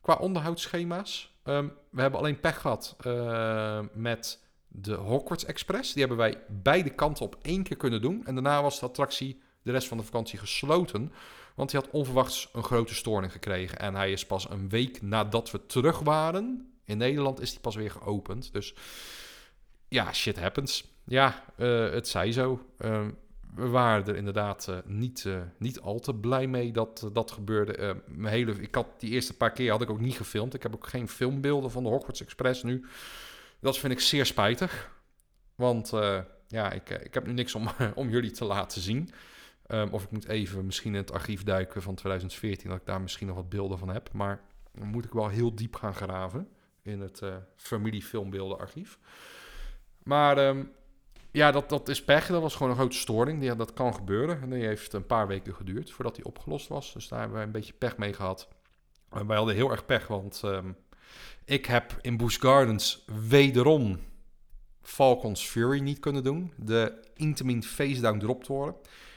[0.00, 1.38] qua onderhoudsschema's.
[1.44, 5.92] Um, we hebben alleen pech gehad uh, met de Hogwarts Express.
[5.92, 8.26] Die hebben wij beide kanten op één keer kunnen doen.
[8.26, 11.12] En daarna was de attractie de rest van de vakantie gesloten.
[11.54, 13.78] Want hij had onverwachts een grote storing gekregen.
[13.78, 16.72] En hij is pas een week nadat we terug waren.
[16.84, 18.52] In Nederland is hij pas weer geopend.
[18.52, 18.74] Dus
[19.88, 20.84] ja, shit happens.
[21.04, 22.66] Ja, uh, het zij zo.
[22.78, 23.06] Uh,
[23.54, 25.26] we waren er inderdaad uh, niet,
[25.58, 28.02] niet al te blij mee dat dat gebeurde.
[28.06, 30.54] mijn hele, ik had die eerste paar keer had ik ook niet gefilmd.
[30.54, 32.84] Ik heb ook geen filmbeelden van de Hogwarts Express nu.
[33.60, 34.90] Dat vind ik zeer spijtig.
[35.54, 35.92] Want
[36.48, 39.10] ja, ik, ik heb nu niks om, om jullie te laten zien.
[39.70, 43.00] Ehm, of ik moet even misschien in het archief duiken van 2014, dat ik daar
[43.00, 44.12] misschien nog wat beelden van heb.
[44.12, 44.40] Maar
[44.72, 46.48] dan moet ik wel heel diep gaan graven
[46.82, 48.98] in het uh, familiefilmbeeldenarchief.
[50.02, 50.64] Maar ehm,
[51.30, 52.26] ja, dat, dat is pech.
[52.26, 53.42] Dat was gewoon een grote storing.
[53.42, 54.40] Ja, dat kan gebeuren.
[54.40, 56.92] En die heeft een paar weken geduurd voordat die opgelost was.
[56.92, 58.48] Dus daar hebben we een beetje pech mee gehad.
[59.10, 60.72] En wij hadden heel erg pech, want ehm,
[61.44, 63.98] ik heb in Busch Gardens wederom
[64.82, 66.52] Falcon's Fury niet kunnen doen.
[66.56, 68.74] De Intamin Face Down Drop Toren.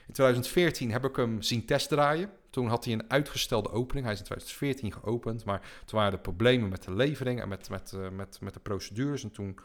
[0.08, 2.30] In 2014 heb ik hem zien testdraaien.
[2.50, 4.06] Toen had hij een uitgestelde opening.
[4.06, 7.70] Hij is in 2014 geopend, maar toen waren er problemen met de levering en met,
[7.70, 9.24] met, uh, met, met de procedures.
[9.24, 9.60] En toen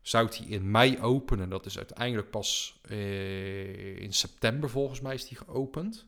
[0.00, 1.48] zou hij in mei openen.
[1.48, 6.06] Dat is uiteindelijk pas uh, in september volgens mij is die geopend.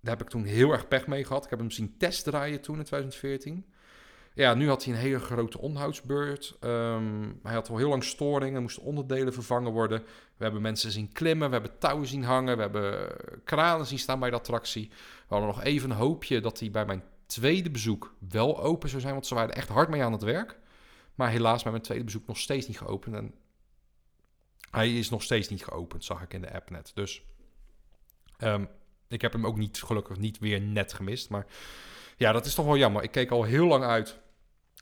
[0.00, 1.44] Daar heb ik toen heel erg pech mee gehad.
[1.44, 3.66] Ik heb hem zien testdraaien toen in 2014.
[4.34, 6.56] Ja, nu had hij een hele grote onderhoudsbeurt.
[6.60, 10.00] Um, hij had al heel lang storingen, moesten onderdelen vervangen worden.
[10.36, 14.20] We hebben mensen zien klimmen, we hebben touwen zien hangen, we hebben kranen zien staan
[14.20, 14.88] bij de attractie.
[14.88, 19.00] We hadden nog even een hoopje dat hij bij mijn tweede bezoek wel open zou
[19.00, 20.58] zijn, want ze waren echt hard mee aan het werk.
[21.14, 23.14] Maar helaas bij mijn tweede bezoek nog steeds niet geopend.
[23.14, 23.34] En
[24.70, 26.90] hij is nog steeds niet geopend, zag ik in de app net.
[26.94, 27.22] Dus
[28.38, 28.68] um,
[29.08, 31.30] ik heb hem ook niet, gelukkig niet weer net gemist.
[31.30, 31.46] Maar
[32.20, 33.02] ja, dat is toch wel jammer.
[33.02, 34.18] Ik keek al heel lang uit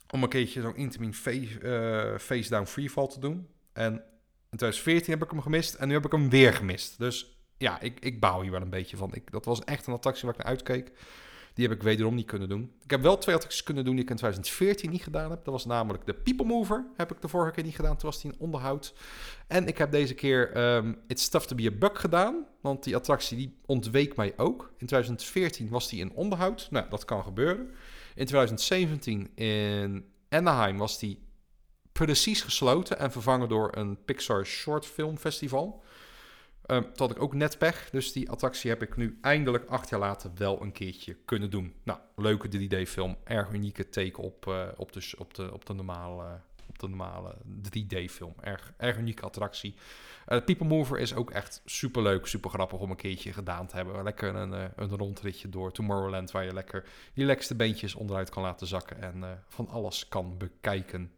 [0.09, 1.13] om een keertje zo'n Intamin
[1.61, 3.47] uh, face down freefall te doen.
[3.73, 3.93] En
[4.49, 6.97] in 2014 heb ik hem gemist en nu heb ik hem weer gemist.
[6.97, 9.13] Dus ja, ik, ik bouw hier wel een beetje van.
[9.13, 10.91] Ik, dat was echt een attractie waar ik naar uitkeek.
[11.59, 12.71] Die heb ik wederom niet kunnen doen.
[12.83, 15.43] Ik heb wel twee attracties kunnen doen die ik in 2014 niet gedaan heb.
[15.43, 16.85] Dat was namelijk de People Mover.
[16.95, 17.97] Heb ik de vorige keer niet gedaan.
[17.97, 18.93] Toen was die in onderhoud.
[19.47, 22.45] En ik heb deze keer um, It's Tough to be a Bug gedaan.
[22.61, 24.71] Want die attractie die ontweek mij ook.
[24.77, 26.67] In 2014 was die in onderhoud.
[26.71, 27.69] Nou, dat kan gebeuren.
[28.15, 31.27] In 2017 in Anaheim was die
[31.91, 35.83] precies gesloten en vervangen door een Pixar Short Film Festival.
[36.71, 39.99] Um, had ik ook net pech, dus die attractie heb ik nu eindelijk acht jaar
[39.99, 41.73] later wel een keertje kunnen doen.
[41.83, 46.39] Nou, leuke 3D-film, erg unieke take op, uh, op, de, op, de, op de normale,
[46.77, 48.33] de normale 3D-film.
[48.41, 49.75] Erg, erg unieke attractie.
[50.27, 53.75] Uh, People Mover is ook echt super leuk, super grappig om een keertje gedaan te
[53.75, 54.03] hebben.
[54.03, 59.01] Lekker een, een rondritje door Tomorrowland, waar je lekker lekkerste beentjes onderuit kan laten zakken
[59.01, 61.11] en van alles kan bekijken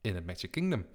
[0.00, 0.86] in het Magic Kingdom.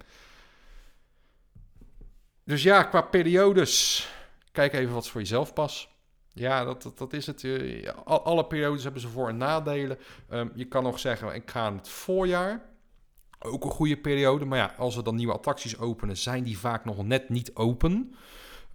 [2.44, 4.08] Dus ja, qua periodes,
[4.52, 5.88] kijk even wat voor jezelf past.
[6.32, 7.42] Ja, dat, dat, is het.
[7.42, 9.98] Uh, alle periodes hebben ze voor- en nadelen.
[10.30, 12.62] Um, je kan nog zeggen, ik ga in het voorjaar.
[13.38, 14.44] Ook een goede periode.
[14.44, 17.92] Maar ja, als er dan nieuwe attracties openen, zijn die vaak nog net niet open.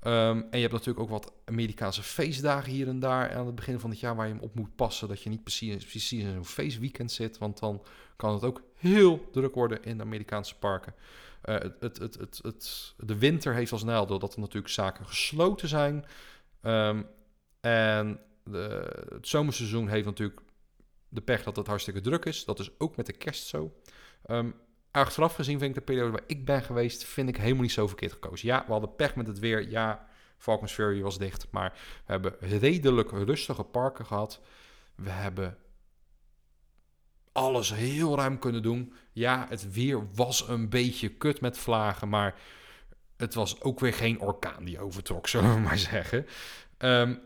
[0.03, 3.79] Um, en je hebt natuurlijk ook wat Amerikaanse feestdagen hier en daar aan het begin
[3.79, 5.07] van het jaar waar je hem op moet passen.
[5.07, 7.37] Dat je niet precies, precies in zo'n feestweekend zit.
[7.37, 7.83] Want dan
[8.15, 10.93] kan het ook heel druk worden in de Amerikaanse parken.
[11.45, 15.67] Uh, het, het, het, het, de winter heeft als nadeel dat er natuurlijk zaken gesloten
[15.67, 16.05] zijn.
[16.61, 17.07] Um,
[17.59, 18.19] en
[19.09, 20.39] het zomerseizoen heeft natuurlijk
[21.09, 22.45] de pech dat het hartstikke druk is.
[22.45, 23.73] Dat is ook met de kerst zo.
[24.27, 24.55] Um,
[24.91, 27.87] achteraf gezien vind ik de periode waar ik ben geweest, vind ik helemaal niet zo
[27.87, 28.47] verkeerd gekozen.
[28.47, 29.69] Ja, we hadden pech met het weer.
[29.69, 30.07] Ja,
[30.37, 31.47] Falcons Fury was dicht.
[31.51, 31.73] Maar
[32.05, 34.41] we hebben redelijk rustige parken gehad.
[34.95, 35.57] We hebben
[37.31, 38.93] alles heel ruim kunnen doen.
[39.11, 42.35] Ja, het weer was een beetje kut met vlagen, maar
[43.17, 46.25] het was ook weer geen orkaan die overtrok, zullen we maar zeggen.
[46.77, 47.19] Um,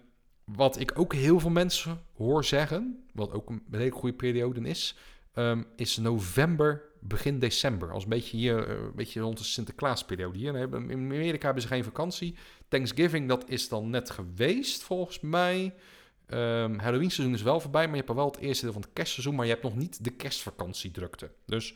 [0.44, 4.96] wat ik ook heel veel mensen hoor zeggen, wat ook een hele goede periode is,
[5.34, 7.92] um, is november, begin december.
[7.92, 10.56] Als een beetje hier, uh, een beetje rond de Sinterklaasperiode hier.
[10.56, 12.36] In Amerika hebben ze geen vakantie.
[12.68, 15.74] Thanksgiving, dat is dan net geweest volgens mij.
[16.30, 18.94] Um, Halloween seizoen is wel voorbij, maar je hebt wel het eerste deel van het
[18.94, 21.32] kerstseizoen, maar je hebt nog niet de kerstvakantiedrukte.
[21.46, 21.76] Dus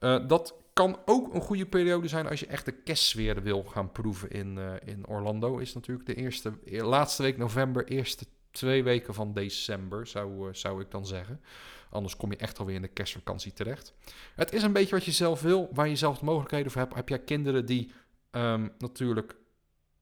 [0.00, 3.92] uh, dat kan ook een goede periode zijn als je echt de kerstsfeer wil gaan
[3.92, 5.58] proeven in, uh, in Orlando.
[5.58, 10.90] Is natuurlijk de eerste, laatste week november, eerste twee weken van december, zou, zou ik
[10.90, 11.40] dan zeggen.
[11.90, 13.94] Anders kom je echt alweer in de kerstvakantie terecht.
[14.34, 16.94] Het is een beetje wat je zelf wil, waar je zelf de mogelijkheden voor hebt.
[16.94, 17.92] Heb jij kinderen die
[18.30, 19.36] um, natuurlijk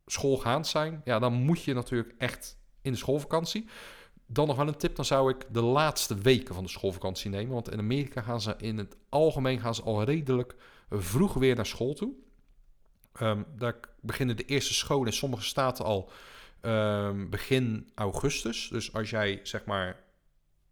[0.07, 1.01] schoolgaand zijn?
[1.05, 3.67] Ja, dan moet je natuurlijk echt in de schoolvakantie.
[4.27, 7.53] Dan nog wel een tip, dan zou ik de laatste weken van de schoolvakantie nemen.
[7.53, 10.55] Want in Amerika gaan ze in het algemeen gaan ze al redelijk
[10.91, 12.13] vroeg weer naar school toe.
[13.21, 16.11] Um, daar beginnen de eerste scholen in sommige staten al
[16.63, 18.69] um, begin augustus.
[18.69, 20.05] Dus als jij zeg maar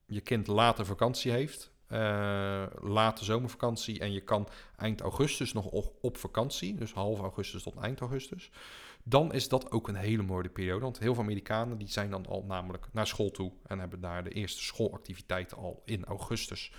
[0.06, 5.66] je kind later vakantie heeft, uh, late zomervakantie en je kan eind augustus nog
[6.00, 8.50] op, vakantie, dus half augustus tot eind augustus,
[9.02, 10.80] dan is dat ook een hele mooie periode.
[10.80, 14.24] Want heel veel Amerikanen die zijn dan al namelijk naar school toe en hebben daar
[14.24, 16.72] de eerste schoolactiviteiten al in augustus.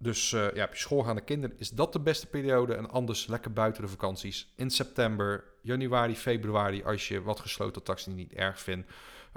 [0.00, 2.74] Dus uh, ja, op je schoolgaande kinderen is dat de beste periode.
[2.74, 4.52] En anders lekker buiten de vakanties.
[4.56, 8.90] In september, januari, februari, als je wat gesloten taxi niet erg vindt.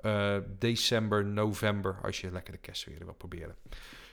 [0.06, 3.56] Uh, december, november, als je lekker de kerst weer wil proberen.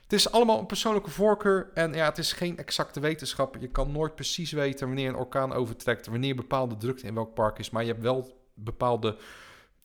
[0.08, 3.56] Het is allemaal een persoonlijke voorkeur en ja, het is geen exacte wetenschap.
[3.60, 7.58] Je kan nooit precies weten wanneer een orkaan overtrekt, wanneer bepaalde drukte in welk park
[7.58, 7.70] is.
[7.70, 9.16] Maar je hebt wel bepaalde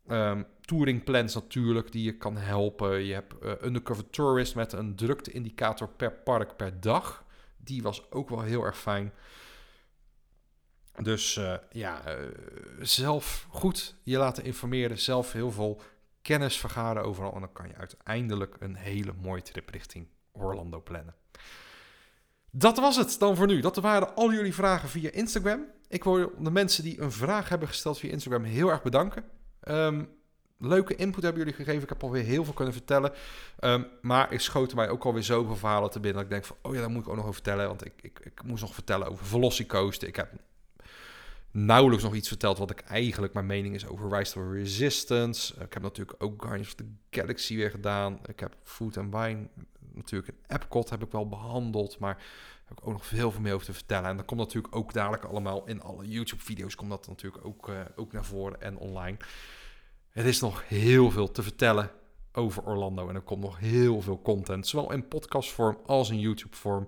[0.07, 3.03] um, touringplans natuurlijk die je kan helpen.
[3.03, 7.25] Je hebt uh, Undercover Tourist met een drukte-indicator per park per dag.
[7.57, 9.13] Die was ook wel heel erg fijn.
[11.01, 12.27] Dus uh, ja, uh,
[12.81, 15.81] zelf goed je laten informeren, zelf heel veel
[16.21, 17.33] kennis vergaren overal.
[17.33, 21.15] En dan kan je uiteindelijk een hele mooie trip richting Orlando plannen.
[22.51, 23.59] Dat was het dan voor nu.
[23.59, 25.65] Dat waren al jullie vragen via Instagram.
[25.87, 29.23] Ik wil de mensen die een vraag hebben gesteld via Instagram heel erg bedanken.
[29.67, 30.09] Um,
[30.57, 31.83] leuke input hebben jullie gegeven.
[31.83, 33.11] Ik heb alweer heel veel kunnen vertellen.
[33.59, 36.13] Um, maar ik schoten mij ook alweer zoveel verhalen te binnen.
[36.13, 37.67] Dat ik denk van, oh ja, daar moet ik ook nog over vertellen.
[37.67, 40.07] Want ik, ik, ik moest nog vertellen over Velocicoaster.
[40.07, 40.31] Ik heb
[41.51, 45.53] nauwelijks nog iets verteld wat ik eigenlijk mijn mening is over Rise to Resistance.
[45.53, 48.19] Ik heb natuurlijk ook Guardians of the Galaxy weer gedaan.
[48.25, 49.47] Ik heb Food and Wine,
[49.95, 52.23] natuurlijk een Epcot heb ik wel behandeld, maar
[52.65, 54.09] heb ik ook nog veel, meer over te vertellen.
[54.09, 57.79] En dat komt natuurlijk ook dadelijk allemaal in alle YouTube-video's komt dat natuurlijk ook, uh,
[57.95, 59.17] ook naar voren en online.
[60.09, 61.91] Er is nog heel veel te vertellen
[62.31, 66.85] over Orlando en er komt nog heel veel content, zowel in podcastvorm als in YouTube-vorm.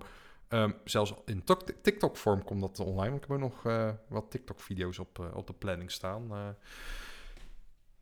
[0.48, 1.44] Um, zelfs in
[1.82, 3.16] TikTok-vorm komt dat online.
[3.16, 6.54] Ik heb ook nog uh, wat TikTok-video's op, uh, op de planning staan.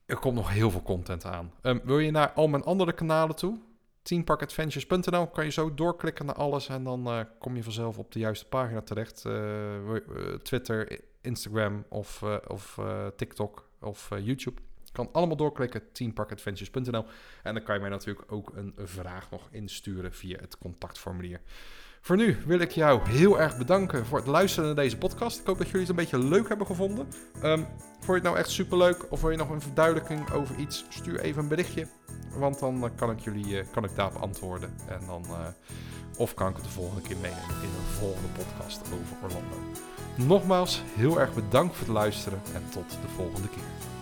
[0.06, 1.52] Er komt nog heel veel content aan.
[1.62, 3.58] Um, wil je naar al mijn andere kanalen toe?
[4.04, 8.46] teamparkadventures.nl kan je zo doorklikken naar alles en dan kom je vanzelf op de juiste
[8.46, 9.24] pagina terecht.
[10.42, 12.80] Twitter, Instagram of, of
[13.16, 14.60] TikTok of YouTube.
[14.92, 17.06] Kan allemaal doorklikken, teamparkadventures.nl.
[17.42, 21.40] En dan kan je mij natuurlijk ook een vraag nog insturen via het contactformulier.
[22.04, 25.40] Voor nu wil ik jou heel erg bedanken voor het luisteren naar deze podcast.
[25.40, 27.06] Ik hoop dat jullie het een beetje leuk hebben gevonden.
[27.42, 30.84] Um, vond je het nou echt superleuk of wil je nog een verduidelijking over iets?
[30.88, 31.86] Stuur even een berichtje,
[32.36, 34.74] want dan uh, kan ik jullie uh, kan ik daarop antwoorden.
[34.88, 35.38] En dan, uh,
[36.16, 39.56] of kan ik het de volgende keer meenemen in een volgende podcast over Orlando.
[40.16, 43.93] Nogmaals, heel erg bedankt voor het luisteren en tot de volgende keer.